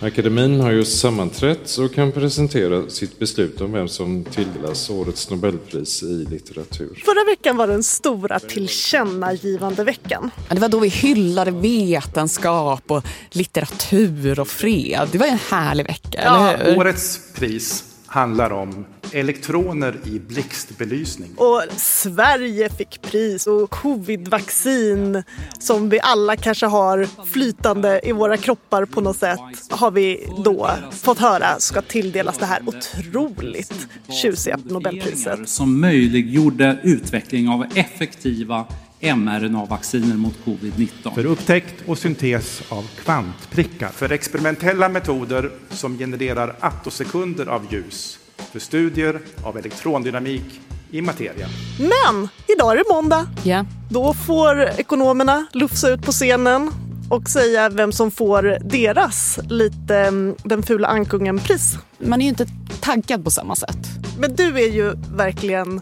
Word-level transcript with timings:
Akademin 0.00 0.60
har 0.60 0.70
just 0.70 0.98
sammanträtt 1.00 1.76
och 1.78 1.94
kan 1.94 2.12
presentera 2.12 2.90
sitt 2.90 3.18
beslut 3.18 3.60
om 3.60 3.72
vem 3.72 3.88
som 3.88 4.24
tilldelas 4.24 4.90
årets 4.90 5.30
Nobelpris 5.30 6.02
i 6.02 6.26
litteratur. 6.30 7.02
Förra 7.04 7.24
veckan 7.24 7.56
var 7.56 7.66
den 7.66 7.82
stora 7.82 8.38
tillkännagivande 8.40 9.84
veckan. 9.84 10.30
Ja, 10.48 10.54
det 10.54 10.60
var 10.60 10.68
då 10.68 10.78
vi 10.78 10.88
hyllade 10.88 11.50
vetenskap 11.50 12.82
och 12.86 13.04
litteratur 13.30 14.40
och 14.40 14.48
fred. 14.48 15.08
Det 15.12 15.18
var 15.18 15.26
en 15.26 15.38
härlig 15.50 15.86
vecka, 15.86 16.20
Ja, 16.24 16.50
eller 16.52 16.70
hur? 16.70 16.78
Årets 16.78 17.20
pris 17.34 17.84
handlar 18.06 18.50
om 18.52 18.84
elektroner 19.12 19.96
i 20.04 20.18
blixtbelysning. 20.18 21.30
Och 21.36 21.62
Sverige 21.76 22.68
fick 22.68 23.02
pris 23.02 23.46
och 23.46 23.70
covidvaccin 23.70 25.22
som 25.58 25.88
vi 25.88 26.00
alla 26.02 26.36
kanske 26.36 26.66
har 26.66 27.08
flytande 27.26 28.00
i 28.04 28.12
våra 28.12 28.36
kroppar 28.36 28.84
på 28.84 29.00
något 29.00 29.16
sätt 29.16 29.40
har 29.70 29.90
vi 29.90 30.28
då 30.44 30.70
fått 30.92 31.18
höra 31.18 31.58
ska 31.58 31.82
tilldelas 31.82 32.38
det 32.38 32.46
här 32.46 32.62
otroligt 32.66 33.88
tjusiga 34.22 34.58
Nobelpriset. 34.64 35.48
som 35.48 35.80
möjliggjorde 35.80 36.78
utveckling 36.82 37.48
av 37.48 37.64
effektiva 37.74 38.66
mRNA-vacciner 39.00 40.16
mot 40.16 40.34
covid-19. 40.44 41.14
För 41.14 41.26
upptäckt 41.26 41.74
och 41.86 41.98
syntes 41.98 42.62
av 42.68 42.86
kvantprickar. 43.04 43.88
För 43.88 44.12
experimentella 44.12 44.88
metoder 44.88 45.50
som 45.70 45.98
genererar 45.98 46.56
attosekunder 46.60 47.46
av 47.46 47.72
ljus. 47.72 48.18
För 48.52 48.58
studier 48.58 49.20
av 49.42 49.58
elektrondynamik 49.58 50.60
i 50.90 51.02
materia. 51.02 51.46
Men 51.78 52.28
idag 52.46 52.72
är 52.72 52.76
det 52.76 52.84
måndag. 52.94 53.26
Ja. 53.44 53.64
Då 53.90 54.14
får 54.14 54.60
ekonomerna 54.62 55.46
lufsa 55.52 55.88
ut 55.88 56.02
på 56.02 56.12
scenen 56.12 56.70
och 57.10 57.28
säga 57.28 57.68
vem 57.68 57.92
som 57.92 58.10
får 58.10 58.58
deras 58.64 59.38
lite 59.48 59.96
mm, 59.96 60.36
den 60.44 60.62
fula 60.62 60.88
ankungen-pris. 60.88 61.78
Man 61.98 62.20
är 62.20 62.24
ju 62.24 62.28
inte 62.28 62.46
taggad 62.80 63.24
på 63.24 63.30
samma 63.30 63.56
sätt. 63.56 63.88
Men 64.18 64.36
du 64.36 64.60
är 64.60 64.72
ju 64.72 64.92
verkligen 65.14 65.80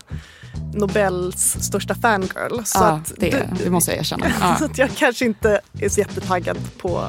Nobels 0.74 1.56
största 1.60 1.94
fangirl. 1.94 2.64
Så 2.64 2.78
ja, 2.78 2.86
att 2.86 3.12
det, 3.16 3.30
du, 3.30 3.64
det 3.64 3.70
måste 3.70 3.90
jag 3.90 4.00
erkänna. 4.00 4.26
Ja. 4.40 4.56
Så 4.58 4.64
att 4.64 4.78
jag 4.78 4.90
kanske 4.96 5.24
inte 5.24 5.60
är 5.80 5.88
så 5.88 6.00
jättetaggad 6.00 6.58
på 6.78 7.08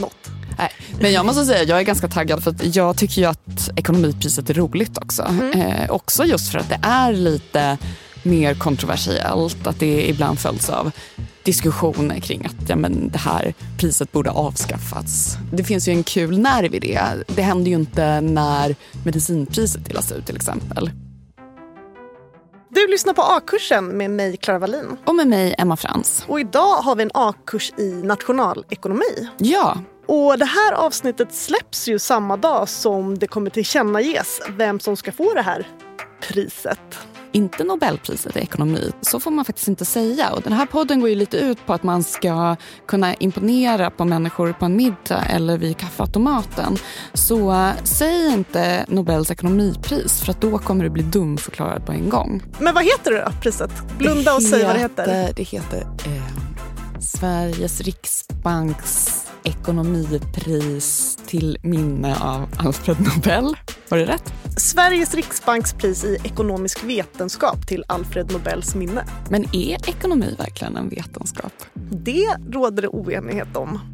något. 0.00 0.30
Nej, 0.58 0.70
men 1.00 1.12
jag 1.12 1.26
måste 1.26 1.44
säga 1.44 1.62
jag 1.62 1.78
är 1.78 1.82
ganska 1.82 2.08
taggad 2.08 2.42
för 2.42 2.50
att 2.50 2.76
jag 2.76 2.96
tycker 2.96 3.20
ju 3.20 3.26
att 3.26 3.70
ekonomipriset 3.76 4.50
är 4.50 4.54
roligt 4.54 4.98
också. 4.98 5.22
Eh, 5.54 5.90
också 5.90 6.24
just 6.24 6.52
för 6.52 6.58
att 6.58 6.68
det 6.68 6.78
är 6.82 7.12
lite 7.12 7.78
mer 8.22 8.54
kontroversiellt. 8.54 9.66
Att 9.66 9.80
det 9.80 10.08
ibland 10.08 10.38
följs 10.38 10.70
av 10.70 10.90
diskussioner 11.42 12.20
kring 12.20 12.46
att 12.46 12.68
ja, 12.68 12.76
men 12.76 13.08
det 13.08 13.18
här 13.18 13.54
priset 13.78 14.12
borde 14.12 14.30
avskaffats. 14.30 15.36
Det 15.52 15.64
finns 15.64 15.88
ju 15.88 15.92
en 15.92 16.02
kul 16.02 16.38
nerv 16.38 16.74
i 16.74 16.78
det. 16.78 17.00
Det 17.26 17.42
händer 17.42 17.70
ju 17.70 17.76
inte 17.76 18.20
när 18.20 18.76
medicinpriset 19.04 19.86
delas 19.86 20.12
ut 20.12 20.26
till 20.26 20.36
exempel. 20.36 20.90
Du 22.68 22.86
lyssnar 22.86 23.14
på 23.14 23.22
A-kursen 23.22 23.84
med 23.86 24.10
mig, 24.10 24.36
Clara 24.36 24.58
Wallin. 24.58 24.96
Och 25.04 25.14
med 25.14 25.26
mig, 25.26 25.54
Emma 25.58 25.76
Frans. 25.76 26.24
Och 26.28 26.40
idag 26.40 26.76
har 26.76 26.96
vi 26.96 27.02
en 27.02 27.10
A-kurs 27.14 27.72
i 27.78 27.90
nationalekonomi. 27.90 29.28
Ja, 29.38 29.78
Och 30.06 30.38
det 30.38 30.44
här 30.44 30.72
avsnittet 30.72 31.34
släpps 31.34 31.88
ju 31.88 31.98
samma 31.98 32.36
dag 32.36 32.68
som 32.68 33.18
det 33.18 33.26
kommer 33.26 33.50
tillkännages 33.50 34.40
vem 34.56 34.80
som 34.80 34.96
ska 34.96 35.12
få 35.12 35.34
det 35.34 35.42
här 35.42 35.66
priset. 36.20 36.78
inte 37.32 37.64
Nobelpriset 37.64 38.36
i 38.36 38.40
ekonomi. 38.40 38.92
Så 39.00 39.20
får 39.20 39.30
man 39.30 39.44
faktiskt 39.44 39.68
inte 39.68 39.84
säga. 39.84 40.30
Och 40.30 40.42
den 40.42 40.52
här 40.52 40.66
podden 40.66 41.00
går 41.00 41.08
ju 41.08 41.14
lite 41.14 41.36
ut 41.36 41.66
på 41.66 41.72
att 41.72 41.82
man 41.82 42.02
ska 42.02 42.56
kunna 42.86 43.14
imponera 43.14 43.90
på 43.90 44.04
människor 44.04 44.52
på 44.52 44.64
en 44.64 44.76
middag 44.76 45.24
eller 45.30 45.58
vid 45.58 45.76
kaffeautomaten. 45.76 46.76
Så 47.14 47.52
äh, 47.52 47.70
säg 47.84 48.32
inte 48.32 48.84
Nobels 48.88 49.30
ekonomipris 49.30 50.22
för 50.22 50.30
att 50.30 50.40
då 50.40 50.58
kommer 50.58 50.84
du 50.84 50.90
bli 50.90 51.02
dumförklarad 51.02 51.86
på 51.86 51.92
en 51.92 52.08
gång. 52.08 52.42
Men 52.58 52.74
vad 52.74 52.84
heter 52.84 53.10
det 53.10 53.24
då, 53.24 53.32
priset? 53.42 53.70
Blunda 53.98 54.34
och 54.34 54.42
säg 54.42 54.64
vad 54.64 54.74
det 54.74 54.80
heter. 54.80 55.32
Det 55.36 55.42
heter 55.42 55.80
eh, 55.80 57.00
Sveriges 57.00 57.80
riksbanks 57.80 59.24
ekonomipris 59.44 61.18
till 61.26 61.58
minne 61.62 62.16
av 62.20 62.48
Alfred 62.56 62.96
Nobel. 63.00 63.56
Var 63.88 63.98
det 63.98 64.06
rätt? 64.06 64.32
Sveriges 64.56 65.14
riksbanks 65.14 65.72
pris 65.72 66.04
i 66.04 66.18
ekonomisk 66.24 66.84
vetenskap 66.84 67.66
till 67.66 67.84
Alfred 67.88 68.32
Nobels 68.32 68.74
minne. 68.74 69.04
Men 69.30 69.44
är 69.54 69.88
ekonomi 69.88 70.34
verkligen 70.38 70.76
en 70.76 70.88
vetenskap? 70.88 71.52
Det 71.90 72.28
råder 72.50 72.82
det 72.82 72.88
oenighet 72.88 73.56
om. 73.56 73.93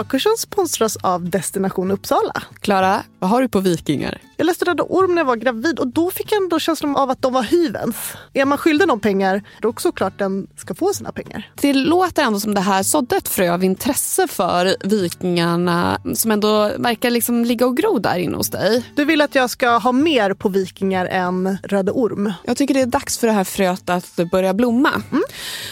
A-kursen 0.00 0.36
sponsras 0.38 0.96
av 0.96 1.30
Destination 1.30 1.90
Uppsala. 1.90 2.42
Klara, 2.60 3.02
vad 3.18 3.30
har 3.30 3.42
du 3.42 3.48
på 3.48 3.60
vikingar? 3.60 4.20
Jag 4.36 4.44
läste 4.44 4.64
Röda 4.64 4.82
Orm 4.82 5.14
när 5.14 5.20
jag 5.20 5.26
var 5.26 5.36
gravid 5.36 5.78
och 5.78 5.86
då 5.86 6.10
fick 6.10 6.32
jag 6.32 6.42
ändå 6.42 6.58
känslan 6.58 6.96
av 6.96 7.10
att 7.10 7.22
de 7.22 7.32
var 7.32 7.42
hyvens. 7.42 7.96
Är 8.32 8.44
man 8.44 8.58
skyldig 8.58 8.88
någon 8.88 9.00
pengar, 9.00 9.32
då 9.32 9.38
är 9.58 9.62
det 9.62 9.68
också 9.68 9.92
klart 9.92 10.18
den 10.18 10.46
ska 10.56 10.74
få 10.74 10.92
sina 10.92 11.12
pengar. 11.12 11.50
Det 11.60 11.72
låter 11.72 12.22
ändå 12.22 12.40
som 12.40 12.54
det 12.54 12.60
här 12.60 12.82
sådde 12.82 13.16
ett 13.16 13.28
frö 13.28 13.52
av 13.52 13.64
intresse 13.64 14.28
för 14.28 14.76
vikingarna 14.84 15.98
som 16.14 16.30
ändå 16.30 16.70
verkar 16.78 17.10
liksom 17.10 17.44
ligga 17.44 17.66
och 17.66 17.76
gro 17.76 17.98
där 17.98 18.18
inne 18.18 18.36
hos 18.36 18.50
dig. 18.50 18.82
Du 18.94 19.04
vill 19.04 19.20
att 19.20 19.34
jag 19.34 19.50
ska 19.50 19.78
ha 19.78 19.92
mer 19.92 20.34
på 20.34 20.48
vikingar 20.48 21.06
än 21.06 21.58
Röde 21.62 21.92
Orm. 21.92 22.32
Jag 22.44 22.56
tycker 22.56 22.74
det 22.74 22.80
är 22.80 22.86
dags 22.86 23.18
för 23.18 23.26
det 23.26 23.32
här 23.32 23.44
fröet 23.44 23.90
att 23.90 24.30
börja 24.30 24.54
blomma. 24.54 25.02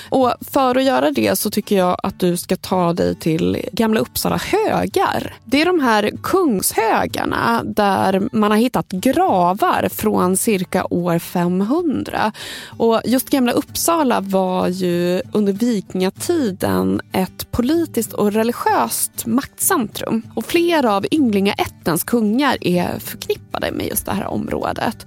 Och 0.08 0.34
för 0.50 0.76
att 0.76 0.84
göra 0.84 1.10
det 1.10 1.38
så 1.38 1.50
tycker 1.50 1.76
jag 1.76 1.96
att 2.02 2.20
du 2.20 2.36
ska 2.36 2.56
ta 2.56 2.92
dig 2.92 3.14
till 3.14 3.68
Gamla 3.72 4.00
Uppsala 4.12 4.36
högar. 4.36 5.34
Det 5.44 5.62
är 5.62 5.66
de 5.66 5.80
här 5.80 6.10
kungshögarna 6.22 7.62
där 7.64 8.28
man 8.32 8.50
har 8.50 8.58
hittat 8.58 8.88
gravar 8.88 9.88
från 9.88 10.36
cirka 10.36 10.86
år 10.90 11.18
500. 11.18 12.32
Och 12.66 13.00
just 13.04 13.30
Gamla 13.30 13.52
Uppsala 13.52 14.20
var 14.20 14.68
ju 14.68 15.22
under 15.32 15.52
vikingatiden 15.52 17.00
ett 17.12 17.50
politiskt 17.50 18.12
och 18.12 18.32
religiöst 18.32 19.26
maktcentrum. 19.26 20.22
Och 20.34 20.44
flera 20.44 20.96
av 20.96 21.06
ynglingaättens 21.10 22.04
kungar 22.04 22.56
är 22.60 22.98
förknippade 22.98 23.72
med 23.72 23.86
just 23.86 24.06
det 24.06 24.12
här 24.12 24.26
området. 24.26 25.06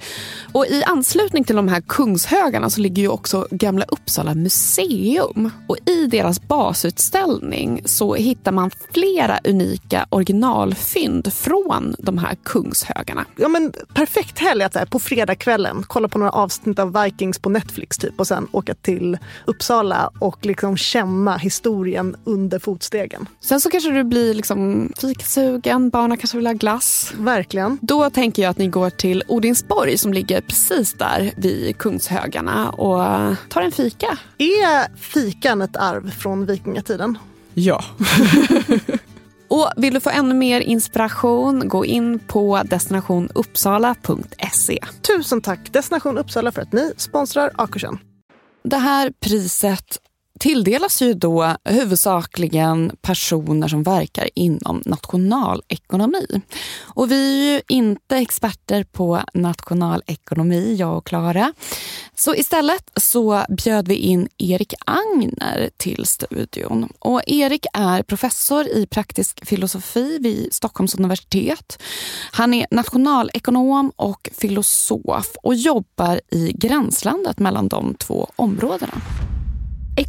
Och 0.54 0.66
i 0.66 0.84
anslutning 0.84 1.44
till 1.44 1.56
de 1.56 1.68
här 1.68 1.82
kungshögarna 1.82 2.70
så 2.70 2.82
ligger 2.82 3.02
ju 3.02 3.10
också 3.10 3.48
Gamla 3.52 3.86
Uppsala 3.88 4.34
museum. 4.34 5.52
Och 5.68 5.78
i 5.86 6.08
deras 6.08 6.42
basutställning 6.42 7.82
så 7.86 8.16
hittar 8.16 8.52
man 8.52 8.72
flera 8.96 9.40
unika 9.44 10.06
originalfynd 10.10 11.34
från 11.34 11.96
de 12.00 12.18
här 12.18 12.36
kungshögarna. 12.44 13.26
Ja, 13.36 13.48
men 13.48 13.74
perfekt 13.94 14.40
helg 14.40 14.64
att 14.64 14.74
så 14.74 14.80
här, 14.80 14.86
på 14.86 15.00
fredagskvällen 15.00 15.84
kolla 15.88 16.08
på 16.08 16.18
några 16.18 16.32
avsnitt 16.32 16.80
av 16.80 17.04
Vikings 17.04 17.40
på 17.40 17.50
Netflix 17.50 17.98
typ 17.98 18.20
och 18.20 18.28
sen 18.28 18.48
åka 18.52 18.74
till 18.74 19.18
Uppsala 19.46 20.10
och 20.20 20.46
liksom 20.46 20.78
känna 20.78 21.38
historien 21.38 22.16
under 22.24 22.60
fotstegen. 22.60 23.28
Sen 23.42 23.62
så 23.62 23.70
kanske 23.70 23.92
du 23.92 24.04
blir 24.04 24.34
liksom 24.34 24.92
fikasugen, 25.02 25.90
barnen 25.90 26.18
kanske 26.18 26.38
vill 26.38 26.48
ha 26.48 26.54
glass. 26.54 27.14
Verkligen. 27.18 27.78
Då 27.82 28.10
tänker 28.10 28.44
jag 28.44 28.50
att 28.50 28.58
ni 28.58 28.68
går 28.68 28.90
till 28.90 29.24
Odinsborg 29.28 29.98
som 29.98 30.14
ligger 30.14 30.42
precis 30.42 30.94
där 30.94 31.32
vid 31.38 31.78
Kungshögarna 31.78 32.70
och 32.70 33.36
tar 33.50 33.62
en 33.62 33.72
fika. 33.72 34.18
Är 34.38 34.98
fikan 34.98 35.62
ett 35.62 35.78
arv 35.78 36.12
från 36.12 36.46
vikingatiden? 36.46 37.18
Ja. 37.56 37.84
och 39.48 39.72
vill 39.78 39.94
du 39.94 40.00
få 40.00 40.10
ännu 40.10 40.34
mer 40.34 40.62
inspiration, 40.62 41.68
gå 41.68 41.86
in 41.86 42.20
på 42.20 42.62
destinationuppsala.se. 42.66 44.80
Tusen 45.02 45.42
tack 45.42 45.74
Destination 45.74 46.18
Uppsala 46.18 46.52
för 46.52 46.62
att 46.62 46.74
ni 46.74 46.94
sponsrar 46.98 47.52
Akursen. 47.56 48.00
Det 48.64 48.78
här 48.78 49.12
priset 49.20 49.98
tilldelas 50.40 51.02
ju 51.02 51.14
då 51.14 51.56
huvudsakligen 51.64 52.92
personer 53.02 53.68
som 53.68 53.84
verkar 53.84 54.30
inom 54.36 54.82
nationalekonomi. 54.86 56.42
Och 56.82 57.12
vi 57.12 57.50
är 57.50 57.54
ju 57.54 57.62
inte 57.68 58.18
experter 58.18 58.84
på 58.84 59.22
nationalekonomi, 59.34 60.76
jag 60.76 60.98
och 60.98 61.06
Klara. 61.06 61.54
Så 62.16 62.36
istället 62.36 62.92
så 62.96 63.46
bjöd 63.50 63.88
vi 63.88 63.96
in 63.96 64.28
Erik 64.38 64.74
Agner 64.86 65.70
till 65.78 66.06
studion. 66.06 66.90
Och 67.00 67.22
Erik 67.28 67.66
är 67.74 68.04
professor 68.04 68.68
i 68.68 68.88
praktisk 68.88 69.46
filosofi 69.46 70.18
vid 70.22 70.54
Stockholms 70.54 70.96
universitet. 70.96 71.82
Han 72.32 72.54
är 72.54 72.68
nationalekonom 72.72 73.92
och 73.96 74.30
filosof 74.38 75.36
och 75.44 75.56
jobbar 75.56 76.22
i 76.32 76.52
gränslandet 76.52 77.40
mellan 77.40 77.68
de 77.68 77.96
två 77.96 78.30
områdena. 78.36 79.02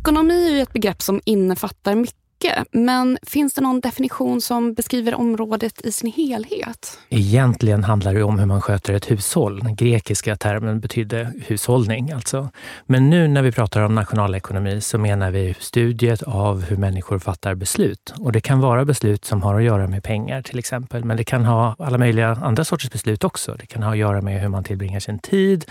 Ekonomi 0.06 0.48
är 0.48 0.54
ju 0.54 0.60
ett 0.60 0.72
begrepp 0.72 1.02
som 1.02 1.20
innefattar 1.24 1.94
mycket. 1.94 2.66
Men 2.72 3.18
finns 3.22 3.54
det 3.54 3.60
någon 3.60 3.80
definition 3.80 4.40
som 4.40 4.74
beskriver 4.74 5.14
området 5.14 5.86
i 5.86 5.92
sin 5.92 6.12
helhet? 6.12 6.98
Egentligen 7.08 7.84
handlar 7.84 8.14
det 8.14 8.22
om 8.22 8.38
hur 8.38 8.46
man 8.46 8.62
sköter 8.62 8.94
ett 8.94 9.10
hushåll. 9.10 9.60
Den 9.60 9.76
grekiska 9.76 10.36
termen 10.36 10.80
betydde 10.80 11.32
hushållning. 11.46 12.12
Alltså. 12.12 12.50
Men 12.86 13.10
nu 13.10 13.28
när 13.28 13.42
vi 13.42 13.52
pratar 13.52 13.80
om 13.80 13.94
nationalekonomi 13.94 14.80
så 14.80 14.98
menar 14.98 15.30
vi 15.30 15.54
studiet 15.58 16.22
av 16.22 16.62
hur 16.62 16.76
människor 16.76 17.18
fattar 17.18 17.54
beslut. 17.54 18.14
Och 18.18 18.32
det 18.32 18.40
kan 18.40 18.60
vara 18.60 18.84
beslut 18.84 19.24
som 19.24 19.42
har 19.42 19.54
att 19.54 19.64
göra 19.64 19.86
med 19.86 20.04
pengar 20.04 20.42
till 20.42 20.58
exempel. 20.58 21.04
Men 21.04 21.16
det 21.16 21.24
kan 21.24 21.44
ha 21.44 21.76
alla 21.78 21.98
möjliga 21.98 22.28
andra 22.28 22.64
sorters 22.64 22.90
beslut 22.90 23.24
också. 23.24 23.56
Det 23.60 23.66
kan 23.66 23.82
ha 23.82 23.90
att 23.90 23.98
göra 23.98 24.20
med 24.20 24.40
hur 24.40 24.48
man 24.48 24.64
tillbringar 24.64 25.00
sin 25.00 25.18
tid, 25.18 25.64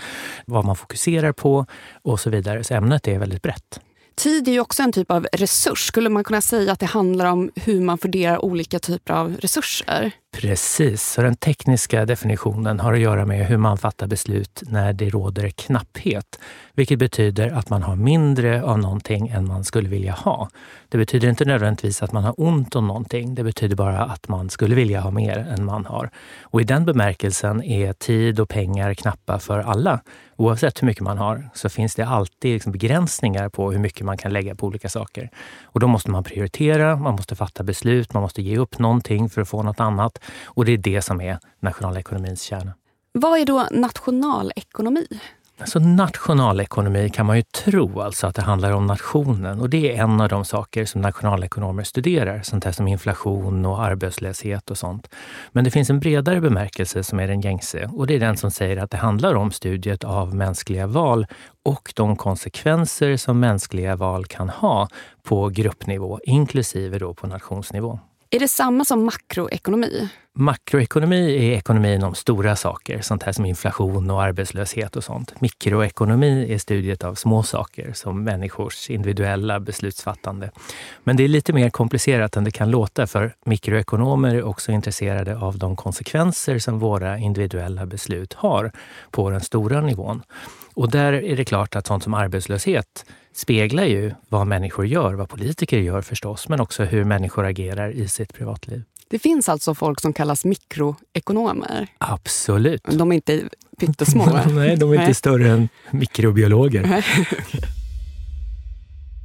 vad 0.46 0.64
man 0.64 0.76
fokuserar 0.76 1.32
på 1.32 1.66
och 2.02 2.20
så 2.20 2.30
vidare. 2.30 2.64
Så 2.64 2.74
ämnet 2.74 3.08
är 3.08 3.18
väldigt 3.18 3.42
brett. 3.42 3.80
Tid 4.20 4.48
är 4.48 4.52
ju 4.52 4.60
också 4.60 4.82
en 4.82 4.92
typ 4.92 5.10
av 5.10 5.26
resurs. 5.32 5.86
Skulle 5.86 6.08
man 6.08 6.24
kunna 6.24 6.40
säga 6.40 6.72
att 6.72 6.80
det 6.80 6.86
handlar 6.86 7.26
om 7.26 7.50
hur 7.54 7.80
man 7.80 7.98
fördelar 7.98 8.44
olika 8.44 8.78
typer 8.78 9.14
av 9.14 9.36
resurser? 9.36 10.12
Precis, 10.40 11.02
så 11.02 11.22
den 11.22 11.36
tekniska 11.36 12.06
definitionen 12.06 12.80
har 12.80 12.92
att 12.92 13.00
göra 13.00 13.26
med 13.26 13.46
hur 13.46 13.56
man 13.56 13.78
fattar 13.78 14.06
beslut 14.06 14.62
när 14.66 14.92
det 14.92 15.08
råder 15.10 15.48
knapphet. 15.48 16.40
Vilket 16.74 16.98
betyder 16.98 17.50
att 17.50 17.70
man 17.70 17.82
har 17.82 17.96
mindre 17.96 18.62
av 18.62 18.78
någonting 18.78 19.28
än 19.28 19.48
man 19.48 19.64
skulle 19.64 19.88
vilja 19.88 20.12
ha. 20.12 20.48
Det 20.88 20.98
betyder 20.98 21.28
inte 21.28 21.44
nödvändigtvis 21.44 22.02
att 22.02 22.12
man 22.12 22.24
har 22.24 22.34
ont 22.40 22.76
om 22.76 22.86
någonting. 22.86 23.34
Det 23.34 23.44
betyder 23.44 23.76
bara 23.76 23.98
att 23.98 24.28
man 24.28 24.50
skulle 24.50 24.74
vilja 24.74 25.00
ha 25.00 25.10
mer 25.10 25.38
än 25.38 25.64
man 25.64 25.86
har. 25.86 26.10
Och 26.42 26.60
i 26.60 26.64
den 26.64 26.84
bemärkelsen 26.84 27.62
är 27.62 27.92
tid 27.92 28.40
och 28.40 28.48
pengar 28.48 28.94
knappa 28.94 29.38
för 29.38 29.58
alla. 29.58 30.00
Oavsett 30.38 30.82
hur 30.82 30.86
mycket 30.86 31.02
man 31.02 31.18
har 31.18 31.50
så 31.54 31.68
finns 31.68 31.94
det 31.94 32.06
alltid 32.06 32.52
liksom 32.52 32.72
begränsningar 32.72 33.48
på 33.48 33.72
hur 33.72 33.78
mycket 33.78 34.06
man 34.06 34.16
kan 34.16 34.32
lägga 34.32 34.54
på 34.54 34.66
olika 34.66 34.88
saker. 34.88 35.30
Och 35.64 35.80
då 35.80 35.86
måste 35.86 36.10
man 36.10 36.24
prioritera, 36.24 36.96
man 36.96 37.12
måste 37.12 37.36
fatta 37.36 37.62
beslut, 37.62 38.14
man 38.14 38.22
måste 38.22 38.42
ge 38.42 38.58
upp 38.58 38.78
någonting 38.78 39.30
för 39.30 39.40
att 39.42 39.48
få 39.48 39.62
något 39.62 39.80
annat. 39.80 40.18
Och 40.44 40.64
det 40.64 40.72
är 40.72 40.78
det 40.78 41.02
som 41.02 41.20
är 41.20 41.38
nationalekonomins 41.60 42.42
kärna. 42.42 42.74
Vad 43.12 43.40
är 43.40 43.46
då 43.46 43.66
nationalekonomi? 43.70 45.06
Alltså 45.58 45.78
nationalekonomi 45.78 47.10
kan 47.10 47.26
man 47.26 47.36
ju 47.36 47.42
tro 47.42 48.00
alltså 48.00 48.26
att 48.26 48.34
det 48.34 48.42
handlar 48.42 48.70
om 48.70 48.86
nationen 48.86 49.60
och 49.60 49.70
det 49.70 49.96
är 49.96 50.02
en 50.02 50.20
av 50.20 50.28
de 50.28 50.44
saker 50.44 50.84
som 50.84 51.00
nationalekonomer 51.00 51.82
studerar, 51.82 52.42
sånt 52.42 52.64
här 52.64 52.72
som 52.72 52.88
inflation 52.88 53.66
och 53.66 53.82
arbetslöshet 53.82 54.70
och 54.70 54.78
sånt. 54.78 55.08
Men 55.52 55.64
det 55.64 55.70
finns 55.70 55.90
en 55.90 56.00
bredare 56.00 56.40
bemärkelse 56.40 57.04
som 57.04 57.20
är 57.20 57.28
den 57.28 57.40
gängse 57.40 57.90
och 57.92 58.06
det 58.06 58.14
är 58.14 58.20
den 58.20 58.36
som 58.36 58.50
säger 58.50 58.76
att 58.76 58.90
det 58.90 58.96
handlar 58.96 59.34
om 59.34 59.50
studiet 59.50 60.04
av 60.04 60.34
mänskliga 60.34 60.86
val 60.86 61.26
och 61.62 61.92
de 61.96 62.16
konsekvenser 62.16 63.16
som 63.16 63.40
mänskliga 63.40 63.96
val 63.96 64.26
kan 64.26 64.48
ha 64.48 64.88
på 65.22 65.48
gruppnivå, 65.48 66.20
inklusive 66.24 66.98
då 66.98 67.14
på 67.14 67.26
nationsnivå. 67.26 67.98
Är 68.30 68.40
det 68.40 68.48
samma 68.48 68.84
som 68.84 69.04
makroekonomi? 69.04 70.08
Makroekonomi 70.34 71.36
är 71.36 71.56
ekonomin 71.56 72.02
om 72.02 72.14
stora 72.14 72.56
saker, 72.56 73.00
sånt 73.00 73.22
här 73.22 73.32
som 73.32 73.44
inflation 73.44 74.10
och 74.10 74.22
arbetslöshet 74.22 74.96
och 74.96 75.04
sånt. 75.04 75.40
Mikroekonomi 75.40 76.52
är 76.54 76.58
studiet 76.58 77.04
av 77.04 77.14
små 77.14 77.42
saker 77.42 77.92
som 77.92 78.24
människors 78.24 78.90
individuella 78.90 79.60
beslutsfattande. 79.60 80.50
Men 81.04 81.16
det 81.16 81.24
är 81.24 81.28
lite 81.28 81.52
mer 81.52 81.70
komplicerat 81.70 82.36
än 82.36 82.44
det 82.44 82.50
kan 82.50 82.70
låta 82.70 83.06
för 83.06 83.34
mikroekonomer 83.44 84.34
är 84.34 84.42
också 84.42 84.72
intresserade 84.72 85.38
av 85.38 85.58
de 85.58 85.76
konsekvenser 85.76 86.58
som 86.58 86.78
våra 86.78 87.18
individuella 87.18 87.86
beslut 87.86 88.32
har 88.32 88.72
på 89.10 89.30
den 89.30 89.40
stora 89.40 89.80
nivån. 89.80 90.22
Och 90.76 90.90
där 90.90 91.12
är 91.12 91.36
det 91.36 91.44
klart 91.44 91.76
att 91.76 91.86
sånt 91.86 92.02
som 92.02 92.14
arbetslöshet 92.14 93.04
speglar 93.34 93.84
ju 93.84 94.12
vad 94.28 94.46
människor 94.46 94.86
gör, 94.86 95.14
vad 95.14 95.28
politiker 95.28 95.78
gör 95.78 96.02
förstås, 96.02 96.48
men 96.48 96.60
också 96.60 96.84
hur 96.84 97.04
människor 97.04 97.44
agerar 97.44 97.90
i 97.90 98.08
sitt 98.08 98.34
privatliv. 98.34 98.82
Det 99.08 99.18
finns 99.18 99.48
alltså 99.48 99.74
folk 99.74 100.00
som 100.00 100.12
kallas 100.12 100.44
mikroekonomer? 100.44 101.88
Absolut. 101.98 102.82
De 102.84 103.12
är 103.12 103.16
inte 103.16 103.42
pyttesmå? 103.78 104.26
Nej, 104.50 104.76
de 104.76 104.92
är 104.92 105.00
inte 105.00 105.14
större 105.14 105.48
än 105.50 105.68
mikrobiologer. 105.90 106.82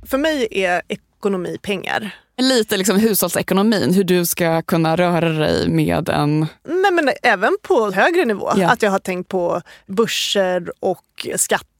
För 0.05 0.17
mig 0.17 0.47
är 0.51 0.81
ekonomi 0.87 1.57
pengar. 1.61 2.15
Lite 2.41 2.77
liksom 2.77 2.99
hushållsekonomin, 2.99 3.93
hur 3.93 4.03
du 4.03 4.25
ska 4.25 4.61
kunna 4.61 4.95
röra 4.95 5.29
dig 5.29 5.69
med 5.69 6.09
en... 6.09 6.47
Nej, 6.63 6.91
men 6.91 7.09
även 7.23 7.57
på 7.61 7.91
högre 7.91 8.25
nivå. 8.25 8.51
Ja. 8.55 8.69
Att 8.69 8.81
jag 8.81 8.91
har 8.91 8.99
tänkt 8.99 9.27
på 9.27 9.61
börser 9.87 10.71
och 10.79 11.27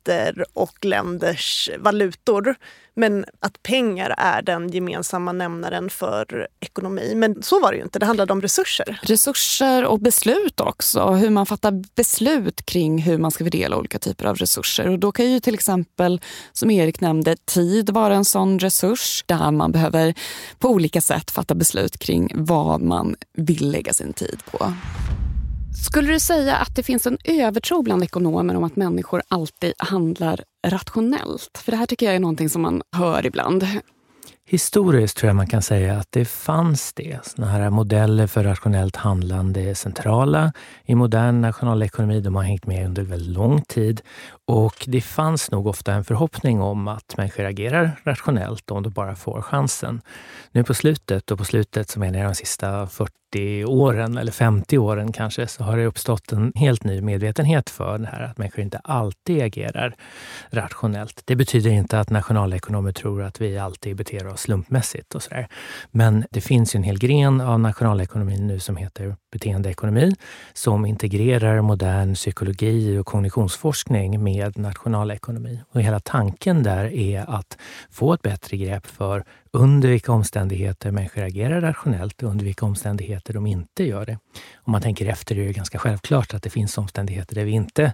stater 0.02 0.46
och 0.54 0.86
länders 0.86 1.70
valutor. 1.80 2.56
Men 2.94 3.26
att 3.40 3.64
pengar 3.64 4.16
är 4.18 4.42
den 4.42 4.70
gemensamma 4.70 5.32
nämnaren 5.32 5.90
för 5.90 6.48
ekonomi. 6.60 7.14
Men 7.16 7.44
så 7.44 7.60
var 7.60 7.72
det 7.72 7.78
ju 7.78 7.84
inte. 7.84 8.00
Det 8.00 8.06
handlade 8.06 8.34
om 8.34 8.42
resurser. 8.42 9.00
Resurser 9.04 9.86
och 9.86 10.00
beslut 10.00 10.60
också. 10.60 11.10
Hur 11.10 11.30
man 11.30 11.46
fattar 11.46 11.96
beslut 11.96 12.66
kring 12.66 13.02
hur 13.02 13.18
man 13.18 13.32
ska 13.32 13.44
fördela 13.44 13.78
olika 13.78 14.00
typer 14.00 14.26
av 14.26 14.36
resurser. 14.36 14.90
Och 14.90 15.00
då 15.00 15.12
kan 15.12 15.32
ju 15.32 15.40
till 15.40 15.54
exempel, 15.54 16.22
som 16.52 16.72
Erik 16.72 17.02
nämnde, 17.02 17.36
tid 17.36 17.90
vara 17.90 18.16
en 18.16 18.26
sån 18.26 18.60
resurs 18.60 19.24
där 19.28 19.52
man 19.52 19.72
behöver 19.72 20.14
på 20.60 20.70
olika 20.70 21.02
sätt 21.02 21.32
fatta 21.32 21.56
beslut 21.56 21.98
kring 21.98 22.32
vad 22.36 22.82
man 22.82 23.16
vill 23.38 23.72
lägga 23.72 23.94
sin 23.94 24.14
tid 24.14 24.40
på. 24.52 24.74
Skulle 25.74 26.14
du 26.14 26.20
säga 26.20 26.56
att 26.56 26.76
det 26.76 26.84
finns 26.84 27.08
en 27.08 27.18
övertro 27.24 27.82
bland 27.82 28.04
ekonomer 28.04 28.56
om 28.56 28.64
att 28.64 28.76
människor 28.76 29.22
alltid 29.28 29.74
handlar 29.78 30.44
rationellt? 30.68 31.58
För 31.58 31.72
det 31.72 31.78
här 31.78 31.86
tycker 31.86 32.06
jag 32.06 32.16
är 32.16 32.20
någonting 32.20 32.50
som 32.50 32.62
man 32.62 32.82
hör 32.96 33.26
ibland. 33.26 33.68
Historiskt 34.52 35.18
tror 35.18 35.28
jag 35.30 35.36
man 35.36 35.48
kan 35.48 35.62
säga 35.62 35.98
att 35.98 36.12
det 36.12 36.26
fanns 36.26 36.94
det. 36.94 37.20
Såna 37.24 37.48
här 37.48 37.70
modeller 37.70 38.28
för 38.28 38.44
rationellt 38.44 38.96
handlande 38.96 39.62
är 39.62 39.74
centrala 39.74 40.54
i 40.86 40.96
modern 40.96 41.42
nationalekonomi. 41.42 42.22
De 42.22 42.36
har 42.36 42.44
hängt 42.44 42.66
med 42.66 42.86
under 42.86 43.04
väldigt 43.04 43.36
lång 43.36 43.62
tid. 43.62 44.02
Och 44.48 44.86
det 44.88 45.02
fanns 45.02 45.52
nog 45.52 45.68
ofta 45.68 45.94
en 45.94 46.04
förhoppning 46.04 46.62
om 46.62 46.88
att 46.88 47.18
människor 47.18 47.46
agerar 47.46 48.02
rationellt 48.04 48.72
om 48.72 48.84
de 48.84 48.90
bara 48.90 49.16
får 49.16 49.42
chansen. 49.42 50.02
Nu 50.52 50.64
på 50.64 50.74
slutet, 50.74 51.32
och 51.32 51.38
på 51.38 51.46
slutet 51.46 51.90
så 51.90 52.00
menar 52.00 52.20
jag 52.20 52.30
de 52.30 52.36
sista 52.36 52.88
40 52.88 53.66
åren 53.66 54.18
eller 54.18 54.32
50 54.32 54.78
åren 54.78 55.12
kanske, 55.12 55.48
så 55.48 55.64
har 55.64 55.78
det 55.78 55.86
uppstått 55.86 56.32
en 56.32 56.52
helt 56.56 56.84
ny 56.84 57.02
medvetenhet 57.02 57.70
för 57.70 57.98
det 57.98 58.08
här 58.08 58.22
att 58.22 58.38
människor 58.38 58.64
inte 58.64 58.78
alltid 58.78 59.42
agerar 59.42 59.96
rationellt. 60.50 61.22
Det 61.26 61.36
betyder 61.36 61.72
inte 61.72 62.00
att 62.00 62.10
nationalekonomer 62.10 62.92
tror 62.92 63.24
att 63.24 63.42
vi 63.42 63.58
alltid 63.58 63.96
beter 63.96 64.28
oss 64.28 64.41
slumpmässigt 64.42 65.16
och 65.16 65.24
sådär. 65.24 65.48
Men 65.92 66.26
det 66.32 66.42
finns 66.42 66.76
ju 66.76 66.78
en 66.78 66.84
hel 66.84 67.00
gren 67.00 67.42
av 67.42 67.60
nationalekonomin 67.60 68.48
nu 68.48 68.60
som 68.60 68.78
heter 68.78 69.16
beteendeekonomi 69.32 70.16
som 70.54 70.86
integrerar 70.86 71.62
modern 71.62 72.16
psykologi 72.16 72.98
och 72.98 73.06
kognitionsforskning 73.06 74.24
med 74.24 74.58
nationalekonomi. 74.58 75.62
Och 75.72 75.82
hela 75.82 76.00
tanken 76.00 76.64
där 76.64 76.86
är 76.94 77.30
att 77.30 77.58
få 77.92 78.14
ett 78.14 78.22
bättre 78.22 78.58
grepp 78.58 78.88
för 78.88 79.24
under 79.54 79.90
vilka 79.90 80.12
omständigheter 80.12 80.92
människor 80.92 81.24
agerar 81.24 81.62
rationellt 81.62 82.24
och 82.24 82.30
under 82.30 82.46
vilka 82.46 82.66
omständigheter 82.66 83.34
de 83.34 83.48
inte 83.48 83.84
gör 83.84 84.06
det. 84.06 84.18
Om 84.56 84.72
man 84.72 84.82
tänker 84.82 85.06
efter 85.06 85.40
är 85.40 85.46
det 85.46 85.54
ganska 85.54 85.80
självklart 85.80 86.34
att 86.34 86.44
det 86.44 86.50
finns 86.50 86.78
omständigheter 86.78 87.36
där 87.36 87.46
vi 87.46 87.52
inte 87.52 87.94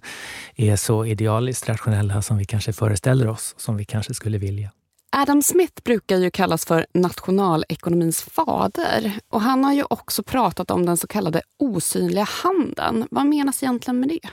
är 0.56 0.75
så 0.75 1.06
idealiskt 1.06 1.70
rationella 1.70 2.22
som 2.22 2.38
vi 2.38 2.46
kanske 2.46 2.74
föreställer 2.74 3.27
oss, 3.27 3.56
som 3.58 3.77
vi 3.77 3.86
kanske 3.86 4.13
skulle 4.13 4.38
vilja. 4.38 4.72
Adam 5.11 5.41
Smith 5.41 5.83
brukar 5.83 6.17
ju 6.17 6.31
kallas 6.31 6.65
för 6.65 6.85
nationalekonomins 6.93 8.21
fader 8.21 9.19
och 9.29 9.41
han 9.41 9.63
har 9.63 9.73
ju 9.73 9.83
också 9.89 10.23
pratat 10.23 10.71
om 10.71 10.85
den 10.85 10.97
så 10.97 11.07
kallade 11.07 11.41
osynliga 11.59 12.23
handen. 12.23 13.07
Vad 13.11 13.25
menas 13.25 13.63
egentligen 13.63 13.99
med 13.99 14.09
det? 14.09 14.29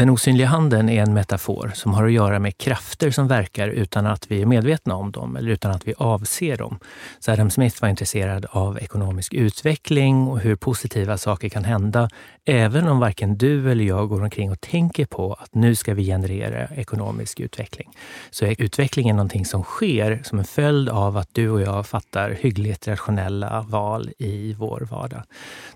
Den 0.00 0.10
osynliga 0.10 0.46
handen 0.46 0.88
är 0.88 1.02
en 1.02 1.14
metafor 1.14 1.72
som 1.74 1.94
har 1.94 2.06
att 2.06 2.12
göra 2.12 2.38
med 2.38 2.58
krafter 2.58 3.10
som 3.10 3.28
verkar 3.28 3.68
utan 3.68 4.06
att 4.06 4.30
vi 4.30 4.42
är 4.42 4.46
medvetna 4.46 4.94
om 4.94 5.10
dem 5.12 5.36
eller 5.36 5.50
utan 5.50 5.70
att 5.70 5.88
vi 5.88 5.94
avser 5.98 6.56
dem. 6.56 6.78
Så 7.18 7.32
Adam 7.32 7.50
Smith 7.50 7.82
var 7.82 7.88
intresserad 7.88 8.46
av 8.50 8.78
ekonomisk 8.78 9.34
utveckling 9.34 10.28
och 10.28 10.40
hur 10.40 10.56
positiva 10.56 11.18
saker 11.18 11.48
kan 11.48 11.64
hända 11.64 12.08
även 12.44 12.88
om 12.88 13.00
varken 13.00 13.36
du 13.36 13.70
eller 13.70 13.84
jag 13.84 14.08
går 14.08 14.22
omkring 14.22 14.50
och 14.50 14.60
tänker 14.60 15.06
på 15.06 15.32
att 15.32 15.54
nu 15.54 15.74
ska 15.74 15.94
vi 15.94 16.04
generera 16.04 16.66
ekonomisk 16.66 17.40
utveckling. 17.40 17.90
Så 18.30 18.44
är 18.44 18.54
utvecklingen 18.58 19.16
någonting 19.16 19.44
som 19.44 19.62
sker 19.62 20.20
som 20.24 20.38
en 20.38 20.44
följd 20.44 20.88
av 20.88 21.16
att 21.16 21.28
du 21.32 21.50
och 21.50 21.60
jag 21.60 21.86
fattar 21.86 22.30
hyggligt 22.30 22.88
rationella 22.88 23.64
val 23.68 24.10
i 24.18 24.54
vår 24.58 24.88
vardag. 24.90 25.22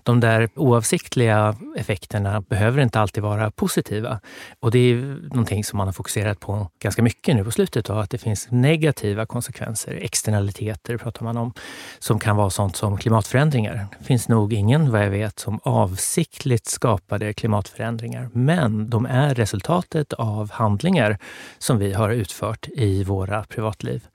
De 0.03 0.19
där 0.19 0.49
oavsiktliga 0.55 1.55
effekterna 1.77 2.41
behöver 2.41 2.81
inte 2.81 2.99
alltid 2.99 3.23
vara 3.23 3.51
positiva 3.51 4.14
och 4.59 4.71
det 4.71 4.79
är 4.79 4.95
någonting 5.29 5.63
som 5.63 5.77
man 5.77 5.87
har 5.87 5.93
fokuserat 5.93 6.39
på 6.39 6.69
ganska 6.79 7.03
mycket 7.03 7.35
nu 7.35 7.43
på 7.43 7.51
slutet, 7.51 7.85
då, 7.85 7.93
att 7.93 8.09
det 8.09 8.17
finns 8.17 8.47
negativa 8.51 9.25
konsekvenser, 9.25 9.99
externaliteter 10.01 10.97
pratar 10.97 11.23
man 11.23 11.37
om, 11.37 11.53
som 11.99 12.19
kan 12.19 12.35
vara 12.35 12.49
sånt 12.49 12.75
som 12.75 12.97
klimatförändringar. 12.97 13.87
Det 13.99 14.05
finns 14.05 14.27
nog 14.27 14.53
ingen, 14.53 14.91
vad 14.91 15.03
jag 15.03 15.09
vet, 15.09 15.39
som 15.39 15.59
avsiktligt 15.63 16.67
skapade 16.67 17.33
klimatförändringar, 17.33 18.29
men 18.33 18.89
de 18.89 19.05
är 19.05 19.35
resultatet 19.35 20.13
av 20.13 20.51
handlingar 20.51 21.17
som 21.57 21.79
vi 21.79 21.93
har 21.93 22.09
utfört 22.09 22.67
i 22.73 23.03
våra 23.03 23.43
privatliv. 23.43 24.07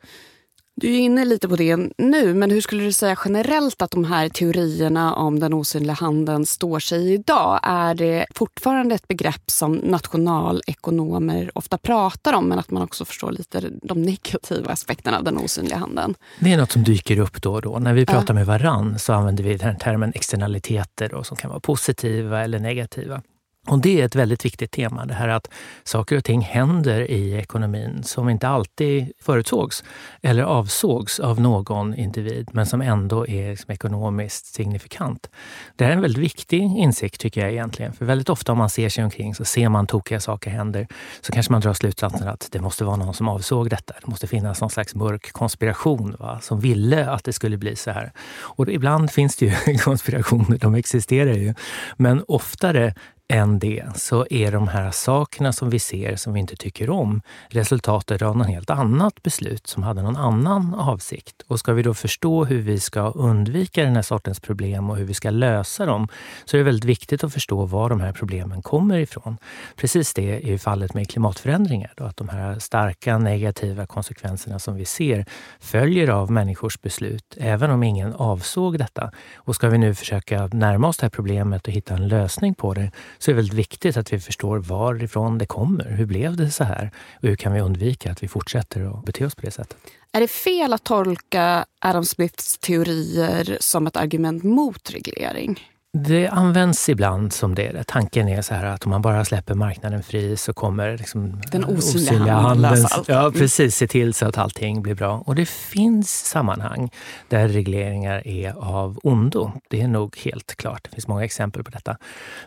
Du 0.76 0.94
är 0.94 0.98
inne 0.98 1.24
lite 1.24 1.48
på 1.48 1.56
det 1.56 1.76
nu, 1.98 2.34
men 2.34 2.50
hur 2.50 2.60
skulle 2.60 2.84
du 2.84 2.92
säga 2.92 3.16
generellt 3.24 3.82
att 3.82 3.90
de 3.90 4.04
här 4.04 4.28
teorierna 4.28 5.14
om 5.14 5.40
den 5.40 5.54
osynliga 5.54 5.94
handeln 5.94 6.46
står 6.46 6.78
sig 6.78 7.12
idag? 7.12 7.60
Är 7.62 7.94
det 7.94 8.26
fortfarande 8.34 8.94
ett 8.94 9.08
begrepp 9.08 9.50
som 9.50 9.72
nationalekonomer 9.72 11.50
ofta 11.54 11.78
pratar 11.78 12.32
om, 12.32 12.48
men 12.48 12.58
att 12.58 12.70
man 12.70 12.82
också 12.82 13.04
förstår 13.04 13.32
lite 13.32 13.70
de 13.82 14.02
negativa 14.02 14.72
aspekterna 14.72 15.18
av 15.18 15.24
den 15.24 15.38
osynliga 15.38 15.76
handeln? 15.76 16.14
Det 16.38 16.52
är 16.52 16.56
något 16.56 16.72
som 16.72 16.84
dyker 16.84 17.18
upp 17.18 17.42
då 17.42 17.52
och 17.52 17.62
då. 17.62 17.78
När 17.78 17.94
vi 17.94 18.06
pratar 18.06 18.34
med 18.34 18.46
varann 18.46 18.98
så 18.98 19.12
använder 19.12 19.44
vi 19.44 19.56
den 19.56 19.78
termen 19.78 20.12
externaliteter 20.14 21.08
då, 21.08 21.24
som 21.24 21.36
kan 21.36 21.50
vara 21.50 21.60
positiva 21.60 22.44
eller 22.44 22.58
negativa. 22.58 23.22
Och 23.70 23.78
det 23.78 24.00
är 24.00 24.04
ett 24.04 24.14
väldigt 24.14 24.44
viktigt 24.44 24.70
tema, 24.70 25.06
det 25.06 25.14
här 25.14 25.28
att 25.28 25.50
saker 25.84 26.16
och 26.16 26.24
ting 26.24 26.40
händer 26.40 27.10
i 27.10 27.34
ekonomin 27.34 28.02
som 28.02 28.28
inte 28.28 28.48
alltid 28.48 29.12
förutsågs 29.22 29.84
eller 30.22 30.42
avsågs 30.42 31.20
av 31.20 31.40
någon 31.40 31.94
individ, 31.94 32.48
men 32.52 32.66
som 32.66 32.80
ändå 32.80 33.26
är 33.26 33.50
liksom 33.50 33.72
ekonomiskt 33.72 34.46
signifikant. 34.46 35.30
Det 35.76 35.84
är 35.84 35.90
en 35.90 36.00
väldigt 36.00 36.22
viktig 36.22 36.62
insikt 36.62 37.20
tycker 37.20 37.40
jag 37.40 37.50
egentligen. 37.50 37.92
För 37.92 38.04
väldigt 38.04 38.28
ofta 38.28 38.52
om 38.52 38.58
man 38.58 38.70
ser 38.70 38.88
sig 38.88 39.04
omkring 39.04 39.34
så 39.34 39.44
ser 39.44 39.68
man 39.68 39.86
tokiga 39.86 40.20
saker 40.20 40.50
händer, 40.50 40.86
så 41.20 41.32
kanske 41.32 41.52
man 41.52 41.60
drar 41.60 41.72
slutsatsen 41.72 42.28
att 42.28 42.48
det 42.52 42.60
måste 42.60 42.84
vara 42.84 42.96
någon 42.96 43.14
som 43.14 43.28
avsåg 43.28 43.70
detta. 43.70 43.94
Det 44.00 44.06
måste 44.10 44.26
finnas 44.26 44.60
någon 44.60 44.70
slags 44.70 44.94
mörk 44.94 45.32
konspiration 45.32 46.16
va? 46.18 46.40
som 46.42 46.60
ville 46.60 47.10
att 47.10 47.24
det 47.24 47.32
skulle 47.32 47.56
bli 47.56 47.76
så 47.76 47.90
här. 47.90 48.12
Och 48.40 48.68
ibland 48.68 49.10
finns 49.10 49.36
det 49.36 49.46
ju 49.46 49.78
konspirationer, 49.84 50.58
de 50.58 50.74
existerar 50.74 51.34
ju. 51.34 51.54
Men 51.96 52.24
oftare 52.28 52.94
än 53.30 53.58
det 53.58 53.84
så 53.94 54.26
är 54.30 54.52
de 54.52 54.68
här 54.68 54.90
sakerna 54.90 55.52
som 55.52 55.70
vi 55.70 55.78
ser 55.78 56.16
som 56.16 56.32
vi 56.32 56.40
inte 56.40 56.56
tycker 56.56 56.90
om 56.90 57.22
resultatet 57.48 58.22
av 58.22 58.36
något 58.36 58.46
helt 58.46 58.70
annat 58.70 59.22
beslut 59.22 59.66
som 59.66 59.82
hade 59.82 60.02
någon 60.02 60.16
annan 60.16 60.74
avsikt. 60.74 61.42
Och 61.46 61.58
ska 61.58 61.72
vi 61.72 61.82
då 61.82 61.94
förstå 61.94 62.44
hur 62.44 62.60
vi 62.60 62.80
ska 62.80 63.10
undvika 63.10 63.84
den 63.84 63.94
här 63.94 64.02
sortens 64.02 64.40
problem 64.40 64.90
och 64.90 64.96
hur 64.96 65.04
vi 65.04 65.14
ska 65.14 65.30
lösa 65.30 65.86
dem 65.86 66.08
så 66.44 66.56
är 66.56 66.58
det 66.58 66.64
väldigt 66.64 66.84
viktigt 66.84 67.24
att 67.24 67.32
förstå 67.32 67.64
var 67.64 67.88
de 67.88 68.00
här 68.00 68.12
problemen 68.12 68.62
kommer 68.62 68.98
ifrån. 68.98 69.36
Precis 69.76 70.14
det 70.14 70.52
är 70.52 70.58
fallet 70.58 70.94
med 70.94 71.10
klimatförändringar. 71.10 71.92
Då, 71.96 72.04
att 72.04 72.16
de 72.16 72.28
här 72.28 72.58
starka 72.58 73.18
negativa 73.18 73.86
konsekvenserna 73.86 74.58
som 74.58 74.74
vi 74.74 74.84
ser 74.84 75.24
följer 75.60 76.08
av 76.08 76.30
människors 76.30 76.80
beslut, 76.80 77.36
även 77.40 77.70
om 77.70 77.82
ingen 77.82 78.14
avsåg 78.14 78.78
detta. 78.78 79.10
Och 79.36 79.54
ska 79.54 79.68
vi 79.68 79.78
nu 79.78 79.94
försöka 79.94 80.46
närma 80.46 80.88
oss 80.88 80.96
det 80.96 81.04
här 81.04 81.10
problemet 81.10 81.66
och 81.66 81.72
hitta 81.72 81.94
en 81.94 82.08
lösning 82.08 82.54
på 82.54 82.74
det 82.74 82.90
så 83.20 83.30
är 83.30 83.34
det 83.34 83.36
väldigt 83.36 83.58
viktigt 83.58 83.96
att 83.96 84.12
vi 84.12 84.20
förstår 84.20 84.58
varifrån 84.58 85.38
det 85.38 85.46
kommer. 85.46 85.90
Hur 85.90 86.06
blev 86.06 86.36
det 86.36 86.50
så 86.50 86.64
här? 86.64 86.90
Och 87.22 87.28
hur 87.28 87.36
kan 87.36 87.52
vi 87.52 87.60
undvika 87.60 88.12
att 88.12 88.22
vi 88.22 88.28
fortsätter 88.28 88.98
att 88.98 89.04
bete 89.04 89.26
oss 89.26 89.34
på 89.34 89.42
det 89.42 89.50
sättet? 89.50 89.76
Är 90.12 90.20
det 90.20 90.28
fel 90.28 90.72
att 90.72 90.84
tolka 90.84 91.64
Adam 91.78 92.04
Smiths 92.04 92.58
teorier 92.58 93.56
som 93.60 93.86
ett 93.86 93.96
argument 93.96 94.42
mot 94.42 94.90
reglering? 94.90 95.69
Det 95.92 96.28
används 96.28 96.88
ibland 96.88 97.32
som 97.32 97.54
det. 97.54 97.84
Tanken 97.86 98.28
är 98.28 98.42
så 98.42 98.54
här 98.54 98.64
att 98.64 98.84
om 98.84 98.90
man 98.90 99.02
bara 99.02 99.24
släpper 99.24 99.54
marknaden 99.54 100.02
fri 100.02 100.36
så 100.36 100.52
kommer 100.52 100.98
liksom 100.98 101.40
den 101.52 101.64
osynliga, 101.64 101.78
osynliga 101.78 102.34
handen 102.34 102.86
ja, 103.06 103.20
mm. 103.20 103.32
precis, 103.32 103.76
se 103.76 103.86
till 103.86 104.14
så 104.14 104.26
att 104.26 104.38
allting 104.38 104.82
blir 104.82 104.94
bra. 104.94 105.22
Och 105.26 105.34
det 105.34 105.48
finns 105.48 106.10
sammanhang 106.10 106.90
där 107.28 107.48
regleringar 107.48 108.26
är 108.26 108.52
av 108.52 108.98
ondo. 109.02 109.52
Det 109.70 109.80
är 109.80 109.88
nog 109.88 110.18
helt 110.18 110.56
klart. 110.56 110.84
Det 110.84 110.90
finns 110.90 111.08
många 111.08 111.24
exempel 111.24 111.64
på 111.64 111.70
detta. 111.70 111.96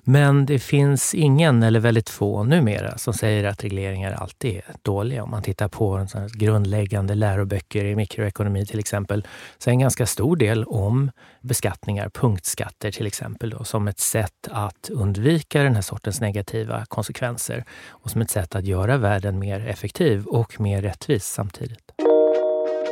Men 0.03 0.45
det 0.45 0.59
finns 0.59 1.13
ingen, 1.13 1.63
eller 1.63 1.79
väldigt 1.79 2.09
få 2.09 2.43
numera, 2.43 2.97
som 2.97 3.13
säger 3.13 3.43
att 3.43 3.63
regleringar 3.63 4.11
alltid 4.11 4.55
är 4.55 4.63
dåliga. 4.81 5.23
Om 5.23 5.29
man 5.29 5.41
tittar 5.41 5.67
på 5.67 6.07
grundläggande 6.33 7.15
läroböcker 7.15 7.85
i 7.85 7.95
mikroekonomi 7.95 8.65
till 8.65 8.79
exempel, 8.79 9.27
så 9.57 9.69
är 9.69 9.71
en 9.71 9.79
ganska 9.79 10.05
stor 10.05 10.35
del 10.35 10.63
om 10.63 11.11
beskattningar, 11.41 12.09
punktskatter 12.09 12.91
till 12.91 13.07
exempel, 13.07 13.32
då, 13.39 13.63
som 13.63 13.87
ett 13.87 13.99
sätt 13.99 14.47
att 14.51 14.89
undvika 14.91 15.63
den 15.63 15.75
här 15.75 15.81
sortens 15.81 16.21
negativa 16.21 16.85
konsekvenser 16.85 17.63
och 17.89 18.11
som 18.11 18.21
ett 18.21 18.29
sätt 18.29 18.55
att 18.55 18.65
göra 18.65 18.97
världen 18.97 19.39
mer 19.39 19.67
effektiv 19.67 20.25
och 20.25 20.59
mer 20.59 20.81
rättvis 20.81 21.25
samtidigt. 21.25 21.91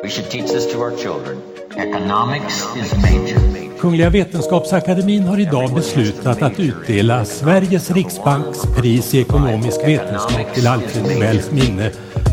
We 0.03 0.09
should 0.09 0.29
teach 0.31 0.51
this 0.51 0.73
to 0.73 0.79
our 0.79 0.97
children. 0.97 1.37
Economics 1.77 2.67
is 2.75 2.93
major. 2.93 3.77
Kungliga 3.81 4.09
Vetenskapsakademin 4.09 5.23
har 5.23 5.39
idag 5.39 5.73
beslutat 5.73 6.41
att 6.41 6.59
utdela 6.59 7.25
Sveriges 7.25 7.91
Riksbanks 7.91 8.61
pris 8.77 9.13
i 9.13 9.21
ekonomisk 9.21 9.87
vetenskap 9.87 10.53
till 10.53 10.67
Alfred 10.67 11.03
Nobels 11.03 11.51
minne 11.51 11.91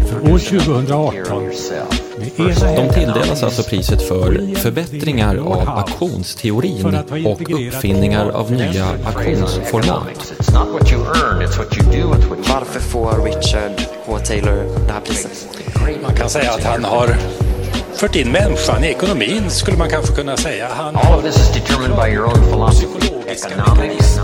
för 0.09 0.33
år 0.33 0.39
2018. 0.39 1.15
De 2.77 2.89
tilldelas 2.95 3.43
alltså 3.43 3.63
priset 3.63 4.09
för 4.09 4.55
förbättringar 4.55 5.37
av 5.37 5.69
auktionsteorin 5.69 6.99
och 7.27 7.41
uppfinningar 7.41 8.29
av 8.31 8.53
nya 8.53 8.87
auktionsformat. 9.05 10.33
Varför 12.49 12.81
får 12.81 13.25
Richard 13.25 13.73
H. 14.07 14.19
Taylor 14.19 14.87
det 14.87 14.93
här 14.93 15.01
priset? 15.01 15.49
Man 16.03 16.15
kan 16.17 16.31
säga 16.31 16.53
att 16.53 16.65
han 16.65 16.85
har 16.85 17.17
fört 17.95 18.17
in 18.17 18.33
människan 18.33 18.85
i 18.85 18.87
ekonomin 18.87 19.51
skulle 19.51 19.77
man 19.77 19.91
kanske 19.91 20.15
kunna 20.15 20.37
säga. 20.37 20.69
Han 20.71 20.97
All 20.97 21.19
of 21.19 21.23
this 21.23 21.37
is 21.37 21.55
determined 21.55 21.97
by 21.97 22.15
your 22.15 22.27
own 22.27 22.43
philosophy. 22.51 23.09
Economics. 23.27 24.21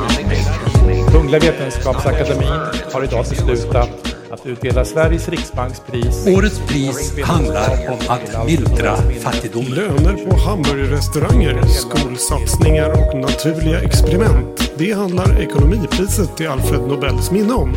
Kungliga 1.12 1.40
Vetenskapsakademin 1.40 2.60
har 2.92 3.04
idag 3.04 3.24
beslutat 3.30 4.13
att 4.34 4.46
utdela 4.46 4.84
Sveriges 4.84 5.28
Riksbanks 5.28 5.80
pris. 5.80 6.26
Årets 6.26 6.58
pris 6.58 7.24
handlar 7.24 7.90
om 7.90 7.98
att 8.08 8.46
mildra 8.46 8.96
fattigdom. 8.96 9.64
Löner 9.64 10.24
på 10.24 10.36
hamburgerrestauranger, 10.36 11.62
skolsatsningar 11.62 12.90
och 12.90 13.18
naturliga 13.18 13.80
experiment. 13.82 14.72
Det 14.78 14.92
handlar 14.92 15.40
ekonomipriset 15.40 16.36
till 16.36 16.48
Alfred 16.48 16.80
Nobels 16.80 17.30
minne 17.30 17.54
om. 17.54 17.76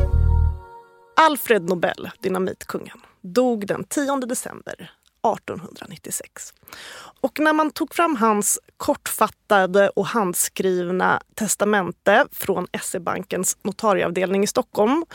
Alfred 1.15 1.69
Nobel, 1.69 2.09
dynamitkungen, 2.21 2.97
dog 3.21 3.67
den 3.67 3.83
10 3.83 4.15
december 4.15 4.91
1896. 5.35 6.53
Och 7.21 7.39
när 7.39 7.53
man 7.53 7.71
tog 7.71 7.93
fram 7.93 8.15
hans 8.15 8.59
kortfattade 8.77 9.89
och 9.89 10.05
handskrivna 10.05 11.21
testamente 11.35 12.25
från 12.31 12.67
SE-bankens 12.81 13.57
notarieavdelning 13.63 14.43
i 14.43 14.47
Stockholm 14.47 15.05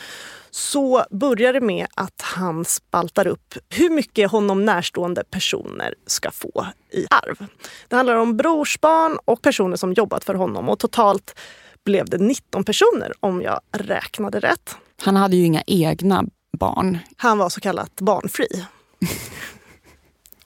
så 0.51 1.05
börjar 1.11 1.53
det 1.53 1.61
med 1.61 1.87
att 1.95 2.21
han 2.21 2.65
spaltar 2.65 3.27
upp 3.27 3.53
hur 3.69 3.89
mycket 3.89 4.31
honom 4.31 4.65
närstående 4.65 5.23
personer 5.23 5.95
ska 6.07 6.31
få 6.31 6.67
i 6.91 7.05
arv. 7.09 7.45
Det 7.87 7.95
handlar 7.95 8.15
om 8.15 8.37
brorsbarn 8.37 9.17
och 9.25 9.41
personer 9.41 9.77
som 9.77 9.93
jobbat 9.93 10.23
för 10.23 10.33
honom 10.33 10.69
och 10.69 10.79
totalt 10.79 11.39
blev 11.85 12.05
det 12.05 12.17
19 12.17 12.63
personer 12.63 13.13
om 13.19 13.41
jag 13.41 13.59
räknade 13.71 14.39
rätt. 14.39 14.75
Han 15.01 15.15
hade 15.15 15.35
ju 15.35 15.45
inga 15.45 15.63
egna 15.67 16.25
barn. 16.57 16.99
Han 17.17 17.37
var 17.37 17.49
så 17.49 17.61
kallat 17.61 17.95
barnfri. 17.95 18.47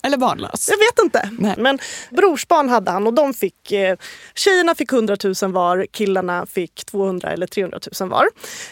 Eller 0.04 0.18
barnlös? 0.18 0.70
Jag 0.70 0.78
vet 0.78 1.06
inte. 1.06 1.30
Nej. 1.40 1.56
Men 1.58 1.80
brorsbarn 2.10 2.70
hade 2.70 2.92
han 2.92 3.08
och 3.08 3.14
de 3.14 3.34
fick, 3.34 3.72
eh, 3.72 3.98
tjejerna 4.36 4.76
fick 4.76 4.94
100 4.94 5.18
000 5.42 5.52
var, 5.52 5.86
killarna 5.92 6.46
fick 6.46 6.86
200 6.86 7.32
eller 7.32 7.48
300 7.48 7.80
000 8.00 8.10
var. 8.10 8.28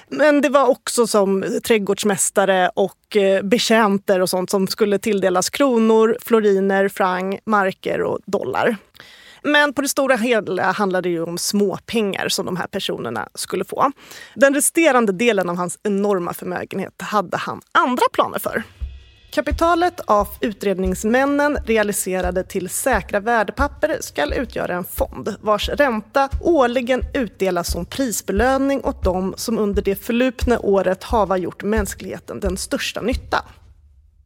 Men 0.08 0.41
det 0.41 0.50
var 0.50 0.67
också 0.67 1.08
som 1.08 1.60
trädgårdsmästare 1.63 2.70
och 2.74 3.17
eh, 3.17 3.41
betjänter 3.41 4.20
och 4.20 4.29
sånt 4.29 4.50
som 4.50 4.67
skulle 4.67 5.00
tilldelas 5.00 5.50
kronor, 5.50 6.17
floriner, 6.22 6.89
franc, 6.89 7.39
marker 7.46 8.01
och 8.01 8.20
dollar. 8.25 8.77
Men 9.48 9.74
på 9.74 9.82
det 9.82 9.88
stora 9.88 10.15
hela 10.15 10.72
handlade 10.72 11.10
det 11.10 11.20
om 11.20 11.38
småpengar 11.38 12.29
som 12.29 12.46
de 12.46 12.58
här 12.58 12.67
personerna 12.67 13.29
skulle 13.34 13.65
få. 13.65 13.91
Den 14.36 14.53
resterande 14.53 15.12
delen 15.12 15.50
av 15.50 15.58
hans 15.58 15.79
enorma 15.84 16.34
förmögenhet 16.34 17.01
hade 17.01 17.38
han 17.38 17.62
andra 17.72 18.03
planer 18.13 18.39
för. 18.39 18.63
Kapitalet 19.32 20.00
av 20.00 20.27
utredningsmännen 20.41 21.58
realiserade 21.65 22.44
till 22.44 22.70
säkra 22.70 23.20
värdepapper 23.20 23.98
ska 24.01 24.36
utgöra 24.36 24.75
en 24.75 24.84
fond 24.84 25.36
vars 25.41 25.70
ränta 25.70 26.29
årligen 26.41 27.01
utdelas 27.13 27.72
som 27.72 27.86
prisbelöning 27.86 28.82
åt 28.84 29.03
dem 29.03 29.34
som 29.38 29.60
under 29.60 29.82
det 29.82 29.96
förlupna 29.96 30.60
året 30.60 31.03
hava 31.03 31.38
gjort 31.38 31.63
mänskligheten 31.63 32.39
den 32.39 32.58
största 32.58 33.01
nytta. 33.01 33.46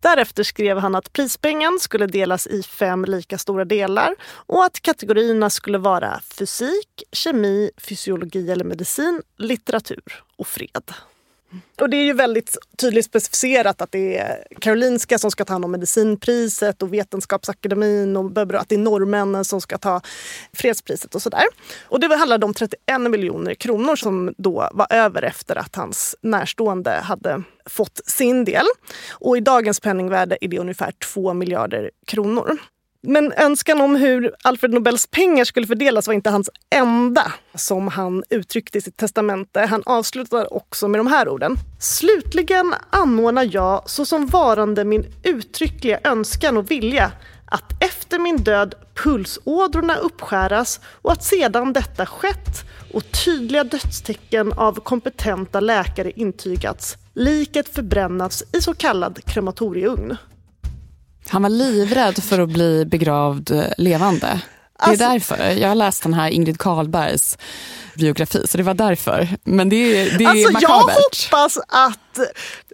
Därefter 0.02 0.44
skrev 0.44 0.78
han 0.78 0.96
att 0.96 1.14
prispengen 1.14 1.80
skulle 1.80 2.08
delas 2.08 2.48
i 2.48 2.64
fem 2.64 3.06
lika 3.06 3.38
stora 3.38 3.66
delar 3.66 4.16
och 4.32 4.66
att 4.66 4.82
kategorierna 4.82 5.50
skulle 5.50 5.78
vara 5.78 6.20
fysik, 6.38 7.04
kemi, 7.12 7.72
fysiologi 7.78 8.52
eller 8.52 8.66
medicin, 8.66 9.22
litteratur 9.38 10.24
och 10.38 10.48
fred. 10.48 10.94
Och 11.82 11.90
det 11.90 11.98
är 11.98 12.04
ju 12.04 12.14
väldigt 12.14 12.58
tydligt 12.78 13.06
specificerat 13.06 13.82
att 13.82 13.92
det 13.92 14.18
är 14.18 14.44
Karolinska 14.60 15.18
som 15.18 15.32
ska 15.32 15.46
ta 15.46 15.54
hand 15.54 15.66
om 15.66 15.72
medicinpriset 15.72 16.82
och 16.82 16.94
Vetenskapsakademin 16.94 18.18
och 18.18 18.32
att 18.56 18.70
det 18.70 18.76
är 18.76 18.80
norrmännen 18.80 19.46
som 19.46 19.62
ska 19.62 19.78
ta 19.78 20.02
fredspriset 20.54 21.16
och 21.16 21.22
sådär. 21.22 21.44
Och 21.84 22.00
det 22.00 22.16
handlade 22.16 22.46
om 22.46 22.54
31 22.54 23.02
miljoner 23.02 23.54
kronor 23.54 23.96
som 23.96 24.34
då 24.38 24.70
var 24.74 24.88
över 24.90 25.22
efter 25.22 25.56
att 25.56 25.76
hans 25.76 26.16
närstående 26.22 26.92
hade 26.92 27.44
fått 27.66 28.02
sin 28.06 28.46
del. 28.46 28.66
Och 29.12 29.38
i 29.38 29.40
dagens 29.40 29.80
penningvärde 29.80 30.38
är 30.42 30.48
det 30.48 30.60
ungefär 30.60 30.92
2 30.92 31.34
miljarder 31.34 31.92
kronor. 32.08 32.58
Men 33.02 33.34
önskan 33.34 33.82
om 33.82 33.96
hur 33.96 34.36
Alfred 34.44 34.74
Nobels 34.74 35.08
pengar 35.08 35.46
skulle 35.46 35.68
fördelas 35.68 36.08
var 36.08 36.14
inte 36.14 36.30
hans 36.30 36.50
enda, 36.76 37.34
som 37.56 37.88
han 37.88 38.24
uttryckte 38.30 38.78
i 38.78 38.82
sitt 38.82 38.98
testamente. 38.98 39.60
Han 39.60 39.84
avslutar 39.86 40.54
också 40.54 40.88
med 40.88 41.00
de 41.00 41.08
här 41.08 41.30
orden. 41.30 41.56
Slutligen 41.80 42.74
anordnar 42.90 43.50
jag 43.56 43.90
såsom 43.90 44.28
varande 44.28 44.86
min 44.86 45.06
uttryckliga 45.24 46.00
önskan 46.04 46.58
och 46.58 46.72
vilja 46.72 47.12
att 47.46 47.84
efter 47.84 48.20
min 48.20 48.38
död 48.38 48.76
pulsådrorna 49.04 49.96
uppskäras 49.96 50.80
och 51.02 51.12
att 51.12 51.24
sedan 51.24 51.74
detta 51.74 52.06
skett 52.06 52.64
och 52.94 53.04
tydliga 53.26 53.64
dödstecken 53.64 54.54
av 54.54 54.74
kompetenta 54.74 55.60
läkare 55.60 56.12
intygats, 56.12 56.98
liket 57.14 57.76
förbrännas 57.76 58.44
i 58.54 58.62
så 58.62 58.74
kallad 58.74 59.26
krematorieugn. 59.26 60.18
Han 61.30 61.42
var 61.42 61.50
livrädd 61.50 62.24
för 62.24 62.40
att 62.40 62.50
bli 62.50 62.86
begravd 62.86 63.52
eh, 63.52 63.64
levande. 63.78 64.42
Det 64.80 64.86
är 64.86 64.90
alltså, 64.90 65.10
därför. 65.10 65.52
Jag 65.52 65.68
har 65.68 65.76
läst 65.76 66.04
den 66.04 66.14
här 66.14 66.30
Ingrid 66.30 66.58
Carlbergs 66.60 67.38
biografi, 67.94 68.48
så 68.48 68.58
det 68.58 68.64
var 68.64 68.74
därför. 68.74 69.28
Men 69.44 69.70
det, 69.70 70.04
det 70.18 70.24
är 70.24 70.30
alltså, 70.30 70.52
makabert. 70.52 71.28
Jag 71.32 71.38
hoppas 71.38 71.58
att 71.68 72.09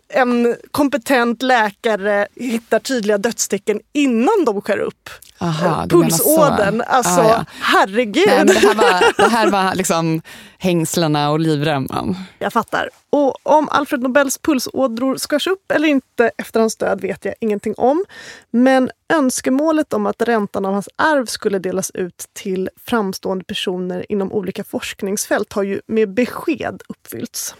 en 0.09 0.55
kompetent 0.71 1.41
läkare 1.41 2.27
hittar 2.35 2.79
tydliga 2.79 3.17
dödstecken 3.17 3.81
innan 3.93 4.45
de 4.45 4.61
skär 4.61 4.77
upp 4.77 5.09
Aha, 5.37 5.87
pulsådern. 5.89 6.81
Alltså, 6.87 7.21
ah, 7.21 7.29
ja. 7.29 7.45
herregud. 7.61 8.27
Nej, 8.27 8.45
det 8.45 8.53
här 8.53 8.75
var, 8.75 9.23
det 9.23 9.29
här 9.29 9.51
var 9.51 9.75
liksom 9.75 10.21
hängslena 10.57 11.31
och 11.31 11.39
livremmen. 11.39 12.15
Jag 12.39 12.53
fattar. 12.53 12.89
Och 13.09 13.37
om 13.43 13.69
Alfred 13.69 14.01
Nobels 14.01 14.37
pulsådror 14.37 15.17
skärs 15.29 15.47
upp 15.47 15.71
eller 15.71 15.87
inte 15.87 16.31
efter 16.37 16.59
hans 16.59 16.75
död 16.75 17.01
vet 17.01 17.25
jag 17.25 17.33
ingenting 17.39 17.73
om. 17.77 18.05
Men 18.51 18.91
önskemålet 19.13 19.93
om 19.93 20.05
att 20.05 20.21
räntan 20.21 20.65
av 20.65 20.73
hans 20.73 20.89
arv 20.95 21.25
skulle 21.25 21.59
delas 21.59 21.91
ut 21.93 22.25
till 22.33 22.69
framstående 22.85 23.45
personer 23.45 24.05
inom 24.09 24.31
olika 24.31 24.63
forskningsfält 24.63 25.53
har 25.53 25.63
ju 25.63 25.81
med 25.87 26.13
besked 26.13 26.81
uppfyllts. 26.89 27.55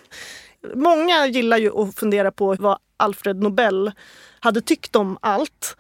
Många 0.76 1.28
gillar 1.28 1.58
ju 1.58 1.80
att 1.82 1.96
fundera 1.96 2.32
på 2.32 2.56
vad 2.60 2.78
Alfred 2.98 3.36
Nobel 3.36 3.92
hade 4.40 4.62
tyckt 4.62 4.96
om 4.96 5.18
allt. 5.22 5.78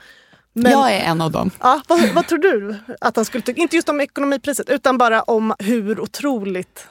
Men, 0.53 0.71
jag 0.71 0.93
är 0.93 0.99
en 0.99 1.21
av 1.21 1.31
dem. 1.31 1.51
Ja, 1.59 1.81
vad, 1.87 2.09
vad, 2.13 2.27
tror 2.27 2.39
du 2.39 2.75
att 3.01 3.15
han 3.15 3.25
skulle 3.25 3.41
tycka? 3.41 3.61
Inte 3.61 3.75
just 3.75 3.89
om 3.89 4.01
ekonomipriset 4.01 4.69
utan 4.69 4.97
bara 4.97 5.21
om 5.21 5.53
hur 5.59 5.99
otroligt 5.99 6.87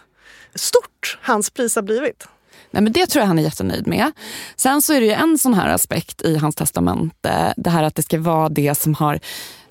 stort 0.55 1.19
hans 1.23 1.51
pris 1.51 1.77
har 1.77 1.83
blivit. 1.83 2.29
Nej, 2.71 2.83
men 2.83 2.93
det 2.93 3.07
tror 3.07 3.21
jag 3.21 3.27
han 3.27 3.39
är 3.39 3.43
jättenöjd 3.43 3.87
med. 3.87 4.13
Sen 4.57 4.83
så 4.83 4.93
är 4.93 5.01
det 5.01 5.07
ju 5.07 5.13
en 5.13 5.39
sån 5.39 5.55
här 5.55 5.69
aspekt 5.69 6.23
i 6.23 6.37
hans 6.37 6.55
testamente. 6.55 7.55
Det 7.57 7.71
här 7.71 7.83
att 7.83 7.95
det 7.95 8.03
ska 8.03 8.21
vara 8.21 8.49
det 8.49 8.75
som 8.75 8.95
har 8.95 9.21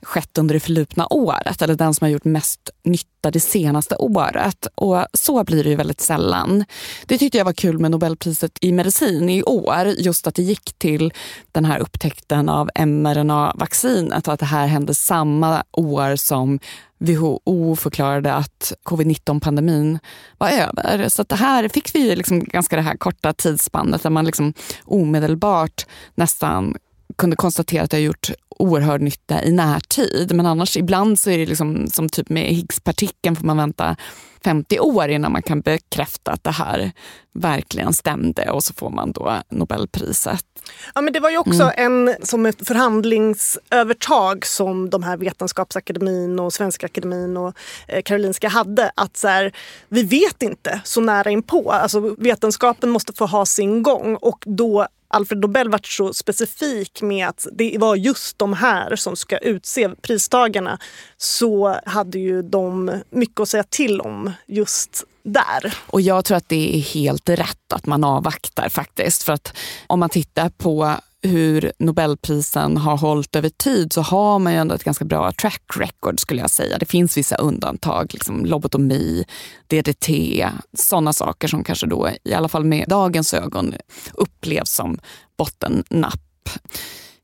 skett 0.03 0.37
under 0.37 0.53
det 0.53 0.59
förlupna 0.59 1.07
året 1.09 1.61
eller 1.61 1.75
den 1.75 1.93
som 1.93 2.05
har 2.05 2.09
gjort 2.09 2.25
mest 2.25 2.69
nytta 2.83 3.31
det 3.31 3.39
senaste 3.39 3.95
året. 3.95 4.67
Och 4.75 5.05
så 5.13 5.43
blir 5.43 5.63
det 5.63 5.69
ju 5.69 5.75
väldigt 5.75 6.01
sällan. 6.01 6.65
Det 7.05 7.17
tyckte 7.17 7.37
jag 7.37 7.45
var 7.45 7.53
kul 7.53 7.79
med 7.79 7.91
Nobelpriset 7.91 8.57
i 8.61 8.71
medicin 8.71 9.29
i 9.29 9.43
år. 9.43 9.85
Just 9.97 10.27
att 10.27 10.35
det 10.35 10.43
gick 10.43 10.73
till 10.77 11.13
den 11.51 11.65
här 11.65 11.79
upptäckten 11.79 12.49
av 12.49 12.69
mRNA-vaccinet 12.75 14.27
och 14.27 14.33
att 14.33 14.39
det 14.39 14.45
här 14.45 14.67
hände 14.67 14.95
samma 14.95 15.63
år 15.71 16.15
som 16.15 16.59
WHO 16.97 17.75
förklarade 17.75 18.33
att 18.33 18.73
covid-19-pandemin 18.83 19.99
var 20.37 20.49
över. 20.49 21.09
Så 21.09 21.23
det 21.23 21.35
här 21.35 21.67
fick 21.67 21.95
vi 21.95 22.15
liksom 22.15 22.39
ganska 22.39 22.75
det 22.75 22.81
här 22.81 22.97
korta 22.97 23.33
tidsspannet 23.33 24.03
där 24.03 24.09
man 24.09 24.25
liksom 24.25 24.53
omedelbart 24.85 25.85
nästan 26.15 26.75
kunde 27.15 27.36
konstatera 27.36 27.84
att 27.84 27.91
det 27.91 27.97
har 27.97 28.02
gjort 28.02 28.32
oerhörd 28.49 29.02
nytta 29.02 29.43
i 29.43 29.52
närtid. 29.52 30.32
Men 30.36 30.45
annars 30.45 30.78
ibland 30.78 31.19
så 31.19 31.30
är 31.30 31.38
det 31.38 31.45
liksom, 31.45 31.88
som 31.88 32.10
typ 32.10 32.30
med 32.30 32.43
Higgspartikeln 32.43 33.36
får 33.36 33.45
man 33.45 33.58
vänta 33.58 33.95
50 34.43 34.80
år 34.80 35.10
innan 35.10 35.32
man 35.32 35.41
kan 35.41 35.62
bekräfta 35.62 36.32
att 36.32 36.43
det 36.43 36.52
här 36.52 36.91
verkligen 37.34 37.93
stämde 37.93 38.52
och 38.52 38.63
så 38.63 38.73
får 38.73 38.89
man 38.89 39.12
då 39.12 39.41
Nobelpriset. 39.49 40.45
Ja, 40.95 41.02
men 41.02 41.13
det 41.13 41.19
var 41.19 41.30
ju 41.30 41.38
också 41.38 41.71
mm. 41.78 42.08
en, 42.08 42.15
som 42.26 42.45
ett 42.45 42.67
förhandlingsövertag 42.67 44.45
som 44.45 44.89
de 44.89 45.04
här 45.04 45.17
Vetenskapsakademin 45.17 46.39
och 46.39 46.54
Svenska 46.54 46.86
Akademin 46.86 47.38
och 47.38 47.54
eh, 47.88 48.02
Karolinska 48.02 48.49
hade. 48.49 48.91
Att 48.95 49.17
så 49.17 49.28
här, 49.28 49.52
vi 49.89 50.04
vet 50.04 50.41
inte 50.41 50.82
så 50.84 51.02
nära 51.02 51.30
inpå. 51.30 51.71
Alltså, 51.71 52.15
vetenskapen 52.17 52.89
måste 52.89 53.13
få 53.13 53.26
ha 53.26 53.45
sin 53.45 53.84
gång 53.84 54.15
och 54.15 54.43
då 54.45 54.88
Alfred 55.13 55.41
Nobel 55.41 55.69
varit 55.69 55.86
så 55.86 56.13
specifik 56.13 57.02
med 57.02 57.28
att 57.28 57.47
det 57.52 57.78
var 57.80 57.95
just 57.95 58.39
de 58.39 58.54
här 58.54 58.95
som 58.95 59.15
ska 59.15 59.38
utse 59.38 59.89
pristagarna 59.89 60.80
så 61.17 61.80
hade 61.86 62.19
ju 62.19 62.41
de 62.41 62.91
mycket 63.10 63.39
att 63.39 63.49
säga 63.49 63.63
till 63.63 64.02
om 64.02 64.32
just 64.47 65.04
där. 65.23 65.78
Och 65.88 66.02
jag 66.02 66.26
tror 66.26 66.38
att 66.38 66.49
det 66.49 66.78
är 66.78 66.82
helt 66.82 67.30
rätt 67.30 67.73
att 67.73 67.86
man 67.86 68.04
avvaktar 68.04 68.69
faktiskt. 68.69 69.23
För 69.23 69.34
att 69.34 69.58
om 69.88 69.99
man 69.99 70.10
tittar 70.10 70.49
på 70.49 70.95
hur 71.23 71.71
Nobelprisen 71.79 72.77
har 72.77 72.97
hållit 72.97 73.36
över 73.36 73.49
tid 73.49 73.93
så 73.93 74.01
har 74.01 74.39
man 74.39 74.53
ju 74.53 74.59
ändå 74.59 74.75
ett 74.75 74.83
ganska 74.83 75.05
bra 75.05 75.31
track 75.31 75.63
record 75.75 76.19
skulle 76.19 76.41
jag 76.41 76.49
säga. 76.49 76.77
Det 76.77 76.86
finns 76.86 77.17
vissa 77.17 77.36
undantag, 77.36 78.13
liksom 78.13 78.45
lobotomi, 78.45 79.25
DDT, 79.67 80.09
sådana 80.77 81.13
saker 81.13 81.47
som 81.47 81.63
kanske 81.63 81.88
då 81.88 82.09
i 82.23 82.33
alla 82.33 82.47
fall 82.47 82.65
med 82.65 82.86
dagens 82.88 83.33
ögon 83.33 83.73
upplevs 84.13 84.71
som 84.71 84.99
bottennapp 85.38 86.49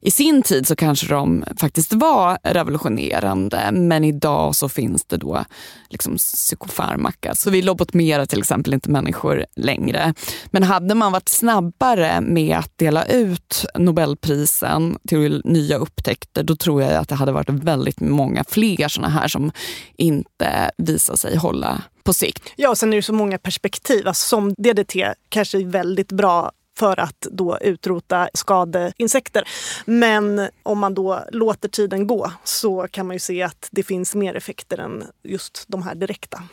i 0.01 0.11
sin 0.11 0.41
tid 0.41 0.67
så 0.67 0.75
kanske 0.75 1.07
de 1.07 1.43
faktiskt 1.57 1.93
var 1.93 2.37
revolutionerande 2.43 3.69
men 3.71 4.03
idag 4.03 4.55
så 4.55 4.69
finns 4.69 5.05
det 5.05 5.17
då 5.17 5.45
liksom 5.89 6.17
psykofarmaka. 6.17 7.35
Så 7.35 7.49
vi 7.49 7.61
lobotomerar 7.61 8.25
till 8.25 8.39
exempel 8.39 8.73
inte 8.73 8.89
människor 8.89 9.45
längre. 9.55 10.13
Men 10.51 10.63
hade 10.63 10.95
man 10.95 11.11
varit 11.11 11.29
snabbare 11.29 12.21
med 12.21 12.57
att 12.57 12.77
dela 12.77 13.05
ut 13.05 13.65
Nobelprisen 13.75 14.97
till 15.07 15.41
nya 15.45 15.77
upptäckter 15.77 16.43
då 16.43 16.55
tror 16.55 16.81
jag 16.81 16.93
att 16.93 17.09
det 17.09 17.15
hade 17.15 17.31
varit 17.31 17.49
väldigt 17.49 17.99
många 17.99 18.43
fler 18.43 18.87
såna 18.87 19.09
här 19.09 19.27
som 19.27 19.51
inte 19.97 20.71
visar 20.77 21.15
sig 21.15 21.37
hålla 21.37 21.81
på 22.03 22.13
sikt. 22.13 22.43
Ja, 22.55 22.69
och 22.69 22.77
sen 22.77 22.93
är 22.93 22.97
det 22.97 23.03
så 23.03 23.13
många 23.13 23.37
perspektiv. 23.37 24.07
Alltså, 24.07 24.27
som 24.27 24.53
DDT 24.57 24.95
kanske 25.29 25.57
är 25.57 25.65
väldigt 25.65 26.11
bra 26.11 26.51
för 26.79 26.99
att 26.99 27.27
då 27.31 27.57
utrota 27.61 28.29
skadeinsekter. 28.33 29.47
Men 29.85 30.47
om 30.63 30.79
man 30.79 30.93
då 30.93 31.23
låter 31.31 31.69
tiden 31.69 32.07
gå 32.07 32.31
så 32.43 32.87
kan 32.91 33.07
man 33.07 33.15
ju 33.15 33.19
se 33.19 33.43
att 33.43 33.67
det 33.71 33.83
finns 33.83 34.15
mer 34.15 34.35
effekter 34.35 34.77
än 34.77 35.03
just 35.23 35.65
de 35.67 35.83
här 35.83 35.95
direkta. 35.95 36.43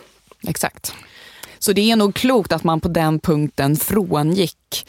Exakt. 0.49 0.95
Så 1.59 1.73
det 1.73 1.91
är 1.91 1.97
nog 1.97 2.15
klokt 2.15 2.53
att 2.53 2.65
man 2.65 2.81
på 2.81 2.89
den 2.89 3.21
punkten 3.21 3.77
frångick 3.77 4.89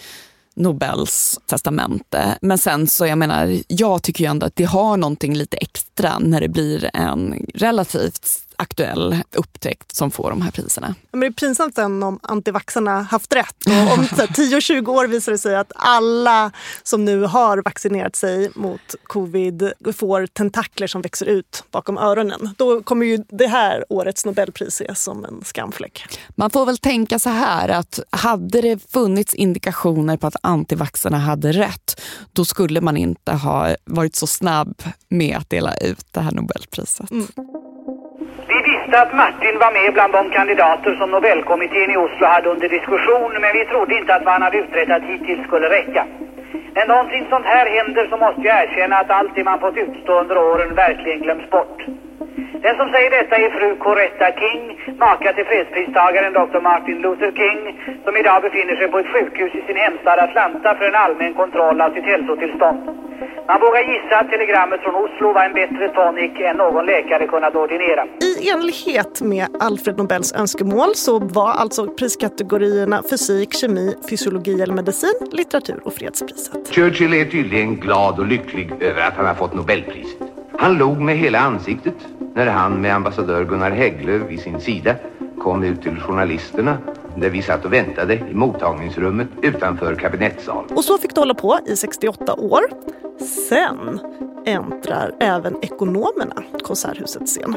Nobels 0.56 1.40
testamente. 1.46 2.38
Men 2.42 2.58
sen 2.58 2.88
så, 2.88 3.06
jag 3.06 3.18
menar, 3.18 3.58
jag 3.68 4.04
tycker 4.04 4.24
ju 4.24 4.30
ändå 4.30 4.46
att 4.46 4.56
det 4.56 4.64
har 4.64 4.98
någonting 4.98 5.36
lite 5.36 5.58
extra 5.58 5.87
när 6.20 6.42
det 6.42 6.50
blir 6.50 6.90
en 6.94 7.46
relativt 7.54 8.48
aktuell 8.58 9.18
upptäckt 9.32 9.96
som 9.96 10.12
får 10.12 10.30
de 10.30 10.42
här 10.42 10.52
priserna. 10.52 10.96
Men 11.12 11.20
det 11.20 11.28
är 11.28 11.32
pinsamt 11.32 11.76
sen 11.76 12.04
om 12.04 12.20
antivaxarna 12.24 13.02
haft 13.02 13.36
rätt. 13.36 13.56
Och 13.66 13.94
om 13.94 14.04
10-20 14.06 14.88
år 14.88 15.08
visar 15.08 15.32
det 15.32 15.38
sig 15.38 15.56
att 15.56 15.72
alla 15.76 16.52
som 16.84 17.06
nu 17.06 17.22
har 17.22 17.58
vaccinerat 17.66 18.16
sig 18.16 18.52
mot 18.56 18.96
covid 19.04 19.72
får 19.96 20.28
tentakler 20.28 20.88
som 20.88 21.02
växer 21.02 21.26
ut 21.26 21.64
bakom 21.72 21.98
öronen. 21.98 22.50
Då 22.58 22.82
kommer 22.82 23.06
ju 23.06 23.24
det 23.30 23.48
här 23.48 23.86
årets 23.90 24.26
Nobelpris 24.26 24.68
ses 24.68 25.04
som 25.04 25.26
en 25.26 25.42
skamfläck. 25.44 26.20
Man 26.36 26.50
får 26.50 26.66
väl 26.66 26.78
tänka 26.78 27.20
så 27.20 27.30
här 27.30 27.70
att 27.70 28.00
hade 28.10 28.62
det 28.62 28.92
funnits 28.92 29.34
indikationer 29.34 30.18
på 30.18 30.28
att 30.28 30.36
antivaxarna 30.42 31.18
hade 31.18 31.52
rätt, 31.52 32.02
då 32.34 32.46
skulle 32.46 32.82
man 32.82 32.98
inte 32.98 33.32
ha 33.32 33.76
varit 33.86 34.16
så 34.16 34.28
snabb 34.28 34.84
med 35.10 35.38
att 35.38 35.50
dela 35.50 35.74
ut 35.92 36.06
det 36.14 36.22
här 36.26 36.34
Nobelpriset. 36.40 37.12
Mm. 37.12 37.28
Vi 38.52 38.58
visste 38.72 38.96
att 39.04 39.14
Martin 39.22 39.56
var 39.64 39.72
med 39.80 39.94
bland 39.94 40.14
de 40.14 40.24
kandidater 40.38 40.92
som 41.00 41.12
Nobelkommittén 41.12 41.92
i 41.92 41.98
Oslo 41.98 42.26
hade 42.28 42.50
under 42.50 42.70
diskussion, 42.70 43.32
men 43.42 43.52
vi 43.58 43.66
trodde 43.66 43.94
inte 44.00 44.16
att 44.16 44.26
vad 44.26 44.34
han 44.34 44.42
hade 44.42 44.58
uträttat 44.58 45.04
hittills 45.12 45.44
skulle 45.48 45.68
räcka. 45.70 46.04
När 46.76 46.88
någonting 46.88 47.26
sånt 47.30 47.46
här 47.46 47.66
händer 47.78 48.08
så 48.10 48.18
måste 48.18 48.42
jag 48.48 48.64
erkänna 48.64 48.96
att 48.98 49.10
allt 49.10 49.36
det 49.36 49.44
man 49.44 49.60
fått 49.60 49.78
utstå 49.78 50.20
under 50.22 50.38
åren 50.38 50.76
verkligen 50.76 51.20
glöms 51.22 51.50
bort. 51.50 51.78
Den 52.38 52.76
som 52.80 52.88
säger 52.94 53.10
detta 53.10 53.36
är 53.36 53.50
fru 53.58 53.70
Coretta 53.86 54.30
King, 54.42 54.64
maka 55.06 55.34
till 55.34 55.46
fredspristagaren 55.46 56.34
Dr. 56.34 56.62
Martin 56.70 56.98
Luther 57.02 57.32
King, 57.42 57.62
som 58.06 58.14
idag 58.18 58.42
befinner 58.42 58.76
sig 58.76 58.88
på 58.92 59.00
ett 59.00 59.12
sjukhus 59.14 59.52
i 59.60 59.62
sin 59.68 59.80
hemstad 59.86 60.20
Atlanta 60.20 60.76
för 60.76 60.86
en 60.86 60.96
allmän 60.96 61.34
kontroll 61.34 61.82
av 61.82 61.90
sitt 61.94 62.08
hälsotillstånd. 62.14 62.80
Man 63.48 63.60
vågar 63.62 63.84
gissa 63.92 64.20
att 64.20 64.30
telegrammet 64.30 64.82
från 64.82 64.96
Oslo 64.96 65.34
var 65.34 65.44
en 65.46 65.54
bättre 65.54 65.90
tonic 65.90 66.32
än 66.50 66.58
någon 66.58 66.86
läkare 66.86 67.28
kunnat 67.28 67.56
ordinera. 67.56 68.06
I 68.06 68.50
enlighet 68.50 69.22
med 69.22 69.48
Alfred 69.60 69.98
Nobels 69.98 70.34
önskemål 70.34 70.96
så 70.96 71.20
var 71.20 71.52
alltså 71.52 71.88
priskategorierna 71.88 73.04
fysik, 73.10 73.54
kemi, 73.54 73.96
fysiologi 74.10 74.62
eller 74.62 74.74
medicin, 74.74 75.20
litteratur 75.32 75.80
och 75.86 75.94
fredspriset. 75.94 76.68
Churchill 76.76 77.14
är 77.14 77.26
tydligen 77.26 77.76
glad 77.76 78.20
och 78.20 78.28
lycklig 78.28 78.72
över 78.80 79.02
att 79.08 79.14
han 79.14 79.26
har 79.26 79.34
fått 79.34 79.54
Nobelpriset. 79.56 80.22
Han 80.60 80.78
log 80.78 81.02
med 81.02 81.18
hela 81.18 81.40
ansiktet 81.40 81.96
när 82.38 82.48
han 82.48 82.82
med 82.82 82.96
ambassadör 82.96 83.46
Gunnar 83.46 83.72
Hägglöf 83.72 84.22
vid 84.30 84.40
sin 84.40 84.62
sida 84.62 84.96
kom 85.42 85.64
ut 85.64 85.82
till 85.82 86.00
journalisterna 86.00 86.78
där 87.16 87.30
vi 87.30 87.42
satt 87.42 87.66
och 87.66 87.74
väntade 87.74 88.14
i 88.14 88.34
mottagningsrummet 88.34 89.28
utanför 89.42 89.96
kabinettsalen. 89.96 90.78
Och 90.78 90.84
så 90.84 90.98
fick 90.98 91.16
det 91.16 91.22
hålla 91.22 91.34
på 91.34 91.60
i 91.66 91.76
68 91.76 92.34
år. 92.34 92.62
Sen 93.50 94.00
äntrar 94.46 95.16
även 95.20 95.64
ekonomerna 95.64 96.44
Konserthusets 96.64 97.32
scen. 97.32 97.56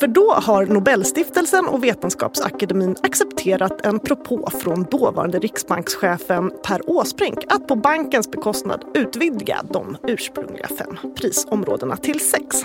För 0.00 0.06
då 0.06 0.32
har 0.32 0.66
Nobelstiftelsen 0.66 1.66
och 1.66 1.84
Vetenskapsakademin 1.84 2.96
accepterat 3.02 3.86
en 3.86 3.98
propå 3.98 4.50
från 4.50 4.82
dåvarande 4.82 5.38
riksbankschefen 5.38 6.52
Per 6.66 6.90
Åsbrink 6.90 7.38
att 7.48 7.68
på 7.68 7.76
bankens 7.76 8.30
bekostnad 8.30 8.84
utvidga 8.94 9.60
de 9.70 9.96
ursprungliga 10.06 10.68
fem 10.68 11.14
prisområdena 11.16 11.96
till 11.96 12.20
sex. 12.20 12.64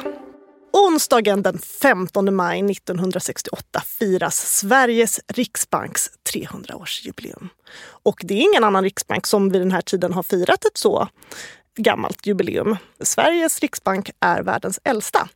Onsdagen 0.78 1.42
den 1.42 1.60
15 1.60 2.36
maj 2.36 2.72
1968 2.72 3.82
firas 3.86 4.58
Sveriges 4.58 5.20
riksbanks 5.28 6.12
300-årsjubileum. 6.34 7.48
Och 7.86 8.22
det 8.24 8.34
är 8.34 8.42
ingen 8.42 8.64
annan 8.64 8.84
riksbank 8.84 9.28
som 9.28 9.50
vid 9.50 9.62
den 9.62 9.72
här 9.72 9.82
tiden 9.82 10.14
har 10.14 10.24
firat 10.24 10.66
ett 10.66 10.78
så 10.78 11.08
gammalt 11.78 12.26
jubileum. 12.28 12.78
Sveriges 13.00 13.60
riksbank 13.60 14.10
är 14.20 14.44
världens 14.44 14.80
äldsta. 14.84 15.30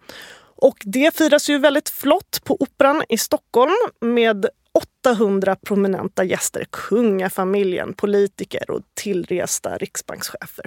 Och 0.55 0.77
det 0.83 1.15
firas 1.15 1.49
ju 1.49 1.57
väldigt 1.57 1.89
flott 1.89 2.41
på 2.43 2.57
Operan 2.59 3.03
i 3.09 3.17
Stockholm 3.17 3.77
med 4.01 4.45
800 5.03 5.55
prominenta 5.55 6.23
gäster, 6.23 6.65
kungafamiljen, 6.71 7.93
politiker 7.93 8.71
och 8.71 8.81
tillresta 8.93 9.77
riksbankschefer. 9.77 10.65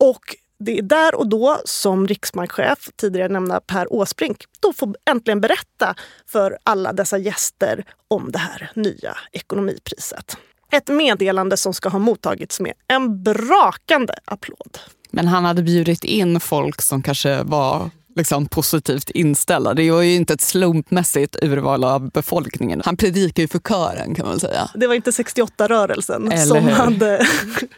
Och 0.00 0.36
det 0.64 0.78
är 0.78 0.82
där 0.82 1.14
och 1.14 1.28
då 1.28 1.60
som 1.64 2.06
riksbankschef, 2.08 2.88
tidigare 2.96 3.28
nämnda 3.28 3.60
Per 3.60 3.92
Åsbrink, 3.92 4.44
då 4.60 4.72
får 4.72 4.96
äntligen 5.10 5.40
berätta 5.40 5.94
för 6.26 6.58
alla 6.64 6.92
dessa 6.92 7.18
gäster 7.18 7.84
om 8.08 8.32
det 8.32 8.38
här 8.38 8.70
nya 8.74 9.16
ekonomipriset. 9.32 10.36
Ett 10.72 10.88
meddelande 10.88 11.56
som 11.56 11.74
ska 11.74 11.88
ha 11.88 11.98
mottagits 11.98 12.60
med 12.60 12.72
en 12.88 13.22
brakande 13.22 14.14
applåd. 14.24 14.78
Men 15.10 15.28
han 15.28 15.44
hade 15.44 15.62
bjudit 15.62 16.04
in 16.04 16.40
folk 16.40 16.82
som 16.82 17.02
kanske 17.02 17.42
var 17.42 17.90
liksom 18.16 18.46
positivt 18.46 19.10
inställda. 19.10 19.74
Det 19.74 19.90
var 19.90 20.02
ju 20.02 20.14
inte 20.14 20.34
ett 20.34 20.40
slumpmässigt 20.40 21.36
urval 21.42 21.84
av 21.84 22.10
befolkningen. 22.10 22.82
Han 22.84 22.96
predikar 22.96 23.42
ju 23.42 23.48
för 23.48 23.58
kören 23.58 24.14
kan 24.14 24.26
man 24.26 24.40
säga. 24.40 24.70
Det 24.74 24.86
var 24.86 24.94
inte 24.94 25.10
68-rörelsen 25.10 26.46
som 26.46 26.68
hade 26.68 27.26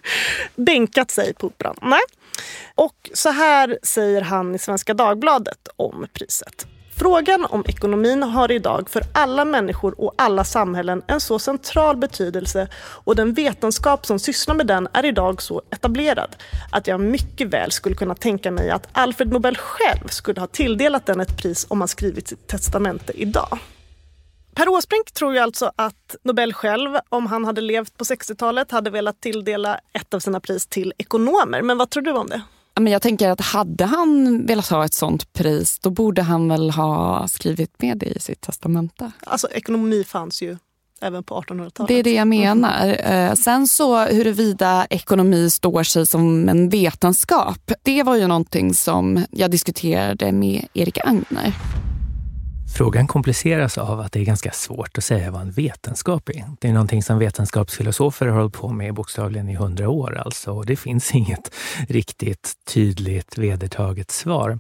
bänkat 0.56 1.10
sig 1.10 1.34
på 1.34 1.46
Operan. 1.46 1.76
Nej. 1.82 2.00
Och 2.74 3.10
så 3.14 3.30
här 3.30 3.78
säger 3.82 4.22
han 4.22 4.54
i 4.54 4.58
Svenska 4.58 4.94
Dagbladet 4.94 5.68
om 5.76 6.06
priset. 6.12 6.66
Frågan 6.98 7.44
om 7.44 7.64
ekonomin 7.68 8.22
har 8.22 8.50
idag 8.52 8.90
för 8.90 9.02
alla 9.12 9.44
människor 9.44 10.00
och 10.00 10.14
alla 10.18 10.44
samhällen 10.44 11.02
en 11.06 11.20
så 11.20 11.38
central 11.38 11.96
betydelse 11.96 12.68
och 12.76 13.16
den 13.16 13.34
vetenskap 13.34 14.06
som 14.06 14.18
sysslar 14.18 14.54
med 14.54 14.66
den 14.66 14.88
är 14.92 15.04
idag 15.04 15.42
så 15.42 15.62
etablerad 15.70 16.36
att 16.70 16.86
jag 16.86 17.00
mycket 17.00 17.48
väl 17.48 17.72
skulle 17.72 17.94
kunna 17.94 18.14
tänka 18.14 18.50
mig 18.50 18.70
att 18.70 18.88
Alfred 18.92 19.32
Nobel 19.32 19.56
själv 19.56 20.08
skulle 20.08 20.40
ha 20.40 20.46
tilldelat 20.46 21.06
den 21.06 21.20
ett 21.20 21.36
pris 21.36 21.66
om 21.68 21.80
han 21.80 21.88
skrivit 21.88 22.28
sitt 22.28 22.46
testamente 22.46 23.12
idag. 23.12 23.58
Per 24.56 24.68
Åsbrink 24.68 25.12
tror 25.12 25.34
ju 25.34 25.38
alltså 25.38 25.72
att 25.76 26.16
Nobel 26.24 26.52
själv, 26.52 26.90
om 27.08 27.26
han 27.26 27.44
hade 27.44 27.60
levt 27.60 27.96
på 27.96 28.04
60-talet, 28.04 28.70
hade 28.70 28.90
velat 28.90 29.20
tilldela 29.20 29.80
ett 29.92 30.14
av 30.14 30.20
sina 30.20 30.40
pris 30.40 30.66
till 30.66 30.92
ekonomer. 30.98 31.62
Men 31.62 31.78
vad 31.78 31.90
tror 31.90 32.02
du 32.02 32.12
om 32.12 32.28
det? 32.28 32.42
Men 32.80 32.92
jag 32.92 33.02
tänker 33.02 33.30
att 33.30 33.40
hade 33.40 33.84
han 33.84 34.42
velat 34.46 34.68
ha 34.68 34.84
ett 34.84 34.94
sånt 34.94 35.32
pris, 35.32 35.78
då 35.78 35.90
borde 35.90 36.22
han 36.22 36.48
väl 36.48 36.70
ha 36.70 37.28
skrivit 37.28 37.82
med 37.82 37.98
det 37.98 38.06
i 38.06 38.20
sitt 38.20 38.40
testamente. 38.40 39.12
Alltså 39.20 39.48
ekonomi 39.50 40.04
fanns 40.04 40.42
ju 40.42 40.56
även 41.00 41.24
på 41.24 41.40
1800-talet. 41.40 41.88
Det 41.88 41.94
är 41.94 42.02
det 42.02 42.14
jag 42.14 42.28
menar. 42.28 42.96
Mm. 42.98 43.36
Sen 43.36 43.66
så 43.66 43.98
huruvida 43.98 44.86
ekonomi 44.90 45.50
står 45.50 45.82
sig 45.82 46.06
som 46.06 46.48
en 46.48 46.68
vetenskap, 46.68 47.72
det 47.82 48.02
var 48.02 48.16
ju 48.16 48.26
någonting 48.26 48.74
som 48.74 49.24
jag 49.30 49.50
diskuterade 49.50 50.32
med 50.32 50.66
Erik 50.74 50.98
Agner. 50.98 51.52
Frågan 52.74 53.06
kompliceras 53.06 53.78
av 53.78 54.00
att 54.00 54.12
det 54.12 54.20
är 54.20 54.24
ganska 54.24 54.50
svårt 54.50 54.98
att 54.98 55.04
säga 55.04 55.30
vad 55.30 55.40
en 55.40 55.50
vetenskap 55.50 56.28
är. 56.28 56.44
Det 56.60 56.68
är 56.68 56.72
någonting 56.72 57.02
som 57.02 57.18
vetenskapsfilosofer 57.18 58.26
har 58.26 58.38
hållit 58.38 58.54
på 58.54 58.68
med 58.68 58.94
bokstavligen 58.94 59.48
i 59.48 59.54
hundra 59.54 59.88
år 59.88 60.22
alltså. 60.24 60.52
Och 60.52 60.66
det 60.66 60.76
finns 60.76 61.10
inget 61.14 61.54
riktigt 61.88 62.52
tydligt 62.74 63.38
vedertaget 63.38 64.10
svar. 64.10 64.58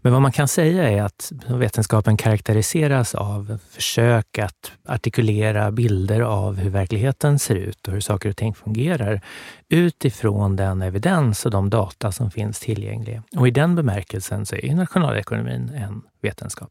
Men 0.00 0.12
vad 0.12 0.22
man 0.22 0.32
kan 0.32 0.48
säga 0.48 0.90
är 0.90 1.02
att 1.02 1.32
vetenskapen 1.48 2.16
karaktäriseras 2.16 3.14
av 3.14 3.58
försök 3.70 4.38
att 4.38 4.72
artikulera 4.88 5.70
bilder 5.70 6.20
av 6.20 6.56
hur 6.56 6.70
verkligheten 6.70 7.38
ser 7.38 7.54
ut 7.54 7.88
och 7.88 7.94
hur 7.94 8.00
saker 8.00 8.28
och 8.28 8.36
ting 8.36 8.54
fungerar 8.54 9.20
utifrån 9.68 10.56
den 10.56 10.82
evidens 10.82 11.44
och 11.44 11.50
de 11.50 11.70
data 11.70 12.12
som 12.12 12.30
finns 12.30 12.60
tillgängliga. 12.60 13.22
Och 13.36 13.48
i 13.48 13.50
den 13.50 13.74
bemärkelsen 13.76 14.46
så 14.46 14.56
är 14.56 14.74
nationalekonomin 14.74 15.68
en 15.68 16.02
vetenskap. 16.26 16.70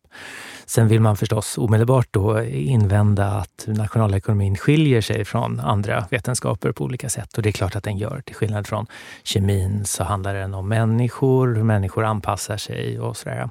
Sen 0.65 0.87
vill 0.87 1.01
man 1.01 1.17
förstås 1.17 1.57
omedelbart 1.57 2.07
då 2.11 2.43
invända 2.43 3.27
att 3.27 3.65
nationalekonomin 3.67 4.57
skiljer 4.57 5.01
sig 5.01 5.25
från 5.25 5.59
andra 5.59 6.05
vetenskaper 6.11 6.71
på 6.71 6.83
olika 6.83 7.09
sätt. 7.09 7.37
Och 7.37 7.43
det 7.43 7.49
är 7.49 7.51
klart 7.51 7.75
att 7.75 7.83
den 7.83 7.97
gör. 7.97 8.21
Till 8.25 8.35
skillnad 8.35 8.67
från 8.67 8.85
kemin 9.23 9.85
så 9.85 10.03
handlar 10.03 10.33
den 10.33 10.53
om 10.53 10.67
människor, 10.67 11.55
hur 11.55 11.63
människor 11.63 12.03
anpassar 12.03 12.57
sig 12.57 12.99
och 12.99 13.17
sådär. 13.17 13.49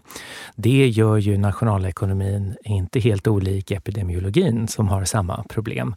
Det 0.56 0.88
gör 0.88 1.16
ju 1.16 1.38
nationalekonomin 1.38 2.56
inte 2.64 3.00
helt 3.00 3.26
olik 3.26 3.70
epidemiologin 3.70 4.68
som 4.68 4.88
har 4.88 5.04
samma 5.04 5.44
problem. 5.48 5.94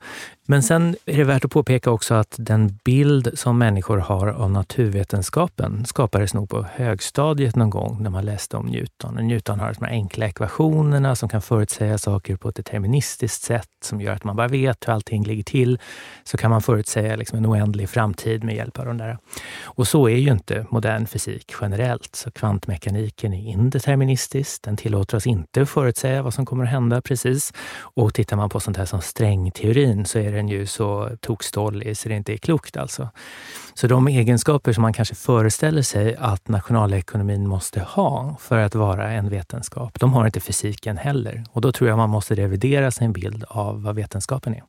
Men 0.50 0.64
sen 0.64 0.96
är 1.06 1.18
det 1.18 1.24
värt 1.24 1.46
att 1.46 1.52
påpeka 1.52 1.92
också 1.92 2.14
att 2.14 2.36
den 2.40 2.80
bild 2.84 3.32
som 3.34 3.58
människor 3.58 3.98
har 3.98 4.28
av 4.28 4.52
naturvetenskapen 4.52 5.86
skapades 5.86 6.34
nog 6.34 6.50
på 6.50 6.66
högstadiet 6.72 7.56
någon 7.56 7.70
gång 7.70 8.04
när 8.04 8.10
man 8.10 8.26
läste 8.26 8.58
om 8.58 8.66
Newton. 8.66 9.16
Newton 9.16 9.60
har 9.60 9.68
enkla 9.98 10.26
ekvationerna 10.26 11.16
som 11.16 11.30
kan 11.30 11.42
förutsäga 11.42 11.98
saker 11.98 12.36
på 12.36 12.50
ett 12.50 12.56
deterministiskt 12.56 13.44
sätt 13.44 13.70
som 13.84 14.02
gör 14.02 14.14
att 14.14 14.24
man 14.24 14.36
bara 14.36 14.48
vet 14.48 14.88
hur 14.88 14.94
allting 14.94 15.24
ligger 15.24 15.44
till. 15.44 15.80
Så 16.24 16.38
kan 16.38 16.52
man 16.52 16.62
förutsäga 16.62 17.16
liksom 17.16 17.38
en 17.38 17.46
oändlig 17.46 17.90
framtid 17.90 18.44
med 18.44 18.56
hjälp 18.56 18.80
av 18.80 18.86
de 18.86 18.98
där. 18.98 19.18
Och 19.64 19.88
så 19.88 20.10
är 20.10 20.16
ju 20.16 20.32
inte 20.32 20.66
modern 20.70 21.08
fysik 21.08 21.54
generellt. 21.62 22.16
Så 22.16 22.32
kvantmekaniken 22.32 23.34
är 23.34 23.52
indeterministisk. 23.52 24.62
Den 24.62 24.78
tillåter 24.78 25.18
oss 25.18 25.28
inte 25.28 25.62
att 25.62 25.70
förutsäga 25.70 26.22
vad 26.22 26.34
som 26.34 26.46
kommer 26.46 26.64
att 26.64 26.70
hända 26.70 27.02
precis. 27.02 27.54
Och 27.80 28.14
tittar 28.14 28.38
man 28.38 28.50
på 28.50 28.60
sånt 28.60 28.78
här 28.78 28.86
som 28.86 29.02
strängteorin 29.02 30.06
så 30.06 30.20
är 30.20 30.32
den 30.32 30.48
ju 30.48 30.66
så 30.66 31.10
tokstollig 31.22 31.98
så 31.98 32.10
det 32.10 32.16
inte 32.16 32.34
är 32.34 32.38
klokt 32.38 32.78
alltså. 32.78 33.10
Så 33.78 33.88
de 33.88 34.08
egenskaper 34.08 34.74
som 34.74 34.82
man 34.82 34.94
kanske 34.94 35.16
föreställer 35.16 35.82
sig 35.82 36.16
att 36.16 36.48
nationalekonomin 36.48 37.48
måste 37.48 37.80
ha 37.80 38.38
för 38.40 38.58
att 38.58 38.76
vara 38.76 39.12
en 39.12 39.30
vetenskap, 39.30 40.00
de 40.00 40.14
har 40.14 40.26
inte 40.26 40.40
fysiken 40.40 40.98
heller. 40.98 41.44
Och 41.52 41.62
då 41.62 41.72
tror 41.72 41.90
jag 41.90 41.98
man 41.98 42.10
måste 42.10 42.36
revidera 42.36 42.92
sin 42.92 43.14
bild 43.14 43.44
av 43.48 43.84
vad 43.84 43.96
vetenskapen 43.96 44.56
är. 44.56 44.64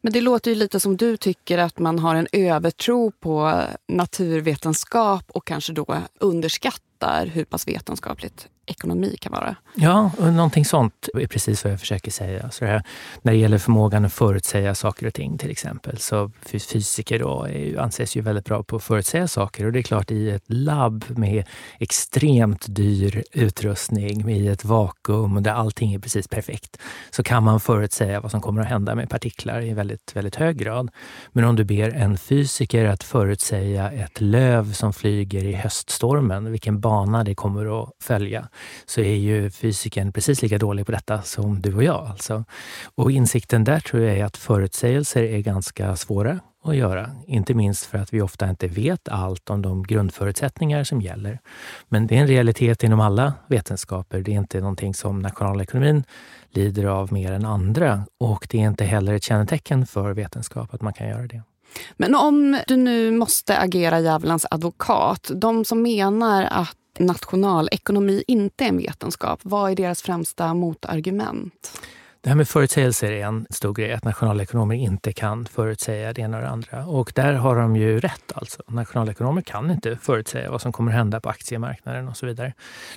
Men 0.00 0.12
det 0.12 0.20
låter 0.20 0.50
ju 0.50 0.54
lite 0.54 0.80
som 0.80 0.96
du 0.96 1.16
tycker 1.16 1.58
att 1.58 1.78
man 1.78 1.98
har 1.98 2.14
en 2.14 2.26
övertro 2.32 3.10
på 3.10 3.62
naturvetenskap 3.88 5.24
och 5.28 5.46
kanske 5.46 5.72
då 5.72 5.96
underskattar 6.20 7.26
hur 7.26 7.44
pass 7.44 7.68
vetenskapligt 7.68 8.48
ekonomi 8.68 9.16
kan 9.20 9.32
vara. 9.32 9.56
Ja, 9.74 10.10
och 10.18 10.32
någonting 10.32 10.64
sånt 10.64 11.08
är 11.14 11.26
precis 11.26 11.64
vad 11.64 11.72
jag 11.72 11.80
försöker 11.80 12.10
säga. 12.10 12.50
Så 12.50 12.64
här, 12.64 12.82
när 13.22 13.32
det 13.32 13.38
gäller 13.38 13.58
förmågan 13.58 14.04
att 14.04 14.12
förutsäga 14.12 14.74
saker 14.74 15.06
och 15.06 15.14
ting 15.14 15.38
till 15.38 15.50
exempel, 15.50 15.98
så 15.98 16.30
fysiker 16.46 17.18
då 17.18 17.44
är, 17.44 17.78
anses 17.78 18.16
ju 18.16 18.20
väldigt 18.20 18.44
bra 18.44 18.62
på 18.62 18.76
att 18.76 18.82
förutsäga 18.82 19.28
saker. 19.28 19.66
Och 19.66 19.72
det 19.72 19.78
är 19.78 19.82
klart, 19.82 20.10
i 20.10 20.30
ett 20.30 20.44
labb 20.46 21.04
med 21.08 21.44
extremt 21.78 22.66
dyr 22.68 23.22
utrustning, 23.32 24.30
i 24.30 24.48
ett 24.48 24.64
vakuum 24.64 25.42
där 25.42 25.52
allting 25.52 25.94
är 25.94 25.98
precis 25.98 26.28
perfekt, 26.28 26.78
så 27.10 27.22
kan 27.22 27.42
man 27.42 27.60
förutsäga 27.60 28.20
vad 28.20 28.30
som 28.30 28.40
kommer 28.40 28.60
att 28.62 28.68
hända 28.68 28.94
med 28.94 29.10
partiklar 29.10 29.62
i 29.62 29.74
väldigt, 29.74 30.16
väldigt 30.16 30.36
hög 30.36 30.56
grad. 30.56 30.90
Men 31.32 31.44
om 31.44 31.56
du 31.56 31.64
ber 31.64 31.90
en 31.90 32.18
fysiker 32.18 32.84
att 32.84 33.04
förutsäga 33.04 33.90
ett 33.90 34.20
löv 34.20 34.72
som 34.72 34.92
flyger 34.92 35.44
i 35.44 35.52
höststormen, 35.52 36.50
vilken 36.50 36.80
bana 36.80 37.24
det 37.24 37.34
kommer 37.34 37.82
att 37.82 37.90
följa, 38.02 38.48
så 38.86 39.00
är 39.00 39.16
ju 39.16 39.50
fysikern 39.50 40.12
precis 40.12 40.42
lika 40.42 40.58
dålig 40.58 40.86
på 40.86 40.92
detta 40.92 41.22
som 41.22 41.60
du 41.60 41.74
och 41.74 41.84
jag. 41.84 42.06
Alltså. 42.06 42.44
Och 42.94 43.10
insikten 43.10 43.64
där 43.64 43.80
tror 43.80 44.02
jag 44.02 44.18
är 44.18 44.24
att 44.24 44.36
förutsägelser 44.36 45.22
är 45.22 45.38
ganska 45.38 45.96
svåra 45.96 46.40
att 46.64 46.76
göra. 46.76 47.10
Inte 47.26 47.54
minst 47.54 47.86
för 47.86 47.98
att 47.98 48.12
vi 48.12 48.20
ofta 48.20 48.50
inte 48.50 48.68
vet 48.68 49.08
allt 49.08 49.50
om 49.50 49.62
de 49.62 49.82
grundförutsättningar 49.82 50.84
som 50.84 51.00
gäller. 51.00 51.38
Men 51.88 52.06
det 52.06 52.16
är 52.16 52.20
en 52.20 52.26
realitet 52.26 52.82
inom 52.82 53.00
alla 53.00 53.32
vetenskaper. 53.46 54.20
Det 54.20 54.32
är 54.32 54.36
inte 54.36 54.60
någonting 54.60 54.94
som 54.94 55.18
nationalekonomin 55.18 56.04
lider 56.50 56.84
av 56.84 57.12
mer 57.12 57.32
än 57.32 57.44
andra. 57.44 58.02
Och 58.18 58.46
det 58.50 58.58
är 58.58 58.68
inte 58.68 58.84
heller 58.84 59.14
ett 59.14 59.22
kännetecken 59.22 59.86
för 59.86 60.10
vetenskap 60.10 60.74
att 60.74 60.82
man 60.82 60.92
kan 60.92 61.08
göra 61.08 61.26
det. 61.26 61.42
Men 61.96 62.14
om 62.14 62.60
du 62.66 62.76
nu 62.76 63.10
måste 63.10 63.58
agera 63.58 64.00
djävulens 64.00 64.46
advokat, 64.50 65.30
de 65.34 65.64
som 65.64 65.82
menar 65.82 66.44
att 66.50 66.76
nationalekonomi 66.98 68.24
inte 68.26 68.64
är 68.64 68.68
en 68.68 68.76
vetenskap, 68.76 69.40
vad 69.42 69.70
är 69.70 69.76
deras 69.76 70.02
främsta 70.02 70.54
motargument? 70.54 71.80
Det 72.20 72.28
här 72.28 72.36
med 72.36 72.48
förutsägelser 72.48 73.12
är 73.12 73.26
en 73.26 73.46
stor 73.50 73.74
grej, 73.74 73.92
att 73.92 74.04
nationalekonomer 74.04 74.74
inte 74.74 75.12
kan 75.12 75.46
förutsäga 75.46 76.12
det 76.12 76.22
ena 76.22 76.36
och 76.36 76.42
det 76.42 76.48
andra. 76.48 76.86
Och 76.86 77.12
där 77.14 77.32
har 77.32 77.56
de 77.56 77.76
ju 77.76 78.00
rätt. 78.00 78.32
alltså. 78.34 78.62
Nationalekonomer 78.68 79.42
kan 79.42 79.70
inte 79.70 79.96
förutsäga 79.96 80.50
vad 80.50 80.62
som 80.62 80.72
kommer 80.72 80.92
hända 80.92 81.20
på 81.20 81.28
aktiemarknaden 81.28 82.08
och 82.08 82.16
så 82.16 82.26
vidare. 82.26 82.52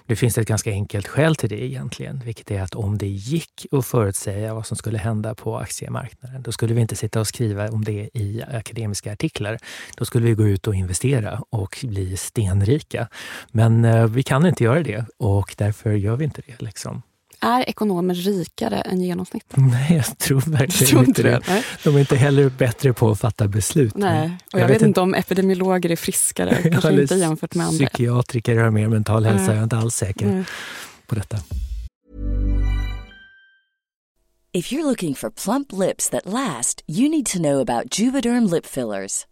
Det 0.06 0.16
finns 0.16 0.38
ett 0.38 0.48
ganska 0.48 0.72
enkelt 0.72 1.08
skäl 1.08 1.36
till 1.36 1.50
det 1.50 1.64
egentligen, 1.64 2.22
vilket 2.26 2.52
är 2.52 2.62
att 2.62 2.76
om 2.76 2.98
det 2.98 3.08
gick 3.08 3.66
att 3.72 3.86
förutsäga 3.86 4.54
vad 4.54 4.66
som 4.66 4.78
skulle 4.78 4.98
hända 4.98 5.36
på 5.36 5.58
aktiemarknaden, 5.58 6.42
då 6.42 6.52
skulle 6.52 6.74
vi 6.74 6.82
inte 6.82 6.96
sitta 6.96 7.20
och 7.20 7.28
skriva 7.28 7.70
om 7.70 7.84
det 7.84 8.10
i 8.14 8.44
akademiska 8.54 9.12
artiklar. 9.14 9.58
Då 9.98 10.06
skulle 10.06 10.26
vi 10.26 10.34
gå 10.34 10.48
ut 10.48 10.68
och 10.68 10.76
investera 10.76 11.42
och 11.50 11.78
bli 11.84 12.18
stenrika. 12.18 13.08
Men 13.52 13.86
eh, 13.86 14.08
vi 14.08 14.24
kan 14.24 14.46
inte 14.46 14.64
göra 14.64 14.84
det 14.84 15.06
och 15.18 15.56
därför 15.58 15.92
gör 15.92 16.16
vi 16.16 16.24
inte 16.26 16.42
det. 16.48 16.62
Liksom. 16.62 17.02
Är 17.44 17.70
ekonomer 17.70 18.14
rikare 18.14 18.82
än 18.82 19.02
genomsnittet? 19.02 19.58
Nej, 19.58 19.96
jag 19.96 20.18
tror 20.18 20.42
verkligen 20.42 20.90
tror 20.90 21.04
inte 21.04 21.24
det. 21.24 21.40
det. 21.46 21.64
De 21.84 21.96
är 21.96 22.00
inte 22.00 22.16
heller 22.16 22.50
bättre 22.50 22.94
på 22.94 23.12
att 23.12 23.20
fatta 23.20 23.48
beslut. 23.48 23.98
Nej, 23.98 24.38
och 24.54 24.60
jag, 24.60 24.62
jag 24.62 24.68
vet, 24.68 24.82
inte 24.82 25.02
om 25.02 25.14
epidemiologer 25.14 25.92
är 25.92 25.96
friskare, 25.96 26.70
kanske 26.72 27.02
inte 27.02 27.16
jämfört 27.16 27.56
med 27.56 27.66
andra. 27.68 27.86
Psykiatriker 27.86 28.58
har 28.58 28.72
mer 28.72 28.88
mental 28.88 29.26
hälsa, 29.26 29.46
jag 29.46 29.58
är 29.58 29.64
inte 29.64 29.78
alls 29.78 29.96
säker 29.96 30.26
Nej. 30.28 30.44
på 31.08 31.16
detta. 31.16 31.38
If 34.54 34.74
you're 34.74 34.84
looking 34.84 35.16
for 35.16 35.30
plump 35.30 35.72
lips 35.72 36.10
that 36.10 36.26
last, 36.26 36.84
you 36.88 37.10
need 37.10 37.26
to 37.26 37.38
know 37.38 37.70
about 37.70 38.00
Juvederm 38.00 38.54
lip 38.54 38.66
fillers. 38.66 39.26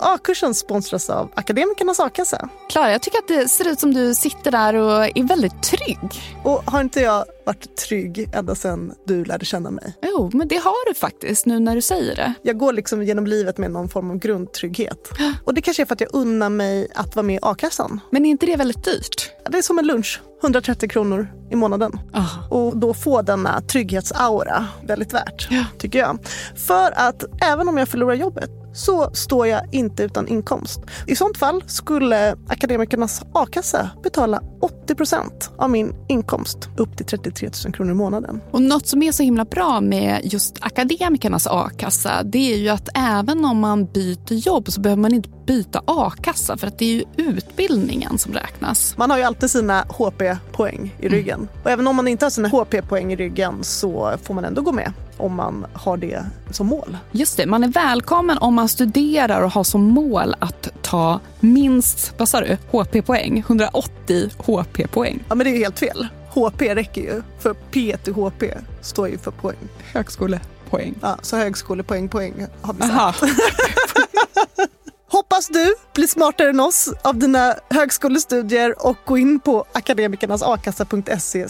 A-kursen 0.00 0.54
sponsras 0.54 1.10
av 1.10 1.30
Akademikernas 1.34 2.00
a-kassa. 2.00 2.48
Klara, 2.68 2.92
jag 2.92 3.02
tycker 3.02 3.18
att 3.18 3.28
det 3.28 3.48
ser 3.48 3.68
ut 3.68 3.80
som 3.80 3.94
du 3.94 4.14
sitter 4.14 4.50
där 4.50 4.74
och 4.74 5.04
är 5.04 5.28
väldigt 5.28 5.62
trygg. 5.62 6.36
Och 6.44 6.62
har 6.64 6.80
inte 6.80 7.00
jag 7.00 7.24
varit 7.46 7.76
trygg 7.76 8.30
ända 8.32 8.54
sedan 8.54 8.92
du 9.04 9.24
lärde 9.24 9.44
känna 9.44 9.70
mig? 9.70 9.94
Jo, 10.02 10.30
men 10.32 10.48
det 10.48 10.56
har 10.56 10.88
du 10.88 10.94
faktiskt 10.94 11.46
nu 11.46 11.60
när 11.60 11.74
du 11.74 11.82
säger 11.82 12.16
det. 12.16 12.34
Jag 12.42 12.58
går 12.58 12.72
liksom 12.72 13.02
genom 13.02 13.26
livet 13.26 13.58
med 13.58 13.70
någon 13.70 13.88
form 13.88 14.10
av 14.10 14.18
grundtrygghet. 14.18 15.08
Och 15.44 15.54
det 15.54 15.62
kanske 15.62 15.82
är 15.82 15.84
för 15.84 15.94
att 15.94 16.00
jag 16.00 16.10
unnar 16.12 16.48
mig 16.48 16.88
att 16.94 17.16
vara 17.16 17.26
med 17.26 17.36
i 17.36 17.38
a-kassan. 17.42 18.00
Men 18.10 18.26
är 18.26 18.30
inte 18.30 18.46
det 18.46 18.56
väldigt 18.56 18.84
dyrt? 18.84 19.30
Det 19.50 19.58
är 19.58 19.62
som 19.62 19.78
en 19.78 19.86
lunch. 19.86 20.20
130 20.42 20.88
kronor 20.88 21.28
i 21.50 21.56
månaden. 21.56 21.92
Oh. 22.14 22.52
Och 22.52 22.76
då 22.76 22.94
få 22.94 23.22
denna 23.22 23.60
trygghetsaura 23.60 24.66
väldigt 24.82 25.14
värt, 25.14 25.48
ja. 25.50 25.64
tycker 25.78 25.98
jag. 25.98 26.18
För 26.56 26.92
att 26.96 27.24
även 27.42 27.68
om 27.68 27.76
jag 27.76 27.88
förlorar 27.88 28.14
jobbet 28.14 28.50
så 28.76 29.10
står 29.12 29.46
jag 29.46 29.74
inte 29.74 30.02
utan 30.02 30.28
inkomst. 30.28 30.80
I 31.06 31.16
sånt 31.16 31.38
fall 31.38 31.62
skulle 31.66 32.36
Akademikernas 32.48 33.22
a-kassa 33.34 33.90
betala 34.02 34.42
80 34.60 34.94
procent 34.94 35.50
av 35.58 35.70
min 35.70 35.94
inkomst 36.08 36.68
upp 36.76 36.96
till 36.96 37.06
33 37.06 37.50
000 37.64 37.74
kronor 37.74 37.90
i 37.90 37.94
månaden. 37.94 38.40
Och 38.50 38.62
något 38.62 38.86
som 38.86 39.02
är 39.02 39.12
så 39.12 39.22
himla 39.22 39.44
bra 39.44 39.80
med 39.80 40.20
just 40.24 40.56
Akademikernas 40.60 41.46
a-kassa 41.46 42.22
det 42.22 42.52
är 42.52 42.56
ju 42.56 42.68
att 42.68 42.88
även 42.94 43.44
om 43.44 43.58
man 43.58 43.84
byter 43.86 44.32
jobb 44.32 44.72
så 44.72 44.80
behöver 44.80 45.02
man 45.02 45.14
inte 45.14 45.35
byta 45.46 45.82
a-kassa 45.84 46.56
för 46.56 46.66
att 46.66 46.78
det 46.78 46.84
är 46.84 46.94
ju 46.94 47.04
utbildningen 47.16 48.18
som 48.18 48.32
räknas. 48.32 48.94
Man 48.96 49.10
har 49.10 49.18
ju 49.18 49.24
alltid 49.24 49.50
sina 49.50 49.86
HP-poäng 49.88 50.94
i 51.00 51.08
ryggen. 51.08 51.38
Mm. 51.38 51.48
Och 51.62 51.70
även 51.70 51.86
om 51.86 51.96
man 51.96 52.08
inte 52.08 52.24
har 52.24 52.30
sina 52.30 52.48
HP-poäng 52.48 53.12
i 53.12 53.16
ryggen 53.16 53.64
så 53.64 54.14
får 54.22 54.34
man 54.34 54.44
ändå 54.44 54.62
gå 54.62 54.72
med 54.72 54.92
om 55.16 55.34
man 55.34 55.66
har 55.72 55.96
det 55.96 56.24
som 56.50 56.66
mål. 56.66 56.96
Just 57.12 57.36
det, 57.36 57.46
man 57.46 57.64
är 57.64 57.68
välkommen 57.68 58.38
om 58.38 58.54
man 58.54 58.68
studerar 58.68 59.42
och 59.42 59.50
har 59.50 59.64
som 59.64 59.84
mål 59.84 60.34
att 60.38 60.68
ta 60.82 61.20
minst, 61.40 62.14
vad 62.18 62.28
sa 62.28 62.40
du, 62.40 62.56
HP-poäng? 62.70 63.38
180 63.38 64.30
HP-poäng. 64.38 65.24
Ja 65.28 65.34
men 65.34 65.44
det 65.44 65.50
är 65.50 65.58
helt 65.58 65.78
fel. 65.78 66.08
HP 66.28 66.62
räcker 66.62 67.02
ju, 67.02 67.22
för 67.38 67.54
P 67.54 67.96
till 68.02 68.14
HP 68.14 68.42
står 68.80 69.08
ju 69.08 69.18
för 69.18 69.30
poäng. 69.30 69.68
Högskolepoäng. 69.92 70.94
Ja, 71.00 71.18
så 71.22 71.36
högskolepoäng, 71.36 72.08
poäng 72.08 72.46
har 72.60 72.74
vi 72.74 72.80
sagt. 72.80 73.22
Hoppas 75.16 75.48
du 75.48 75.74
blir 75.94 76.06
smartare 76.06 76.48
än 76.48 76.60
oss 76.60 76.88
av 77.02 77.18
dina 77.18 77.54
högskolestudier 77.70 78.86
och 78.86 78.96
gå 79.04 79.18
in 79.18 79.40
på 79.40 79.64
akademikernasakassa.se 79.72 81.46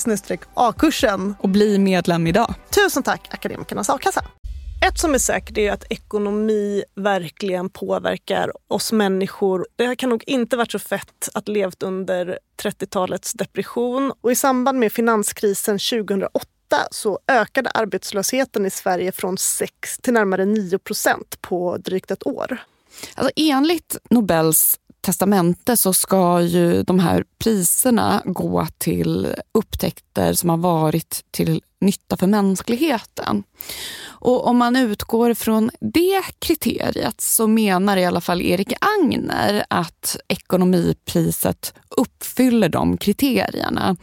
a-kursen. 0.55 1.35
Och 1.41 1.49
bli 1.49 1.79
medlem 1.79 2.27
idag. 2.27 2.55
Tusen 2.71 3.03
tack 3.03 3.29
Akademikernas 3.31 3.91
a-kassa. 3.91 4.25
Ett 4.89 4.99
som 4.99 5.15
är 5.15 5.19
säkert 5.19 5.59
är 5.59 5.73
att 5.73 5.93
ekonomi 5.93 6.85
verkligen 6.95 7.71
påverkar 7.71 8.53
oss 8.69 8.93
människor. 8.93 9.67
Det 9.77 9.97
kan 9.97 10.11
nog 10.11 10.25
inte 10.27 10.57
varit 10.57 10.73
så 10.73 10.79
fett 10.79 11.29
att 11.35 11.49
levt 11.49 11.83
under 11.83 12.39
30-talets 12.63 13.33
depression 13.33 14.13
och 14.21 14.33
i 14.33 14.37
samband 14.37 14.79
med 14.79 14.93
finanskrisen 14.93 15.79
2008 15.79 16.47
så 16.91 17.19
ökade 17.29 17.71
arbetslösheten 17.71 18.67
i 18.67 18.71
Sverige 18.71 19.13
från 19.13 19.39
6 19.39 19.99
till 19.99 20.13
närmare 20.13 20.45
9 20.45 20.79
procent 20.79 21.39
på 21.41 21.77
drygt 21.77 22.11
ett 22.11 22.27
år. 22.27 22.59
Alltså 23.15 23.33
enligt 23.37 23.97
Nobels 24.11 24.79
testamente 25.01 25.77
så 25.77 25.93
ska 25.93 26.41
ju 26.41 26.83
de 26.83 26.99
här 26.99 27.25
priserna 27.39 28.23
gå 28.25 28.67
till 28.79 29.35
upptäckter 29.53 30.33
som 30.33 30.51
har 30.51 30.57
varit 30.57 31.25
till 31.31 31.63
nytta 31.81 32.17
för 32.17 32.27
mänskligheten. 32.27 33.43
Och 34.05 34.47
om 34.47 34.57
man 34.57 34.77
utgår 34.77 35.35
från 35.35 35.71
det 35.81 36.23
kriteriet 36.39 37.21
så 37.21 37.47
menar 37.47 37.97
i 37.97 38.05
alla 38.05 38.21
fall 38.21 38.43
Erik 38.43 38.73
Agner 38.81 39.65
att 39.71 40.17
ekonomipriset 40.29 41.75
uppfyller 41.97 42.69
de 42.69 42.97
kriterierna. 42.97 43.97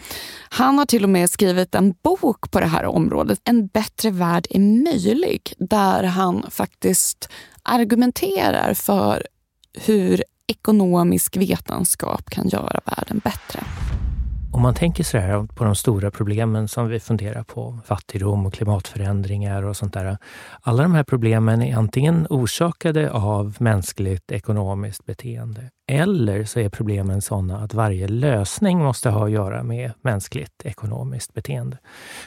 Han 0.49 0.77
har 0.77 0.85
till 0.85 1.03
och 1.03 1.09
med 1.09 1.29
skrivit 1.29 1.75
en 1.75 1.93
bok 2.03 2.51
på 2.51 2.59
det 2.59 2.65
här 2.65 2.85
området, 2.85 3.39
En 3.43 3.67
bättre 3.67 4.09
värld 4.09 4.47
är 4.49 4.59
möjlig, 4.59 5.53
där 5.57 6.03
han 6.03 6.45
faktiskt 6.49 7.29
argumenterar 7.63 8.73
för 8.73 9.27
hur 9.85 10.23
ekonomisk 10.47 11.37
vetenskap 11.37 12.29
kan 12.29 12.47
göra 12.47 12.79
världen 12.85 13.21
bättre. 13.23 13.59
Om 14.53 14.61
man 14.61 14.73
tänker 14.73 15.03
så 15.03 15.17
här 15.17 15.47
på 15.55 15.63
de 15.63 15.75
stora 15.75 16.11
problemen 16.11 16.67
som 16.67 16.87
vi 16.87 16.99
funderar 16.99 17.43
på, 17.43 17.79
fattigdom 17.85 18.45
och 18.45 18.53
klimatförändringar 18.53 19.63
och 19.63 19.77
sånt 19.77 19.93
där. 19.93 20.17
Alla 20.61 20.83
de 20.83 20.93
här 20.93 21.03
problemen 21.03 21.61
är 21.61 21.75
antingen 21.75 22.27
orsakade 22.29 23.11
av 23.11 23.55
mänskligt 23.59 24.31
ekonomiskt 24.31 25.05
beteende 25.05 25.69
eller 25.87 26.43
så 26.45 26.59
är 26.59 26.69
problemen 26.69 27.21
sådana 27.21 27.59
att 27.59 27.73
varje 27.73 28.07
lösning 28.07 28.79
måste 28.79 29.09
ha 29.09 29.25
att 29.25 29.31
göra 29.31 29.63
med 29.63 29.91
mänskligt 30.01 30.65
ekonomiskt 30.65 31.33
beteende. 31.33 31.77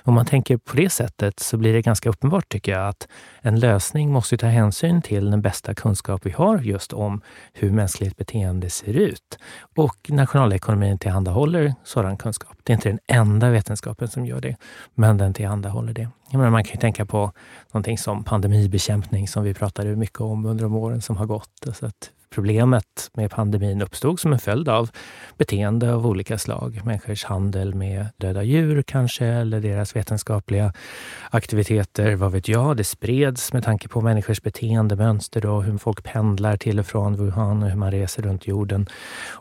Om 0.02 0.14
man 0.14 0.26
tänker 0.26 0.56
på 0.56 0.76
det 0.76 0.90
sättet 0.90 1.40
så 1.40 1.56
blir 1.56 1.72
det 1.72 1.82
ganska 1.82 2.08
uppenbart 2.08 2.48
tycker 2.48 2.72
jag 2.72 2.88
att 2.88 3.08
en 3.40 3.60
lösning 3.60 4.12
måste 4.12 4.38
ta 4.38 4.46
hänsyn 4.46 5.02
till 5.02 5.30
den 5.30 5.42
bästa 5.42 5.74
kunskap 5.74 6.26
vi 6.26 6.30
har 6.30 6.58
just 6.58 6.92
om 6.92 7.20
hur 7.52 7.70
mänskligt 7.70 8.16
beteende 8.16 8.70
ser 8.70 8.94
ut. 8.94 9.38
Och 9.76 9.96
nationalekonomin 10.08 10.98
tillhandahåller 10.98 11.74
sådan 11.84 12.16
kunskap. 12.16 12.56
Det 12.62 12.72
är 12.72 12.74
inte 12.74 12.88
den 12.88 13.00
enda 13.06 13.50
vetenskapen 13.50 14.08
som 14.08 14.26
gör 14.26 14.40
det, 14.40 14.56
men 14.94 15.18
den 15.18 15.34
tillhandahåller 15.34 15.92
det. 15.92 16.08
Jag 16.30 16.38
menar, 16.38 16.50
man 16.50 16.64
kan 16.64 16.74
ju 16.74 16.80
tänka 16.80 17.06
på 17.06 17.32
någonting 17.72 17.98
som 17.98 18.24
pandemibekämpning 18.24 19.28
som 19.28 19.44
vi 19.44 19.54
pratade 19.54 19.96
mycket 19.96 20.20
om 20.20 20.46
under 20.46 20.64
de 20.64 20.74
åren 20.74 21.02
som 21.02 21.16
har 21.16 21.26
gått. 21.26 21.66
Så 21.74 21.86
att 21.86 22.10
Problemet 22.36 23.10
med 23.14 23.30
pandemin 23.30 23.82
uppstod 23.82 24.20
som 24.20 24.32
en 24.32 24.38
följd 24.38 24.68
av 24.68 24.90
beteende 25.38 25.94
av 25.94 26.06
olika 26.06 26.38
slag. 26.38 26.80
Människors 26.84 27.24
handel 27.24 27.74
med 27.74 28.06
döda 28.16 28.42
djur 28.42 28.82
kanske, 28.82 29.26
eller 29.26 29.60
deras 29.60 29.96
vetenskapliga 29.96 30.72
aktiviteter, 31.30 32.14
vad 32.14 32.32
vet 32.32 32.48
jag. 32.48 32.76
Det 32.76 32.84
spreds 32.84 33.52
med 33.52 33.64
tanke 33.64 33.88
på 33.88 34.00
människors 34.00 34.42
beteendemönster 34.42 35.46
och 35.46 35.64
hur 35.64 35.78
folk 35.78 36.02
pendlar 36.02 36.56
till 36.56 36.78
och 36.78 36.86
från 36.86 37.16
Wuhan 37.16 37.62
och 37.62 37.68
hur 37.68 37.76
man 37.76 37.90
reser 37.90 38.22
runt 38.22 38.46
jorden. 38.46 38.86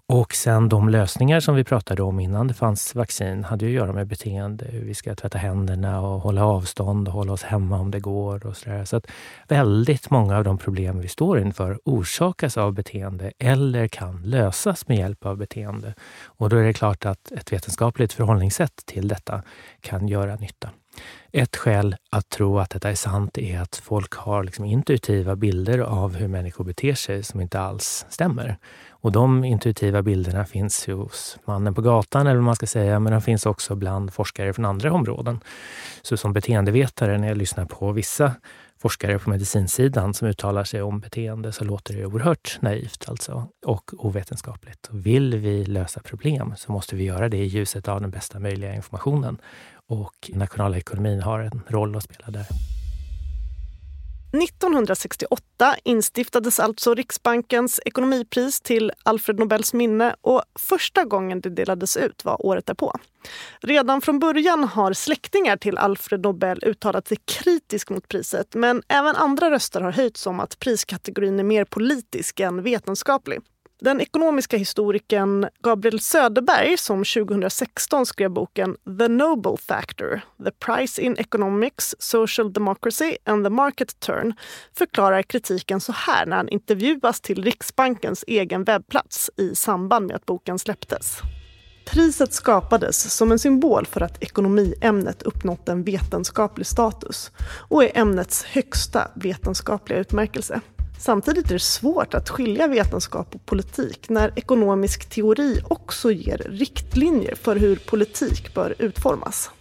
Och 0.08 0.34
sen 0.34 0.70
de 0.70 0.90
lösningar 0.90 1.40
som 1.40 1.56
vi 1.56 1.64
pratade 1.64 2.04
om 2.04 2.20
innan 2.20 2.48
det 2.48 2.54
fanns 2.54 2.96
vaccin 2.96 3.44
hade 3.44 3.66
ju 3.66 3.72
att 3.72 3.84
göra 3.84 3.94
med 3.94 4.08
beteende. 4.08 4.66
Hur 4.66 4.86
vi 4.86 4.94
ska 4.94 5.16
tvätta 5.16 5.38
händerna 5.38 6.02
och 6.02 6.22
hålla 6.22 6.46
avstånd 6.46 7.08
och 7.08 7.14
hålla 7.14 7.34
oss 7.34 7.44
hemma 7.44 7.80
om 7.80 7.92
det 7.92 8.00
går 8.00 8.46
och 8.46 8.58
sådär. 8.58 8.86
Så 8.86 8.98
att 8.98 9.08
väldigt 9.48 10.10
många 10.10 10.38
av 10.38 10.44
de 10.44 10.58
problem 10.58 11.00
vi 11.00 11.08
står 11.08 11.40
inför 11.40 11.80
orsakas 11.86 12.58
av 12.58 12.74
beteende 12.74 12.85
beteende 12.86 13.32
eller 13.40 13.88
kan 13.88 14.22
lösas 14.22 14.88
med 14.88 14.98
hjälp 14.98 15.26
av 15.26 15.38
beteende. 15.38 15.94
Och 16.26 16.50
då 16.50 16.58
är 16.58 16.64
det 16.64 16.74
klart 16.74 17.06
att 17.06 17.32
ett 17.32 17.54
vetenskapligt 17.54 18.14
förhållningssätt 18.14 18.86
till 18.86 19.08
detta 19.08 19.44
kan 19.82 20.08
göra 20.08 20.36
nytta. 20.36 20.70
Ett 21.32 21.56
skäl 21.56 21.96
att 22.12 22.30
tro 22.30 22.60
att 22.60 22.70
detta 22.70 22.90
är 22.90 22.96
sant 22.96 23.38
är 23.38 23.62
att 23.62 23.76
folk 23.76 24.14
har 24.14 24.44
liksom 24.44 24.66
intuitiva 24.66 25.36
bilder 25.36 25.80
av 25.80 26.16
hur 26.16 26.28
människor 26.28 26.64
beter 26.64 26.94
sig 26.94 27.24
som 27.24 27.42
inte 27.42 27.60
alls 27.60 28.06
stämmer. 28.10 28.58
Och 28.90 29.12
de 29.12 29.44
intuitiva 29.44 30.02
bilderna 30.02 30.46
finns 30.46 30.88
ju 30.88 30.94
hos 30.94 31.38
mannen 31.46 31.74
på 31.74 31.82
gatan, 31.82 32.28
eller 32.28 32.36
vad 32.36 32.44
man 32.44 32.56
ska 32.56 32.68
säga, 32.68 33.00
men 33.00 33.14
de 33.14 33.22
finns 33.22 33.46
också 33.46 33.76
bland 33.76 34.14
forskare 34.14 34.54
från 34.54 34.66
andra 34.66 34.94
områden. 34.94 35.40
Så 36.02 36.18
som 36.18 36.34
beteendevetare, 36.34 37.18
när 37.18 37.28
jag 37.28 37.38
lyssnar 37.38 37.66
på 37.66 37.92
vissa 37.92 38.32
forskare 38.86 39.20
på 39.20 39.30
medicinsidan 39.30 40.14
som 40.14 40.28
uttalar 40.28 40.64
sig 40.64 40.82
om 40.82 41.00
beteende 41.00 41.52
så 41.52 41.64
låter 41.64 41.94
det 41.94 42.06
oerhört 42.06 42.58
naivt 42.62 43.10
alltså, 43.10 43.48
och 43.66 43.92
ovetenskapligt. 43.98 44.90
Vill 44.92 45.38
vi 45.38 45.66
lösa 45.66 46.00
problem 46.00 46.54
så 46.58 46.72
måste 46.72 46.96
vi 46.96 47.04
göra 47.04 47.30
det 47.30 47.38
i 47.38 47.46
ljuset 47.46 47.88
av 47.88 48.02
den 48.02 48.10
bästa 48.10 48.40
möjliga 48.40 48.76
informationen. 48.76 49.38
Och 49.88 50.32
nationalekonomin 50.34 51.22
har 51.22 51.40
en 51.40 51.62
roll 51.68 51.96
att 51.96 52.04
spela 52.04 52.28
där. 52.28 52.75
1968 54.42 55.76
instiftades 55.84 56.60
alltså 56.60 56.94
Riksbankens 56.94 57.80
ekonomipris 57.86 58.62
till 58.62 58.92
Alfred 59.04 59.40
Nobels 59.40 59.74
minne 59.74 60.16
och 60.22 60.44
första 60.60 61.04
gången 61.04 61.42
det 61.42 61.50
delades 61.50 61.98
ut 61.98 62.26
var 62.26 62.46
året 62.46 62.66
därpå. 62.66 62.94
Redan 63.60 64.02
från 64.02 64.20
början 64.20 64.64
har 64.64 64.94
släktingar 64.94 65.58
till 65.58 65.78
Alfred 65.78 66.22
Nobel 66.22 66.60
uttalat 66.64 67.08
sig 67.08 67.18
kritiskt 67.26 67.90
mot 67.90 68.08
priset 68.08 68.56
men 68.56 68.84
även 68.88 69.16
andra 69.16 69.52
röster 69.52 69.82
har 69.82 69.92
höjts 69.92 70.28
om 70.28 70.40
att 70.40 70.60
priskategorin 70.60 71.40
är 71.40 71.44
mer 71.44 71.66
politisk 71.66 72.40
än 72.40 72.64
vetenskaplig. 72.64 73.40
Den 73.82 74.02
ekonomiska 74.02 74.58
historikern 74.58 75.48
Gabriel 75.64 76.00
Söderberg 76.00 76.78
som 76.78 77.04
2016 77.04 78.06
skrev 78.06 78.32
boken 78.32 78.78
The 79.00 79.08
Noble 79.08 79.58
Factor, 79.58 80.22
The 80.44 80.52
Price 80.52 81.02
in 81.02 81.18
Economics, 81.18 81.96
Social 82.00 82.54
Democracy 82.54 83.18
and 83.24 83.46
the 83.46 83.50
Market 83.50 84.00
Turn 84.00 84.34
förklarar 84.78 85.22
kritiken 85.22 85.82
så 85.82 85.92
här 85.92 86.26
när 86.26 86.38
han 86.38 86.50
intervjuas 86.50 87.22
till 87.22 87.44
Riksbankens 87.44 88.24
egen 88.28 88.64
webbplats 88.64 89.30
i 89.38 89.56
samband 89.56 90.08
med 90.08 90.16
att 90.16 90.26
boken 90.26 90.60
släpptes. 90.60 91.18
Priset 91.86 92.34
skapades 92.34 93.16
som 93.16 93.32
en 93.32 93.40
symbol 93.40 93.86
för 93.86 94.02
att 94.02 94.24
ekonomiämnet 94.24 95.22
uppnått 95.22 95.70
en 95.70 95.84
vetenskaplig 95.84 96.68
status 96.68 97.32
och 97.70 97.84
är 97.84 97.92
ämnets 97.98 98.44
högsta 98.44 99.08
vetenskapliga 99.16 100.00
utmärkelse. 100.00 100.62
Samtidigt 101.00 101.50
är 101.50 101.54
det 101.54 101.60
svårt 101.60 102.14
att 102.14 102.30
skilja 102.30 102.68
vetenskap 102.68 103.36
och 103.36 103.46
politik 103.46 104.10
när 104.10 104.32
ekonomisk 104.36 105.10
teori 105.10 105.62
också 105.68 106.12
ger 106.12 106.38
riktlinjer 106.38 107.36
för 107.36 107.56
hur 107.56 107.76
politik 107.76 108.54
bör 108.54 108.76
utformas. 108.80 109.52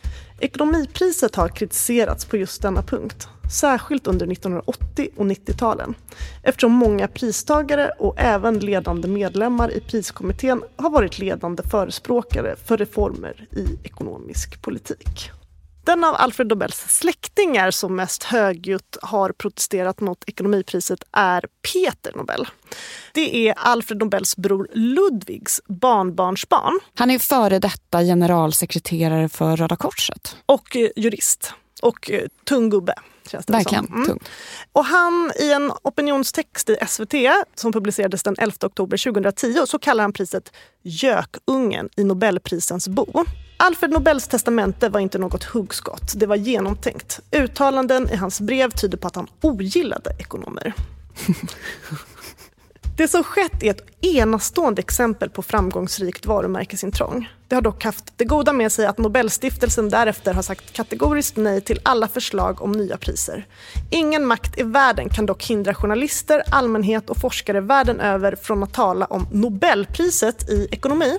Ekonomipriset 0.41 1.35
har 1.35 1.49
kritiserats 1.49 2.25
på 2.25 2.37
just 2.37 2.63
denna 2.63 2.83
punkt, 2.83 3.29
särskilt 3.53 4.07
under 4.07 4.33
1980 4.33 5.09
och 5.17 5.25
90-talen 5.25 5.95
eftersom 6.43 6.73
många 6.73 7.09
pristagare 7.09 7.91
och 7.99 8.15
även 8.17 8.59
ledande 8.59 9.09
medlemmar 9.09 9.71
i 9.73 9.81
priskommittén 9.81 10.63
har 10.77 10.91
varit 10.91 11.19
ledande 11.19 11.63
förespråkare 11.63 12.57
för 12.57 12.77
reformer 12.77 13.47
i 13.51 13.87
ekonomisk 13.87 14.63
politik. 14.63 15.31
Den 15.85 16.05
av 16.05 16.15
Alfred 16.15 16.49
Nobels 16.49 16.85
släktingar 16.89 17.71
som 17.71 17.97
mest 17.97 18.23
högljutt 18.23 18.97
har 19.03 19.33
protesterat 19.33 20.01
mot 20.01 20.25
ekonomipriset 20.27 21.05
är 21.13 21.47
Peter 21.73 22.13
Nobel. 22.17 22.47
Det 23.13 23.49
är 23.49 23.55
Alfred 23.57 23.99
Nobels 23.99 24.37
bror 24.37 24.69
Ludvigs 24.73 25.61
barnbarnsbarn. 25.67 26.81
Han 26.95 27.11
är 27.11 27.19
före 27.19 27.59
detta 27.59 28.03
generalsekreterare 28.03 29.29
för 29.29 29.57
Röda 29.57 29.77
Korset. 29.77 30.37
Och 30.47 30.77
eh, 30.77 30.89
jurist. 30.97 31.55
Och 31.83 32.11
eh, 32.11 32.23
tung 32.45 32.71
gubbe. 32.71 32.95
Verkligen. 33.47 33.87
Mm. 33.87 34.19
Och 34.73 34.85
han, 34.85 35.33
i 35.41 35.53
en 35.53 35.73
opinionstext 35.83 36.71
i 36.71 36.77
SVT 36.89 37.15
som 37.55 37.73
publicerades 37.73 38.23
den 38.23 38.37
11 38.39 38.55
oktober 38.63 38.97
2010 38.97 39.67
så 39.67 39.79
kallar 39.79 40.05
han 40.05 40.13
priset 40.13 40.53
Gökungen 40.83 41.89
i 41.97 42.05
Nobelprisens 42.05 42.89
bo. 42.89 43.25
Alfred 43.57 43.91
Nobels 43.91 44.29
testamente 44.29 44.89
var 44.89 45.01
inte 45.01 45.19
något 45.19 45.45
huggskott, 45.45 46.13
det 46.17 46.27
var 46.27 46.37
genomtänkt. 46.37 47.21
Uttalanden 47.31 48.11
i 48.11 48.17
hans 48.17 48.41
brev 48.41 48.71
tyder 48.71 48.99
på 48.99 49.07
att 49.07 49.17
han 49.17 49.27
ogillade 49.41 50.17
ekonomer. 50.19 50.73
Det 52.97 53.09
som 53.09 53.25
skett 53.25 53.63
är 53.63 53.71
ett 53.71 54.05
enastående 54.05 54.81
exempel 54.81 55.31
på 55.31 55.43
framgångsrikt 55.43 56.27
varumärkesintrång. 56.27 57.31
Det 57.49 57.55
har 57.55 57.63
dock 57.63 57.85
haft 57.85 58.13
det 58.17 58.25
goda 58.25 58.53
med 58.53 58.73
sig 58.73 58.87
att 58.87 58.99
Nobelstiftelsen 58.99 59.89
därefter 59.89 60.35
har 60.35 60.43
sagt 60.43 60.73
kategoriskt 60.73 61.37
nej 61.37 61.61
till 61.61 61.81
alla 61.83 62.09
förslag 62.09 62.63
om 62.63 62.73
nya 62.73 62.97
priser. 62.97 63.47
Ingen 63.91 64.27
makt 64.27 64.59
i 64.59 64.63
världen 64.63 65.09
kan 65.09 65.27
dock 65.27 65.45
hindra 65.45 65.75
journalister, 65.75 66.43
allmänhet 66.51 67.11
och 67.11 67.17
forskare 67.17 67.61
världen 67.61 68.01
över 68.01 68.37
från 68.43 68.63
att 68.63 68.75
tala 68.75 69.07
om 69.07 69.27
Nobelpriset 69.33 70.51
i 70.51 70.69
ekonomi 70.71 71.19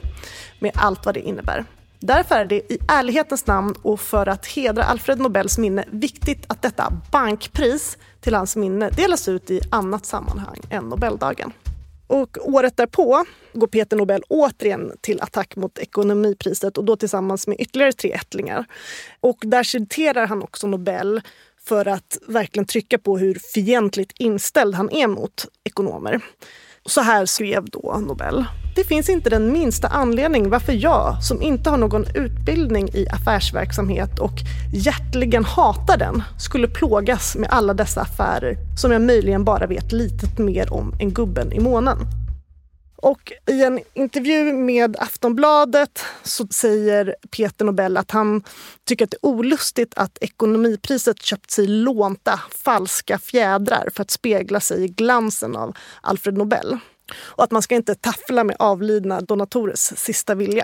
med 0.60 0.72
allt 0.76 1.06
vad 1.06 1.14
det 1.14 1.22
innebär. 1.22 1.66
Därför 2.06 2.36
är 2.36 2.45
det 2.45 2.56
i 2.56 2.78
ärlighetens 2.88 3.47
namn 3.47 3.76
och 3.82 3.99
för 3.99 4.28
att 4.28 4.45
hedra 4.45 4.84
Alfred 4.84 5.20
Nobels 5.20 5.58
minne 5.58 5.86
viktigt 5.91 6.45
att 6.47 6.62
detta 6.62 6.93
bankpris 7.12 7.97
till 8.22 8.34
hans 8.34 8.56
minne 8.56 8.89
delas 8.89 9.28
ut 9.28 9.51
i 9.51 9.62
annat 9.72 10.06
sammanhang 10.06 10.60
än 10.70 10.84
Nobeldagen. 10.84 11.53
Och 12.08 12.38
året 12.41 12.78
därpå 12.78 13.26
går 13.53 13.68
Peter 13.68 13.97
Nobel 13.97 14.24
återigen 14.30 14.91
till 15.01 15.22
attack 15.22 15.56
mot 15.56 15.78
ekonomipriset 15.78 16.78
och 16.78 16.84
då 16.84 16.95
tillsammans 16.95 17.47
med 17.47 17.60
ytterligare 17.60 17.93
tre 17.93 18.12
ättlingar. 18.12 18.66
Och 19.20 19.38
där 19.41 19.64
citerar 19.64 20.28
han 20.28 20.43
också 20.43 20.68
Nobel 20.68 21.22
för 21.64 21.86
att 21.86 22.18
verkligen 22.28 22.66
trycka 22.66 22.97
på 22.97 23.18
hur 23.18 23.39
fientligt 23.53 24.12
inställd 24.20 24.76
han 24.76 24.91
är 24.91 25.08
mot 25.08 25.45
ekonomer. 25.64 26.22
Så 26.86 27.01
här 27.01 27.26
skrev 27.26 27.70
då 27.70 27.97
Nobel. 28.08 28.45
Det 28.76 28.84
finns 28.84 29.10
inte 29.10 29.30
den 29.30 29.52
minsta 29.52 29.88
anledning 29.88 30.50
varför 30.50 30.74
jag, 30.74 31.24
som 31.24 31.42
inte 31.42 31.70
har 31.70 31.78
någon 31.78 32.06
utbildning 32.16 32.90
i 32.94 33.08
affärsverksamhet 33.10 34.20
och 34.20 34.34
hjärtligen 34.74 35.46
hatar 35.46 35.98
den, 35.98 36.24
skulle 36.40 36.68
plågas 36.68 37.36
med 37.36 37.50
alla 37.50 37.74
dessa 37.74 38.02
affärer 38.02 38.58
som 38.78 38.92
jag 38.92 39.02
möjligen 39.02 39.44
bara 39.44 39.68
vet 39.68 39.92
lite 39.92 40.42
mer 40.42 40.74
om 40.74 40.94
än 41.00 41.14
gubben 41.14 41.54
i 41.54 41.60
månen. 41.60 41.98
Och 42.96 43.32
i 43.52 43.64
en 43.64 43.80
intervju 43.94 44.54
med 44.54 44.98
Aftonbladet 45.00 46.04
så 46.24 46.48
säger 46.48 47.16
Peter 47.38 47.66
Nobel 47.66 47.98
att 47.98 48.12
han 48.12 48.44
tycker 48.84 49.06
att 49.06 49.12
det 49.12 49.18
är 49.24 49.26
olustigt 49.26 49.94
att 49.96 50.18
ekonomipriset 50.22 51.22
köpt 51.22 51.52
sig 51.52 51.68
lånta 51.68 52.40
falska 52.64 53.20
fjädrar 53.20 53.90
för 53.94 54.02
att 54.02 54.12
spegla 54.12 54.60
sig 54.60 54.84
i 54.84 54.88
glansen 54.88 55.56
av 55.56 55.78
Alfred 56.02 56.38
Nobel. 56.38 56.80
Och 57.14 57.43
att 57.43 57.51
man 57.51 57.62
ska 57.62 57.76
inte 57.76 57.95
taffla 57.95 58.43
med 58.43 58.56
avlidna 58.60 59.22
donatorers 59.22 59.80
sista 59.80 60.36
vilja. 60.36 60.64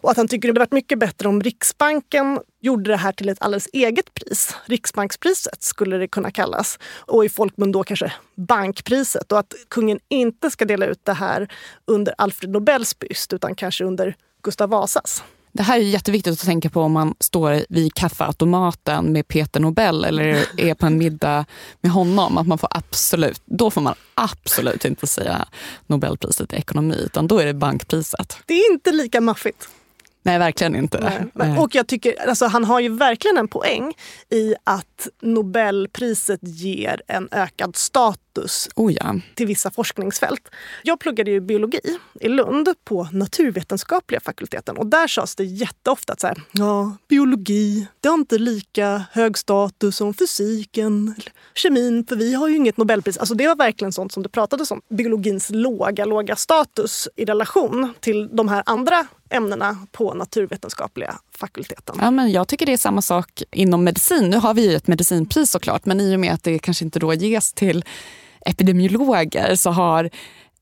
Och 0.00 0.10
att 0.10 0.16
han 0.16 0.28
tycker 0.28 0.48
det 0.48 0.50
hade 0.50 0.60
varit 0.60 0.72
mycket 0.72 0.98
bättre 0.98 1.28
om 1.28 1.42
Riksbanken 1.42 2.40
gjorde 2.60 2.90
det 2.90 2.96
här 2.96 3.12
till 3.12 3.28
ett 3.28 3.38
alldeles 3.40 3.68
eget 3.72 4.14
pris. 4.14 4.54
Riksbankspriset 4.64 5.62
skulle 5.62 5.96
det 5.96 6.08
kunna 6.08 6.30
kallas. 6.30 6.78
Och 6.98 7.24
i 7.24 7.28
folkmun 7.28 7.72
då 7.72 7.84
kanske 7.84 8.12
bankpriset. 8.34 9.32
Och 9.32 9.38
att 9.38 9.54
kungen 9.68 9.98
inte 10.08 10.50
ska 10.50 10.64
dela 10.64 10.86
ut 10.86 11.04
det 11.04 11.12
här 11.12 11.48
under 11.84 12.14
Alfred 12.18 12.50
Nobels 12.50 12.98
byst 12.98 13.32
utan 13.32 13.54
kanske 13.54 13.84
under 13.84 14.16
Gustav 14.42 14.68
Vasas. 14.68 15.22
Det 15.56 15.62
här 15.62 15.76
är 15.76 15.82
jätteviktigt 15.82 16.32
att 16.32 16.46
tänka 16.46 16.70
på 16.70 16.80
om 16.80 16.92
man 16.92 17.14
står 17.20 17.64
vid 17.68 17.94
kaffeautomaten 17.94 19.12
med 19.12 19.28
Peter 19.28 19.60
Nobel 19.60 20.04
eller 20.04 20.46
är 20.56 20.74
på 20.74 20.86
en 20.86 20.98
middag 20.98 21.44
med 21.80 21.92
honom. 21.92 22.38
Att 22.38 22.46
man 22.46 22.58
får 22.58 22.68
absolut, 22.72 23.42
då 23.44 23.70
får 23.70 23.80
man 23.80 23.94
absolut 24.14 24.84
inte 24.84 25.06
säga 25.06 25.48
Nobelpriset 25.86 26.52
i 26.52 26.56
ekonomi, 26.56 27.02
utan 27.04 27.26
då 27.26 27.38
är 27.38 27.46
det 27.46 27.54
bankpriset. 27.54 28.38
Det 28.46 28.54
är 28.54 28.72
inte 28.72 28.92
lika 28.92 29.20
maffigt. 29.20 29.68
Nej, 30.26 30.38
verkligen 30.38 30.76
inte. 30.76 31.28
Nej. 31.32 31.58
Och 31.58 31.74
jag 31.74 31.86
tycker, 31.86 32.28
alltså, 32.28 32.46
han 32.46 32.64
har 32.64 32.80
ju 32.80 32.88
verkligen 32.88 33.36
en 33.36 33.48
poäng 33.48 33.94
i 34.30 34.54
att 34.64 35.08
Nobelpriset 35.22 36.40
ger 36.42 37.02
en 37.06 37.28
ökad 37.32 37.76
status 37.76 38.68
oh 38.76 38.92
ja. 38.92 39.14
till 39.34 39.46
vissa 39.46 39.70
forskningsfält. 39.70 40.48
Jag 40.82 41.00
pluggade 41.00 41.30
ju 41.30 41.40
biologi 41.40 41.98
i 42.20 42.28
Lund 42.28 42.68
på 42.84 43.08
naturvetenskapliga 43.12 44.20
fakulteten 44.20 44.76
och 44.76 44.86
där 44.86 45.06
sades 45.06 45.36
det 45.36 45.44
jätteofta 45.44 46.12
att 46.12 46.20
så 46.20 46.26
här, 46.26 46.42
ja, 46.52 46.96
biologi, 47.08 47.86
det 48.00 48.08
har 48.08 48.14
inte 48.14 48.38
lika 48.38 49.04
hög 49.12 49.38
status 49.38 49.96
som 49.96 50.14
fysiken, 50.14 51.14
kemin, 51.54 52.06
för 52.08 52.16
vi 52.16 52.34
har 52.34 52.48
ju 52.48 52.56
inget 52.56 52.76
Nobelpris. 52.76 53.18
Alltså 53.18 53.34
det 53.34 53.48
var 53.48 53.56
verkligen 53.56 53.92
sånt 53.92 54.12
som 54.12 54.22
det 54.22 54.28
pratades 54.28 54.70
om. 54.70 54.80
Biologins 54.88 55.50
låga, 55.50 56.04
låga 56.04 56.36
status 56.36 57.08
i 57.16 57.24
relation 57.24 57.94
till 58.00 58.28
de 58.36 58.48
här 58.48 58.62
andra 58.66 59.06
ämnena 59.30 59.86
på 59.92 60.14
naturvetenskapliga 60.14 61.18
fakulteten. 61.38 61.96
Ja, 62.00 62.10
men 62.10 62.32
jag 62.32 62.48
tycker 62.48 62.66
det 62.66 62.72
är 62.72 62.76
samma 62.76 63.02
sak 63.02 63.42
inom 63.52 63.84
medicin. 63.84 64.30
Nu 64.30 64.36
har 64.36 64.54
vi 64.54 64.70
ju 64.70 64.76
ett 64.76 64.86
medicinpris 64.86 65.50
såklart, 65.50 65.86
men 65.86 66.00
i 66.00 66.16
och 66.16 66.20
med 66.20 66.34
att 66.34 66.42
det 66.42 66.58
kanske 66.58 66.84
inte 66.84 66.98
då 66.98 67.14
ges 67.14 67.52
till 67.52 67.84
epidemiologer 68.46 69.54
så 69.54 69.70
har 69.70 70.10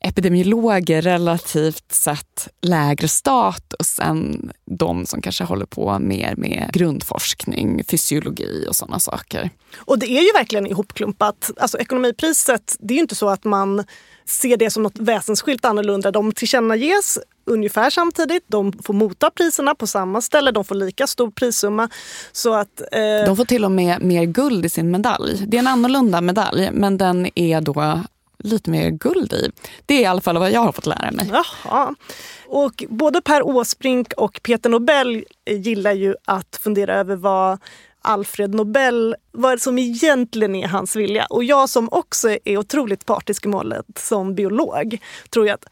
epidemiologer 0.00 1.02
relativt 1.02 1.92
sett 1.92 2.48
lägre 2.62 3.08
status 3.08 4.00
än 4.02 4.50
de 4.64 5.06
som 5.06 5.22
kanske 5.22 5.44
håller 5.44 5.66
på 5.66 5.98
mer 5.98 6.34
med 6.36 6.70
grundforskning, 6.72 7.84
fysiologi 7.84 8.66
och 8.68 8.76
sådana 8.76 8.98
saker. 8.98 9.50
Och 9.76 9.98
det 9.98 10.06
är 10.06 10.22
ju 10.22 10.32
verkligen 10.32 10.66
ihopklumpat. 10.66 11.50
Alltså 11.56 11.78
ekonomipriset, 11.78 12.76
det 12.80 12.94
är 12.94 12.96
ju 12.96 13.02
inte 13.02 13.14
så 13.14 13.28
att 13.28 13.44
man 13.44 13.84
ser 14.26 14.56
det 14.56 14.70
som 14.70 14.82
något 14.82 14.98
väsensskilt 14.98 15.64
annorlunda. 15.64 16.10
De 16.10 16.32
tillkännages 16.32 17.18
ungefär 17.44 17.90
samtidigt. 17.90 18.44
De 18.46 18.72
får 18.72 18.94
motta 18.94 19.30
priserna 19.30 19.74
på 19.74 19.86
samma 19.86 20.20
ställe. 20.20 20.50
De 20.50 20.64
får 20.64 20.74
lika 20.74 21.06
stor 21.06 21.30
prissumma. 21.30 21.88
Så 22.32 22.54
att, 22.54 22.80
eh... 22.80 23.26
De 23.26 23.36
får 23.36 23.44
till 23.44 23.64
och 23.64 23.72
med 23.72 24.02
mer 24.02 24.24
guld 24.24 24.66
i 24.66 24.68
sin 24.68 24.90
medalj. 24.90 25.44
Det 25.46 25.56
är 25.56 25.58
en 25.58 25.66
annorlunda 25.66 26.20
medalj, 26.20 26.70
men 26.72 26.98
den 26.98 27.28
är 27.34 27.60
då 27.60 28.00
lite 28.38 28.70
mer 28.70 28.90
guld 28.90 29.32
i. 29.32 29.50
Det 29.86 29.94
är 29.94 30.00
i 30.00 30.04
alla 30.04 30.20
fall 30.20 30.38
vad 30.38 30.50
jag 30.50 30.60
har 30.60 30.72
fått 30.72 30.86
lära 30.86 31.10
mig. 31.10 31.30
Jaha. 31.32 31.94
Och 32.46 32.84
både 32.88 33.20
Per 33.20 33.42
Åsbrink 33.42 34.12
och 34.16 34.40
Peter 34.42 34.70
Nobel 34.70 35.24
gillar 35.50 35.92
ju 35.92 36.14
att 36.24 36.60
fundera 36.62 36.94
över 36.94 37.16
vad 37.16 37.58
Alfred 38.04 38.54
Nobel, 38.54 39.16
vad 39.32 39.60
som 39.60 39.78
egentligen 39.78 40.54
är 40.54 40.68
hans 40.68 40.96
vilja. 40.96 41.26
Och 41.30 41.44
jag 41.44 41.68
som 41.68 41.88
också 41.92 42.36
är 42.44 42.58
otroligt 42.58 43.06
partisk 43.06 43.44
i 43.44 43.48
målet 43.48 43.86
som 43.96 44.34
biolog 44.34 44.98
tror 45.30 45.46
jag 45.46 45.54
att 45.54 45.64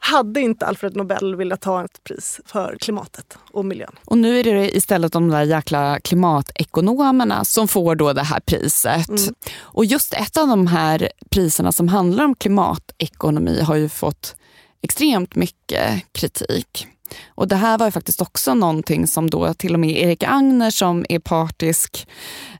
hade 0.00 0.40
inte 0.40 0.66
Alfred 0.66 0.96
Nobel 0.96 1.36
velat 1.36 1.60
ta 1.60 1.84
ett 1.84 2.04
pris 2.04 2.40
för 2.46 2.76
klimatet 2.80 3.38
och 3.52 3.64
miljön. 3.64 3.94
Och 4.04 4.18
nu 4.18 4.40
är 4.40 4.44
det 4.44 4.76
istället 4.76 5.12
de 5.12 5.28
där 5.28 5.42
jäkla 5.42 6.00
klimatekonomerna 6.00 7.44
som 7.44 7.68
får 7.68 7.94
då 7.94 8.12
det 8.12 8.22
här 8.22 8.40
priset. 8.40 9.08
Mm. 9.08 9.34
Och 9.58 9.84
just 9.84 10.14
ett 10.14 10.36
av 10.36 10.48
de 10.48 10.66
här 10.66 11.10
priserna 11.30 11.72
som 11.72 11.88
handlar 11.88 12.24
om 12.24 12.34
klimatekonomi 12.34 13.60
har 13.60 13.76
ju 13.76 13.88
fått 13.88 14.36
extremt 14.82 15.34
mycket 15.34 16.12
kritik. 16.12 16.86
Och 17.28 17.48
det 17.48 17.56
här 17.56 17.78
var 17.78 17.86
ju 17.86 17.92
faktiskt 17.92 18.22
också 18.22 18.54
någonting 18.54 19.06
som 19.06 19.30
då 19.30 19.54
till 19.54 19.74
och 19.74 19.80
med 19.80 19.90
Erik 19.90 20.22
Agner 20.22 20.70
som 20.70 21.06
är 21.08 21.18
partisk 21.18 22.08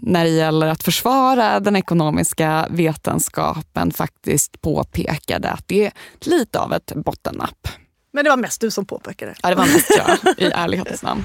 när 0.01 0.25
det 0.25 0.31
gäller 0.31 0.67
att 0.67 0.83
försvara 0.83 1.61
den 1.61 1.77
ekonomiska 1.77 2.67
vetenskapen 2.71 3.91
faktiskt 3.91 4.61
påpekade 4.61 5.51
att 5.51 5.69
det 5.69 5.87
är 5.87 5.93
lite 6.21 6.59
av 6.61 6.73
ett 6.73 6.93
bottennapp. 6.95 7.69
Men 8.13 8.25
det 8.25 8.31
var 8.31 8.37
mest 8.37 8.61
du 8.61 8.71
som 8.71 8.85
påpekade. 8.85 9.35
Ja, 9.43 9.49
det 9.49 9.55
var 9.55 9.67
mest 9.67 9.91
jag 9.97 10.39
i 10.39 10.45
ärlighetens 10.55 11.03
namn. 11.03 11.23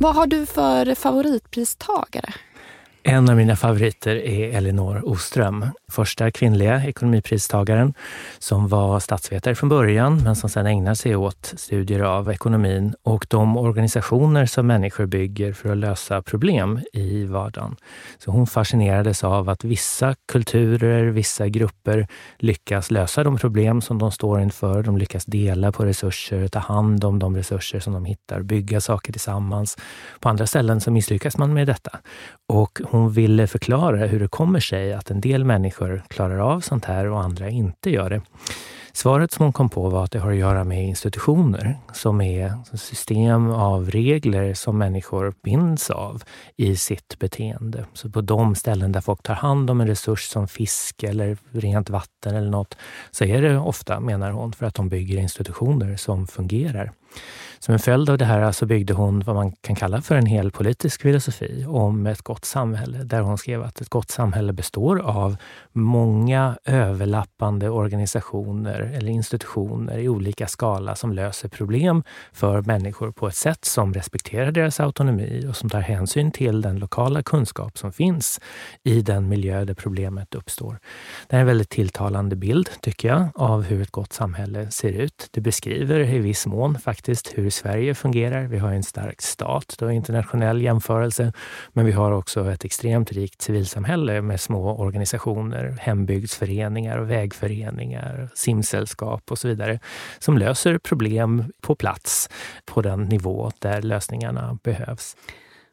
Vad 0.00 0.14
har 0.14 0.26
du 0.26 0.46
för 0.46 0.94
favoritpristagare? 0.94 2.34
En 3.06 3.28
av 3.28 3.36
mina 3.36 3.56
favoriter 3.56 4.16
är 4.16 4.56
Elinor 4.56 5.08
Oström, 5.08 5.66
första 5.88 6.30
kvinnliga 6.30 6.84
ekonomipristagaren 6.84 7.94
som 8.38 8.68
var 8.68 9.00
statsvetare 9.00 9.54
från 9.54 9.68
början 9.68 10.20
men 10.24 10.36
som 10.36 10.50
sedan 10.50 10.66
ägnar 10.66 10.94
sig 10.94 11.16
åt 11.16 11.54
studier 11.56 12.00
av 12.00 12.30
ekonomin 12.30 12.94
och 13.02 13.26
de 13.30 13.56
organisationer 13.56 14.46
som 14.46 14.66
människor 14.66 15.06
bygger 15.06 15.52
för 15.52 15.68
att 15.68 15.76
lösa 15.76 16.22
problem 16.22 16.80
i 16.92 17.24
vardagen. 17.24 17.76
Så 18.18 18.30
hon 18.30 18.46
fascinerades 18.46 19.24
av 19.24 19.48
att 19.48 19.64
vissa 19.64 20.14
kulturer, 20.32 21.04
vissa 21.04 21.48
grupper 21.48 22.06
lyckas 22.38 22.90
lösa 22.90 23.24
de 23.24 23.36
problem 23.36 23.80
som 23.80 23.98
de 23.98 24.12
står 24.12 24.40
inför. 24.40 24.82
De 24.82 24.98
lyckas 24.98 25.24
dela 25.24 25.72
på 25.72 25.84
resurser, 25.84 26.48
ta 26.48 26.58
hand 26.58 27.04
om 27.04 27.18
de 27.18 27.36
resurser 27.36 27.80
som 27.80 27.92
de 27.92 28.04
hittar, 28.04 28.42
bygga 28.42 28.80
saker 28.80 29.12
tillsammans. 29.12 29.76
På 30.20 30.28
andra 30.28 30.46
ställen 30.46 30.80
så 30.80 30.90
misslyckas 30.90 31.38
man 31.38 31.54
med 31.54 31.66
detta. 31.66 31.98
Och 32.48 32.80
hon 32.94 33.12
ville 33.12 33.46
förklara 33.46 34.06
hur 34.06 34.20
det 34.20 34.28
kommer 34.28 34.60
sig 34.60 34.92
att 34.92 35.10
en 35.10 35.20
del 35.20 35.44
människor 35.44 36.02
klarar 36.08 36.38
av 36.38 36.60
sånt 36.60 36.84
här 36.84 37.06
och 37.06 37.22
andra 37.22 37.48
inte 37.48 37.90
gör 37.90 38.10
det. 38.10 38.22
Svaret 38.92 39.32
som 39.32 39.44
hon 39.44 39.52
kom 39.52 39.68
på 39.68 39.88
var 39.88 40.04
att 40.04 40.10
det 40.10 40.18
har 40.18 40.30
att 40.30 40.36
göra 40.36 40.64
med 40.64 40.84
institutioner 40.84 41.78
som 41.92 42.20
är 42.20 42.76
system 42.76 43.50
av 43.50 43.90
regler 43.90 44.54
som 44.54 44.78
människor 44.78 45.34
binds 45.42 45.90
av 45.90 46.22
i 46.56 46.76
sitt 46.76 47.18
beteende. 47.18 47.84
Så 47.92 48.10
på 48.10 48.20
de 48.20 48.54
ställen 48.54 48.92
där 48.92 49.00
folk 49.00 49.22
tar 49.22 49.34
hand 49.34 49.70
om 49.70 49.80
en 49.80 49.86
resurs 49.86 50.28
som 50.28 50.48
fisk 50.48 51.02
eller 51.02 51.38
rent 51.50 51.90
vatten 51.90 52.34
eller 52.36 52.50
något 52.50 52.76
så 53.10 53.24
är 53.24 53.42
det 53.42 53.58
ofta, 53.58 54.00
menar 54.00 54.30
hon, 54.30 54.52
för 54.52 54.66
att 54.66 54.74
de 54.74 54.88
bygger 54.88 55.18
institutioner 55.18 55.96
som 55.96 56.26
fungerar. 56.26 56.92
Som 57.64 57.72
en 57.72 57.78
följd 57.78 58.10
av 58.10 58.18
det 58.18 58.24
här 58.24 58.52
så 58.52 58.66
byggde 58.66 58.94
hon 58.94 59.20
vad 59.20 59.36
man 59.36 59.52
kan 59.52 59.76
kalla 59.76 60.02
för 60.02 60.16
en 60.16 60.26
hel 60.26 60.50
politisk 60.50 61.02
filosofi 61.02 61.64
om 61.68 62.06
ett 62.06 62.22
gott 62.22 62.44
samhälle, 62.44 62.98
där 62.98 63.20
hon 63.20 63.38
skrev 63.38 63.62
att 63.62 63.80
ett 63.80 63.88
gott 63.88 64.10
samhälle 64.10 64.52
består 64.52 64.98
av 65.00 65.36
många 65.72 66.56
överlappande 66.64 67.70
organisationer 67.70 68.80
eller 68.80 69.08
institutioner 69.08 69.98
i 69.98 70.08
olika 70.08 70.46
skala 70.46 70.94
som 70.96 71.12
löser 71.12 71.48
problem 71.48 72.02
för 72.32 72.62
människor 72.62 73.10
på 73.10 73.28
ett 73.28 73.34
sätt 73.34 73.64
som 73.64 73.94
respekterar 73.94 74.52
deras 74.52 74.80
autonomi 74.80 75.46
och 75.48 75.56
som 75.56 75.70
tar 75.70 75.80
hänsyn 75.80 76.30
till 76.30 76.62
den 76.62 76.78
lokala 76.78 77.22
kunskap 77.22 77.78
som 77.78 77.92
finns 77.92 78.40
i 78.82 79.02
den 79.02 79.28
miljö 79.28 79.64
där 79.64 79.74
problemet 79.74 80.34
uppstår. 80.34 80.78
Det 81.28 81.36
är 81.36 81.40
en 81.40 81.46
väldigt 81.46 81.70
tilltalande 81.70 82.36
bild, 82.36 82.70
tycker 82.80 83.08
jag, 83.08 83.28
av 83.34 83.62
hur 83.62 83.82
ett 83.82 83.90
gott 83.90 84.12
samhälle 84.12 84.70
ser 84.70 84.92
ut. 84.92 85.28
Det 85.30 85.40
beskriver 85.40 86.00
i 86.00 86.18
viss 86.18 86.46
mån 86.46 86.78
faktiskt 86.78 87.32
hur 87.38 87.53
Sverige 87.54 87.94
fungerar. 87.94 88.42
Vi 88.44 88.58
har 88.58 88.72
en 88.72 88.82
stark 88.82 89.22
stat 89.22 89.74
då, 89.78 89.90
internationell 89.90 90.62
jämförelse, 90.62 91.32
men 91.72 91.86
vi 91.86 91.92
har 91.92 92.12
också 92.12 92.50
ett 92.50 92.64
extremt 92.64 93.12
rikt 93.12 93.42
civilsamhälle 93.42 94.22
med 94.22 94.40
små 94.40 94.78
organisationer, 94.78 95.76
hembygdsföreningar 95.80 96.98
och 96.98 97.10
vägföreningar, 97.10 98.28
simsällskap 98.34 99.30
och 99.30 99.38
så 99.38 99.48
vidare, 99.48 99.80
som 100.18 100.38
löser 100.38 100.78
problem 100.78 101.44
på 101.60 101.74
plats 101.74 102.28
på 102.64 102.82
den 102.82 103.02
nivå 103.02 103.50
där 103.58 103.82
lösningarna 103.82 104.58
behövs. 104.62 105.16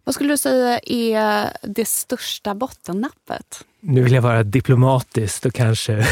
Vad 0.04 0.16
skulle 0.16 0.34
du 0.34 0.38
säga 0.38 0.80
är 0.84 1.58
det 1.64 1.88
största 1.88 2.56
bottennappet? 2.56 3.66
Nu 3.84 4.04
vill 4.04 4.14
jag 4.14 4.22
vara 4.22 4.44
diplomatisk 4.44 5.46
och 5.46 5.54
kanske 5.54 6.06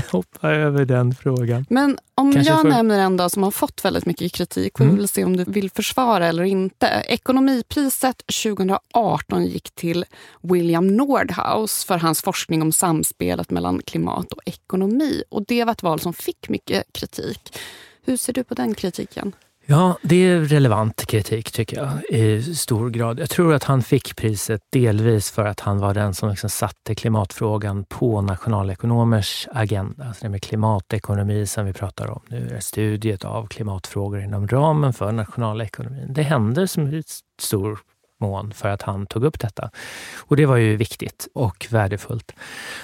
hoppa 0.10 0.50
över 0.50 0.84
den 0.84 1.14
frågan. 1.14 1.66
Men 1.70 1.98
om 2.14 2.32
kanske 2.32 2.52
jag 2.52 2.62
för... 2.62 2.68
nämner 2.68 2.98
en 2.98 3.16
dag 3.16 3.30
som 3.30 3.42
har 3.42 3.50
fått 3.50 3.84
väldigt 3.84 4.06
mycket 4.06 4.32
kritik, 4.32 4.78
mm. 4.78 4.90
vi 4.90 4.96
vill 4.96 5.08
se 5.08 5.24
om 5.24 5.36
du 5.36 5.44
vill 5.44 5.70
försvara 5.70 6.26
eller 6.26 6.42
inte. 6.42 6.86
Ekonomipriset 7.08 8.22
2018 8.44 9.46
gick 9.46 9.70
till 9.70 10.04
William 10.42 10.86
Nordhaus 10.96 11.84
för 11.84 11.98
hans 11.98 12.22
forskning 12.22 12.62
om 12.62 12.72
samspelet 12.72 13.50
mellan 13.50 13.82
klimat 13.82 14.32
och 14.32 14.42
ekonomi. 14.46 15.22
Och 15.28 15.44
Det 15.46 15.64
var 15.64 15.72
ett 15.72 15.82
val 15.82 16.00
som 16.00 16.12
fick 16.12 16.48
mycket 16.48 16.92
kritik. 16.92 17.58
Hur 18.04 18.16
ser 18.16 18.32
du 18.32 18.44
på 18.44 18.54
den 18.54 18.74
kritiken? 18.74 19.32
Ja, 19.70 19.98
det 20.02 20.16
är 20.16 20.40
relevant 20.40 21.06
kritik 21.06 21.52
tycker 21.52 21.76
jag 21.76 22.18
i 22.20 22.54
stor 22.54 22.90
grad. 22.90 23.20
Jag 23.20 23.30
tror 23.30 23.54
att 23.54 23.64
han 23.64 23.82
fick 23.82 24.16
priset 24.16 24.60
delvis 24.72 25.30
för 25.30 25.44
att 25.44 25.60
han 25.60 25.78
var 25.78 25.94
den 25.94 26.14
som 26.14 26.30
liksom 26.30 26.50
satte 26.50 26.94
klimatfrågan 26.94 27.84
på 27.84 28.20
nationalekonomers 28.20 29.48
agenda. 29.52 30.04
Alltså 30.04 30.24
det 30.24 30.28
med 30.28 30.42
klimatekonomi 30.42 31.46
som 31.46 31.66
vi 31.66 31.72
pratar 31.72 32.10
om 32.10 32.20
nu, 32.28 32.48
är 32.56 32.60
studiet 32.60 33.24
av 33.24 33.46
klimatfrågor 33.46 34.20
inom 34.20 34.48
ramen 34.48 34.92
för 34.92 35.12
nationalekonomin. 35.12 36.12
Det 36.12 36.22
händer 36.22 36.66
som 36.66 37.02
stor 37.40 37.78
mån 38.18 38.52
för 38.52 38.68
att 38.68 38.82
han 38.82 39.06
tog 39.06 39.24
upp 39.24 39.40
detta. 39.40 39.70
Och 40.18 40.36
det 40.36 40.46
var 40.46 40.56
ju 40.56 40.76
viktigt 40.76 41.28
och 41.34 41.66
värdefullt. 41.70 42.32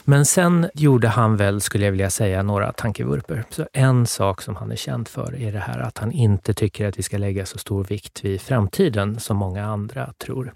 Men 0.04 0.26
sen 0.26 0.70
gjorde 0.74 1.08
han 1.08 1.36
väl, 1.36 1.60
skulle 1.60 1.84
jag 1.84 1.92
vilja 1.92 2.10
säga, 2.10 2.42
några 2.42 2.72
tankevurper. 2.72 3.44
Så 3.50 3.66
en 3.72 4.06
sak 4.06 4.42
som 4.42 4.56
han 4.56 4.72
är 4.72 4.76
känd 4.76 5.08
för 5.08 5.40
är 5.40 5.52
det 5.52 5.58
här 5.58 5.78
att 5.78 5.98
han 5.98 6.12
inte 6.12 6.54
tycker 6.54 6.88
att 6.88 6.98
vi 6.98 7.02
ska 7.02 7.18
lägga 7.18 7.46
så 7.46 7.58
stor 7.58 7.84
vikt 7.84 8.24
vid 8.24 8.40
framtiden 8.40 9.20
som 9.20 9.36
många 9.36 9.66
andra 9.66 10.12
tror. 10.18 10.54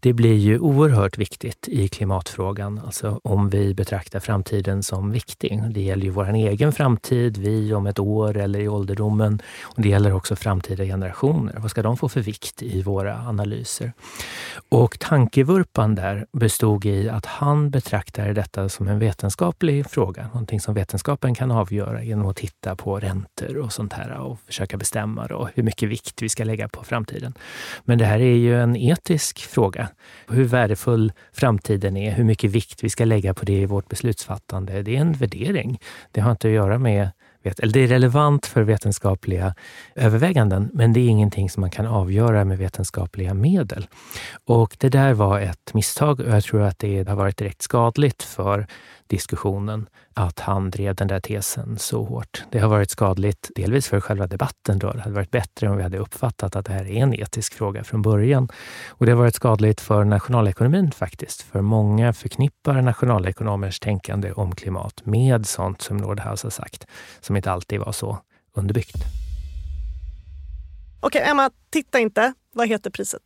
Det 0.00 0.12
blir 0.12 0.34
ju 0.34 0.58
oerhört 0.58 1.18
viktigt 1.18 1.68
i 1.68 1.88
klimatfrågan, 1.88 2.80
alltså 2.84 3.20
om 3.24 3.50
vi 3.50 3.74
betraktar 3.74 4.20
framtiden 4.20 4.82
som 4.82 5.10
viktig. 5.10 5.62
Det 5.70 5.80
gäller 5.80 6.04
ju 6.04 6.10
vår 6.10 6.34
egen 6.34 6.72
framtid, 6.72 7.36
vi 7.36 7.74
om 7.74 7.86
ett 7.86 7.98
år 7.98 8.36
eller 8.36 8.60
i 8.60 8.68
ålderdomen. 8.68 9.42
Och 9.62 9.82
det 9.82 9.88
gäller 9.88 10.12
också 10.12 10.36
framtida 10.36 10.84
generationer. 10.84 11.54
Vad 11.58 11.70
ska 11.70 11.82
de 11.82 11.96
få 11.96 12.08
för 12.08 12.20
vikt 12.20 12.62
i 12.62 12.82
våra 12.82 13.18
analyser? 13.18 13.92
Och 14.68 14.98
tankevurpan 14.98 15.94
där 15.94 16.26
bestod 16.32 16.84
i 16.84 17.08
att 17.08 17.26
han 17.26 17.70
betraktade 17.70 18.32
detta 18.32 18.68
som 18.68 18.88
en 18.88 18.98
vetenskaplig 18.98 19.90
fråga. 19.90 20.26
Någonting 20.26 20.60
som 20.60 20.74
vetenskapen 20.74 21.34
kan 21.34 21.50
avgöra 21.50 22.02
genom 22.02 22.26
att 22.26 22.36
titta 22.36 22.76
på 22.76 23.00
räntor 23.00 23.56
och 23.56 23.72
sånt 23.72 23.92
här 23.92 24.10
och 24.10 24.40
försöka 24.46 24.76
bestämma 24.76 25.26
då 25.26 25.48
hur 25.54 25.62
mycket 25.62 25.88
vikt 25.88 26.22
vi 26.22 26.28
ska 26.28 26.44
lägga 26.44 26.68
på 26.68 26.84
framtiden. 26.84 27.34
Men 27.84 27.98
det 27.98 28.04
här 28.04 28.18
är 28.18 28.36
ju 28.36 28.60
en 28.60 28.76
etisk 28.76 29.38
fråga. 29.38 29.88
Hur 30.28 30.44
värdefull 30.44 31.12
framtiden 31.32 31.96
är, 31.96 32.12
hur 32.12 32.24
mycket 32.24 32.50
vikt 32.50 32.84
vi 32.84 32.90
ska 32.90 33.04
lägga 33.04 33.34
på 33.34 33.44
det 33.44 33.60
i 33.60 33.66
vårt 33.66 33.88
beslutsfattande. 33.88 34.82
Det 34.82 34.96
är 34.96 35.00
en 35.00 35.12
värdering. 35.12 35.80
Det 36.10 36.20
har 36.20 36.30
inte 36.30 36.48
att 36.48 36.54
göra 36.54 36.78
med 36.78 37.10
eller 37.46 37.72
det 37.72 37.80
är 37.80 37.86
relevant 37.86 38.46
för 38.46 38.62
vetenskapliga 38.62 39.54
överväganden, 39.94 40.70
men 40.72 40.92
det 40.92 41.00
är 41.00 41.08
ingenting 41.08 41.50
som 41.50 41.60
man 41.60 41.70
kan 41.70 41.86
avgöra 41.86 42.44
med 42.44 42.58
vetenskapliga 42.58 43.34
medel. 43.34 43.86
Och 44.44 44.76
det 44.78 44.88
där 44.88 45.12
var 45.12 45.40
ett 45.40 45.74
misstag 45.74 46.20
och 46.20 46.28
jag 46.28 46.44
tror 46.44 46.62
att 46.62 46.78
det 46.78 47.08
har 47.08 47.16
varit 47.16 47.36
direkt 47.36 47.62
skadligt 47.62 48.22
för 48.22 48.66
diskussionen 49.08 49.88
att 50.14 50.40
han 50.40 50.70
drev 50.70 50.94
den 50.94 51.08
där 51.08 51.20
tesen 51.20 51.78
så 51.78 52.04
hårt. 52.04 52.44
Det 52.50 52.58
har 52.58 52.68
varit 52.68 52.90
skadligt, 52.90 53.50
delvis 53.54 53.88
för 53.88 54.00
själva 54.00 54.26
debatten. 54.26 54.78
Då. 54.78 54.92
Det 54.92 55.00
hade 55.00 55.14
varit 55.14 55.30
bättre 55.30 55.68
om 55.68 55.76
vi 55.76 55.82
hade 55.82 55.98
uppfattat 55.98 56.56
att 56.56 56.66
det 56.66 56.72
här 56.72 56.84
är 56.84 57.02
en 57.02 57.14
etisk 57.14 57.54
fråga 57.54 57.84
från 57.84 58.02
början. 58.02 58.48
Och 58.88 59.06
det 59.06 59.12
har 59.12 59.18
varit 59.18 59.34
skadligt 59.34 59.80
för 59.80 60.04
nationalekonomin 60.04 60.92
faktiskt. 60.92 61.42
För 61.42 61.60
många 61.60 62.12
förknippar 62.12 62.82
nationalekonomers 62.82 63.80
tänkande 63.80 64.32
om 64.32 64.54
klimat 64.54 65.06
med 65.06 65.46
sånt 65.46 65.82
som 65.82 65.96
Nordhaus 65.96 66.42
har 66.42 66.50
sagt, 66.50 66.86
som 67.20 67.36
inte 67.36 67.50
alltid 67.50 67.80
var 67.80 67.92
så 67.92 68.18
underbyggt. 68.54 68.96
Okej, 71.00 71.22
Emma, 71.22 71.50
titta 71.70 71.98
inte. 71.98 72.32
Vad 72.52 72.68
heter 72.68 72.90
priset? 72.90 73.22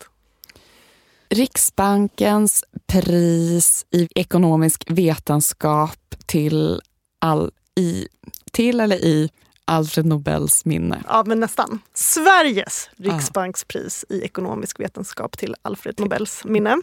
Riksbankens 1.34 2.64
pris 2.86 3.86
i 3.90 4.08
ekonomisk 4.14 4.84
vetenskap 4.88 6.14
till, 6.26 6.80
all, 7.18 7.50
i, 7.76 8.08
till 8.52 8.80
eller 8.80 8.96
i 8.96 9.30
Alfred 9.64 10.06
Nobels 10.06 10.64
minne. 10.64 11.02
Ja, 11.08 11.24
men 11.26 11.40
nästan. 11.40 11.78
Sveriges 11.94 12.90
riksbankspris 12.96 14.04
i 14.08 14.22
ekonomisk 14.22 14.80
vetenskap 14.80 15.38
till 15.38 15.54
Alfred 15.62 16.00
Nobels 16.00 16.44
minne. 16.44 16.76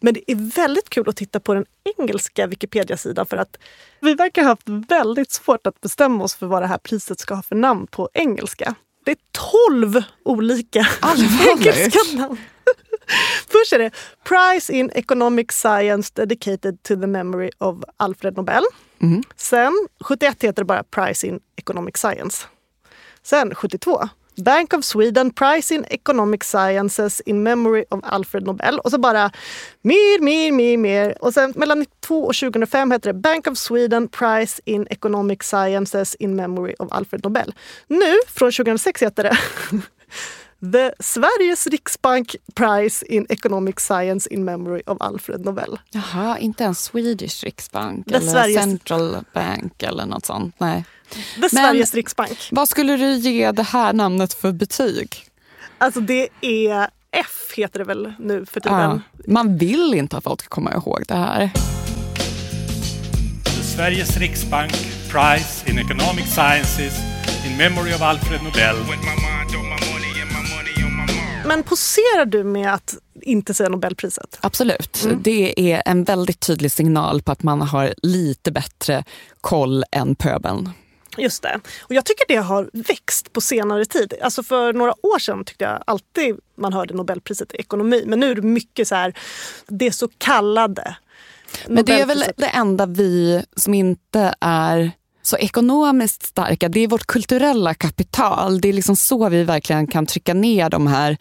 Men 0.00 0.14
det 0.14 0.32
är 0.32 0.54
väldigt 0.54 0.90
kul 0.90 1.08
att 1.08 1.16
titta 1.16 1.40
på 1.40 1.54
den 1.54 1.64
engelska 1.98 2.46
Wikipedia-sidan 2.46 3.26
för 3.26 3.36
att 3.36 3.58
vi 4.00 4.14
verkar 4.14 4.42
ha 4.42 4.48
haft 4.48 4.68
väldigt 4.68 5.32
svårt 5.32 5.66
att 5.66 5.80
bestämma 5.80 6.24
oss 6.24 6.34
för 6.34 6.46
vad 6.46 6.62
det 6.62 6.66
här 6.66 6.78
priset 6.78 7.20
ska 7.20 7.34
ha 7.34 7.42
för 7.42 7.56
namn 7.56 7.86
på 7.86 8.08
engelska. 8.14 8.74
Det 9.04 9.10
är 9.10 9.16
tolv 9.32 10.02
olika 10.24 10.86
engelska 11.50 11.98
namn. 12.16 12.38
Först 13.48 13.72
är 13.72 13.78
det 13.78 13.90
Prize 14.24 14.72
in 14.72 14.90
Economic 14.94 15.52
Science 15.52 16.12
dedicated 16.14 16.82
to 16.82 16.96
the 17.00 17.06
memory 17.06 17.50
of 17.58 17.78
Alfred 17.96 18.36
Nobel. 18.36 18.62
Mm. 19.02 19.22
Sen 19.36 19.88
71 20.00 20.42
heter 20.42 20.62
det 20.62 20.64
bara 20.64 20.82
Prize 20.82 21.26
in 21.26 21.40
Economic 21.56 21.96
Science. 21.96 22.46
Sen 23.22 23.54
72 23.54 24.08
Bank 24.36 24.72
of 24.72 24.84
Sweden 24.84 25.30
Prize 25.30 25.74
in 25.74 25.84
Economic 25.90 26.44
Sciences 26.44 27.20
in 27.20 27.42
Memory 27.42 27.84
of 27.90 28.00
Alfred 28.02 28.46
Nobel. 28.46 28.78
Och 28.78 28.90
så 28.90 28.98
bara 28.98 29.30
mer, 29.82 30.20
mer, 30.20 30.52
mer, 30.52 30.76
mer. 30.76 31.24
Och 31.24 31.34
sen 31.34 31.52
mellan 31.56 31.78
92 31.78 32.24
och 32.24 32.34
2005 32.34 32.90
heter 32.90 33.12
det 33.12 33.18
Bank 33.18 33.46
of 33.46 33.58
Sweden 33.58 34.08
Prize 34.08 34.62
in 34.64 34.86
Economic 34.90 35.42
Sciences 35.42 36.14
in 36.14 36.36
Memory 36.36 36.74
of 36.78 36.92
Alfred 36.92 37.24
Nobel. 37.24 37.54
Nu, 37.86 38.14
från 38.26 38.52
2006 38.52 39.02
heter 39.02 39.22
det 39.22 39.36
The 40.72 40.92
Sveriges 41.00 41.66
Riksbank 41.66 42.36
Prize 42.54 43.06
in 43.06 43.26
Economic 43.28 43.80
Science 43.80 44.28
in 44.34 44.44
Memory 44.44 44.82
of 44.86 44.96
Alfred 45.00 45.44
Nobel. 45.44 45.78
Jaha, 45.90 46.38
inte 46.38 46.64
en 46.64 46.74
Swedish 46.74 47.44
Riksbank 47.44 48.06
Det 48.06 48.14
eller 48.14 48.32
Sveriges- 48.32 48.60
Central 48.60 49.16
Bank 49.34 49.82
eller 49.82 50.06
något 50.06 50.26
sånt. 50.26 50.54
Nej. 50.58 50.84
Det 51.36 51.48
Sveriges 51.50 51.94
Riksbank. 51.94 52.48
Vad 52.50 52.68
skulle 52.68 52.96
du 52.96 53.12
ge 53.14 53.52
det 53.52 53.62
här 53.62 53.92
namnet 53.92 54.34
för 54.34 54.52
betyg? 54.52 55.16
Alltså 55.78 56.00
det 56.00 56.28
är 56.40 56.88
F 57.10 57.52
heter 57.56 57.78
det 57.78 57.84
väl 57.84 58.12
nu 58.18 58.46
för 58.46 58.60
tiden. 58.60 58.78
Ja, 58.80 59.00
man 59.26 59.58
vill 59.58 59.94
inte 59.94 60.16
att 60.16 60.24
folk 60.24 60.40
ska 60.40 60.48
komma 60.48 60.72
ihåg 60.72 61.02
det 61.08 61.14
här. 61.14 61.50
Sveriges 63.76 64.16
Riksbank 64.16 64.72
Prize 65.10 65.70
in 65.70 65.78
Economic 65.78 66.26
Sciences 66.34 66.94
in 67.46 67.56
Memory 67.56 67.94
of 67.94 68.02
Alfred 68.02 68.42
Nobel. 68.42 68.76
Men 71.46 71.62
poserar 71.62 72.24
du 72.24 72.44
med 72.44 72.74
att 72.74 72.94
inte 73.22 73.54
säga 73.54 73.68
Nobelpriset? 73.68 74.38
Absolut. 74.40 75.02
Mm. 75.04 75.22
Det 75.22 75.72
är 75.72 75.82
en 75.86 76.04
väldigt 76.04 76.40
tydlig 76.40 76.72
signal 76.72 77.22
på 77.22 77.32
att 77.32 77.42
man 77.42 77.60
har 77.60 77.94
lite 78.02 78.52
bättre 78.52 79.04
koll 79.40 79.84
än 79.90 80.14
pöbeln. 80.14 80.70
Just 81.16 81.42
det. 81.42 81.60
Och 81.80 81.94
jag 81.94 82.04
tycker 82.04 82.24
det 82.28 82.36
har 82.36 82.70
växt 82.72 83.32
på 83.32 83.40
senare 83.40 83.84
tid. 83.84 84.14
Alltså 84.22 84.42
för 84.42 84.72
några 84.72 85.06
år 85.06 85.18
sedan 85.18 85.44
tyckte 85.44 85.64
jag 85.64 85.82
alltid 85.86 86.36
man 86.54 86.72
hörde 86.72 86.94
Nobelpriset 86.94 87.54
i 87.54 87.56
ekonomi. 87.56 88.04
Men 88.06 88.20
nu 88.20 88.30
är 88.30 88.34
det 88.34 88.42
mycket 88.42 88.88
så 88.88 88.94
här, 88.94 89.14
det 89.66 89.92
så 89.92 90.08
kallade 90.18 90.96
Men 91.68 91.84
det 91.84 92.00
är 92.00 92.06
väl 92.06 92.24
det 92.36 92.46
enda 92.46 92.86
vi 92.86 93.44
som 93.56 93.74
inte 93.74 94.34
är 94.40 94.92
så 95.22 95.36
ekonomiskt 95.36 96.22
starka, 96.22 96.68
det 96.68 96.80
är 96.80 96.88
vårt 96.88 97.06
kulturella 97.06 97.74
kapital. 97.74 98.60
Det 98.60 98.68
är 98.68 98.72
liksom 98.72 98.96
så 98.96 99.28
vi 99.28 99.44
verkligen 99.44 99.86
kan 99.86 100.06
trycka 100.06 100.34
ner 100.34 100.70
de 100.70 100.86
här 100.86 101.16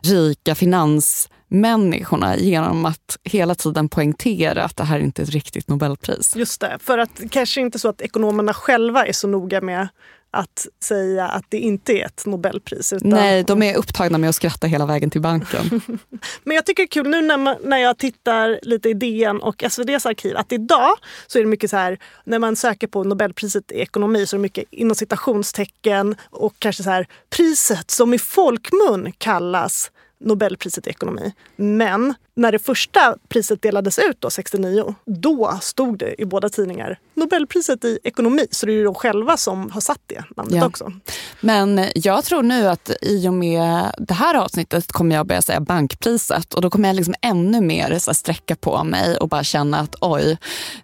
rika 0.00 0.54
finansmänniskorna 0.54 2.36
genom 2.36 2.86
att 2.86 3.18
hela 3.24 3.54
tiden 3.54 3.88
poängtera 3.88 4.64
att 4.64 4.76
det 4.76 4.84
här 4.84 4.98
inte 4.98 5.22
är 5.22 5.24
ett 5.24 5.30
riktigt 5.30 5.68
Nobelpris. 5.68 6.36
Just 6.36 6.60
det, 6.60 6.78
för 6.80 6.98
att 6.98 7.20
kanske 7.30 7.60
inte 7.60 7.78
så 7.78 7.88
att 7.88 8.00
ekonomerna 8.00 8.54
själva 8.54 9.06
är 9.06 9.12
så 9.12 9.28
noga 9.28 9.60
med 9.60 9.88
att 10.30 10.66
säga 10.82 11.28
att 11.28 11.44
det 11.48 11.58
inte 11.58 11.92
är 11.92 12.06
ett 12.06 12.26
Nobelpris. 12.26 12.92
Utan... 12.92 13.08
Nej, 13.08 13.44
de 13.44 13.62
är 13.62 13.76
upptagna 13.76 14.18
med 14.18 14.28
att 14.28 14.34
skratta 14.34 14.66
hela 14.66 14.86
vägen 14.86 15.10
till 15.10 15.20
banken. 15.20 15.80
Men 16.44 16.54
jag 16.54 16.66
tycker 16.66 16.82
det 16.82 16.84
är 16.84 17.02
kul 17.02 17.08
nu 17.08 17.20
när, 17.20 17.36
man, 17.36 17.56
när 17.64 17.78
jag 17.78 17.98
tittar 17.98 18.60
lite 18.62 18.88
i 18.88 18.94
DN 18.94 19.40
och 19.40 19.62
SVDs 19.62 20.06
arkiv 20.06 20.36
att 20.36 20.52
idag 20.52 20.92
så 21.26 21.38
är 21.38 21.42
det 21.42 21.48
mycket 21.48 21.70
så 21.70 21.76
här 21.76 21.98
när 22.24 22.38
man 22.38 22.56
söker 22.56 22.86
på 22.86 23.04
Nobelpriset 23.04 23.72
i 23.72 23.80
ekonomi 23.80 24.26
så 24.26 24.36
är 24.36 24.38
det 24.38 24.42
mycket 24.42 24.64
inom 24.70 24.94
citationstecken 24.94 26.16
och 26.30 26.54
kanske 26.58 26.82
så 26.82 26.90
här 26.90 27.06
priset 27.30 27.90
som 27.90 28.14
i 28.14 28.18
folkmun 28.18 29.12
kallas 29.18 29.90
Nobelpriset 30.20 30.86
i 30.86 30.90
ekonomi. 30.90 31.32
Men 31.56 32.14
när 32.40 32.52
det 32.52 32.58
första 32.58 33.16
priset 33.28 33.62
delades 33.62 33.98
ut 33.98 34.20
då, 34.20 34.30
69, 34.30 34.94
då 35.06 35.58
stod 35.62 35.98
det 35.98 36.22
i 36.22 36.24
båda 36.24 36.48
tidningar 36.48 36.98
Nobelpriset 37.14 37.84
i 37.84 37.98
ekonomi. 38.04 38.46
Så 38.50 38.66
det 38.66 38.72
är 38.72 38.74
ju 38.74 38.84
de 38.84 38.94
själva 38.94 39.36
som 39.36 39.70
har 39.70 39.80
satt 39.80 40.00
det 40.06 40.24
namnet 40.36 40.54
Ja. 40.54 40.66
också. 40.66 40.92
Men 41.40 41.86
jag 41.94 42.24
tror 42.24 42.42
nu 42.42 42.68
att 42.68 42.90
i 43.02 43.28
och 43.28 43.34
med 43.34 43.94
det 43.98 44.14
här 44.14 44.34
avsnittet 44.34 44.92
kommer 44.92 45.16
jag 45.16 45.26
börja 45.26 45.42
säga 45.42 45.60
bankpriset 45.60 46.54
och 46.54 46.62
då 46.62 46.70
kommer 46.70 46.88
jag 46.88 46.96
liksom 46.96 47.14
ännu 47.22 47.60
mer 47.60 47.98
så 47.98 48.14
sträcka 48.14 48.56
på 48.56 48.84
mig 48.84 49.16
och 49.16 49.28
bara 49.28 49.44
känna 49.44 49.78
att 49.78 49.96
oj, 50.00 50.38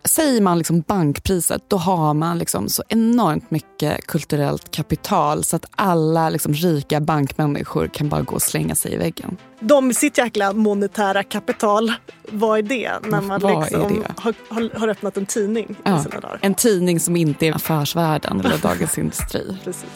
säger 0.05 0.41
man 0.41 0.59
liksom 0.59 0.81
bankpriset 0.81 1.63
då 1.69 1.77
har 1.77 2.15
man 2.15 2.39
liksom 2.39 2.69
så 2.69 2.83
enormt 2.89 3.51
mycket 3.51 4.07
kulturellt 4.07 4.71
kapital 4.71 5.45
så 5.45 5.57
att 5.57 5.67
alla 5.71 6.31
liksom 6.31 6.55
rika 6.55 7.01
bankmänniskor 7.01 7.89
kan 7.89 8.09
bara 8.09 8.23
gå 8.23 8.35
och 8.35 8.43
slänga 8.43 8.75
sig 8.75 8.93
i 8.93 8.97
väggen. 8.97 9.37
De 9.61 9.87
med 9.87 9.97
sitt 9.97 10.19
jäkla 10.19 10.53
monetära 10.53 11.23
kapital, 11.23 11.93
vad 12.29 12.59
är 12.59 12.63
det? 12.63 12.93
När 13.03 13.21
man 13.21 13.41
Vad 13.41 13.61
liksom? 13.61 14.05
Har, 14.17 14.79
har, 14.79 14.89
öppnat 14.89 15.17
en 15.17 15.27
tidning 15.27 15.67
i 15.71 15.75
Ja, 15.85 16.05
en 16.41 16.55
tidning 16.55 17.01
som 17.01 17.17
inte 17.17 17.47
är 17.47 17.53
Affärsvärlden 17.53 18.41
eller 18.41 18.59
Dagens 18.63 18.99
Industri. 18.99 19.57
Precis. 19.65 19.87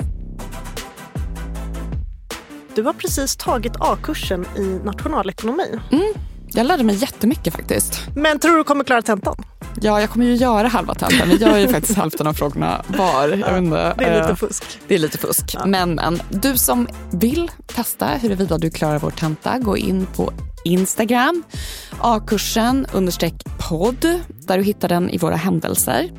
Du 2.74 2.82
har 2.82 2.92
precis 2.92 3.36
tagit 3.36 3.72
A-kursen 3.78 4.46
i 4.56 4.80
nationalekonomi. 4.84 5.78
Mm, 5.92 6.12
jag 6.48 6.66
lärde 6.66 6.84
mig 6.84 6.96
jättemycket 6.96 7.54
faktiskt. 7.54 8.00
Men 8.16 8.38
tror 8.38 8.56
du 8.56 8.64
kommer 8.64 8.84
klara 8.84 9.02
tentan? 9.02 9.36
Ja, 9.80 10.00
jag 10.00 10.10
kommer 10.10 10.26
ju 10.26 10.34
göra 10.34 10.68
halva 10.68 10.94
tentan. 10.94 11.28
Vi 11.28 11.36
gör 11.36 11.58
ju 11.58 11.68
faktiskt 11.72 11.98
hälften 11.98 12.26
av 12.26 12.32
frågorna 12.32 12.82
var. 12.86 13.32
Inte, 13.58 13.94
Det 13.98 14.04
är 14.04 14.20
lite 14.20 14.30
eh, 14.30 14.34
fusk. 14.34 14.64
Det 14.88 14.94
är 14.94 14.98
lite 14.98 15.18
fusk. 15.18 15.56
Men, 15.66 15.94
men 15.94 16.20
du 16.30 16.56
som 16.56 16.88
vill 17.12 17.50
testa 17.66 18.06
huruvida 18.06 18.58
du 18.58 18.70
klarar 18.70 18.98
vår 18.98 19.10
tenta, 19.10 19.58
gå 19.58 19.76
in 19.76 20.06
på 20.06 20.32
Instagram, 20.64 21.42
A-kursen 22.00 22.86
understreck 22.92 23.34
podd, 23.68 24.20
där 24.28 24.58
du 24.58 24.64
hittar 24.64 24.88
den 24.88 25.10
i 25.10 25.18
våra 25.18 25.36
händelser. 25.36 26.10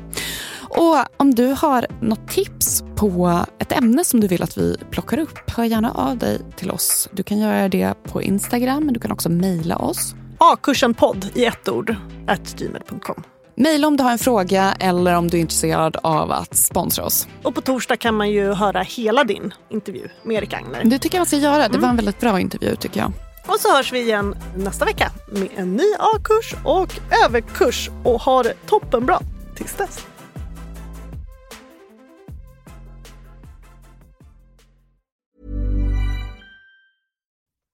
Och 0.60 0.96
om 1.16 1.34
du 1.34 1.46
har 1.46 1.86
något 2.00 2.28
tips 2.28 2.84
på 2.96 3.44
ett 3.58 3.72
ämne 3.72 4.04
som 4.04 4.20
du 4.20 4.28
vill 4.28 4.42
att 4.42 4.58
vi 4.58 4.76
plockar 4.90 5.18
upp, 5.18 5.50
hör 5.50 5.64
gärna 5.64 5.90
av 5.90 6.18
dig 6.18 6.40
till 6.56 6.70
oss. 6.70 7.08
Du 7.12 7.22
kan 7.22 7.38
göra 7.38 7.68
det 7.68 7.94
på 8.04 8.22
Instagram, 8.22 8.84
men 8.84 8.94
du 8.94 9.00
kan 9.00 9.12
också 9.12 9.28
mejla 9.28 9.76
oss. 9.76 10.14
A-kursen 10.38 10.94
podd 10.94 11.30
i 11.34 11.44
ett 11.44 11.68
ord, 11.68 11.96
at 12.26 12.54
gmail.com. 12.58 13.22
Mejla 13.54 13.86
om 13.86 13.96
du 13.96 14.04
har 14.04 14.12
en 14.12 14.18
fråga 14.18 14.74
eller 14.80 15.14
om 15.14 15.28
du 15.28 15.36
är 15.36 15.40
intresserad 15.40 15.96
av 16.02 16.32
att 16.32 16.56
sponsra 16.56 17.04
oss. 17.04 17.28
Och 17.42 17.54
på 17.54 17.60
torsdag 17.60 17.96
kan 17.96 18.14
man 18.14 18.30
ju 18.30 18.52
höra 18.52 18.82
hela 18.82 19.24
din 19.24 19.54
intervju 19.70 20.08
med 20.22 20.36
Erik 20.36 20.52
Agner. 20.52 20.82
Det 20.84 20.98
tycker 20.98 21.16
jag 21.16 21.20
man 21.20 21.26
ska 21.26 21.36
göra. 21.36 21.68
Det 21.68 21.78
var 21.78 21.88
en 21.88 21.96
väldigt 21.96 22.20
bra 22.20 22.40
intervju 22.40 22.76
tycker 22.76 23.00
jag. 23.00 23.12
Och 23.46 23.60
så 23.60 23.76
hörs 23.76 23.92
vi 23.92 24.00
igen 24.00 24.34
nästa 24.56 24.84
vecka 24.84 25.10
med 25.32 25.48
en 25.56 25.76
ny 25.76 25.94
A-kurs 25.98 26.54
och 26.64 26.94
överkurs. 27.24 27.90
Och 28.04 28.20
ha 28.20 28.42
det 28.42 28.54
toppenbra 28.66 29.20
tills 29.54 29.74
dess. 29.74 30.06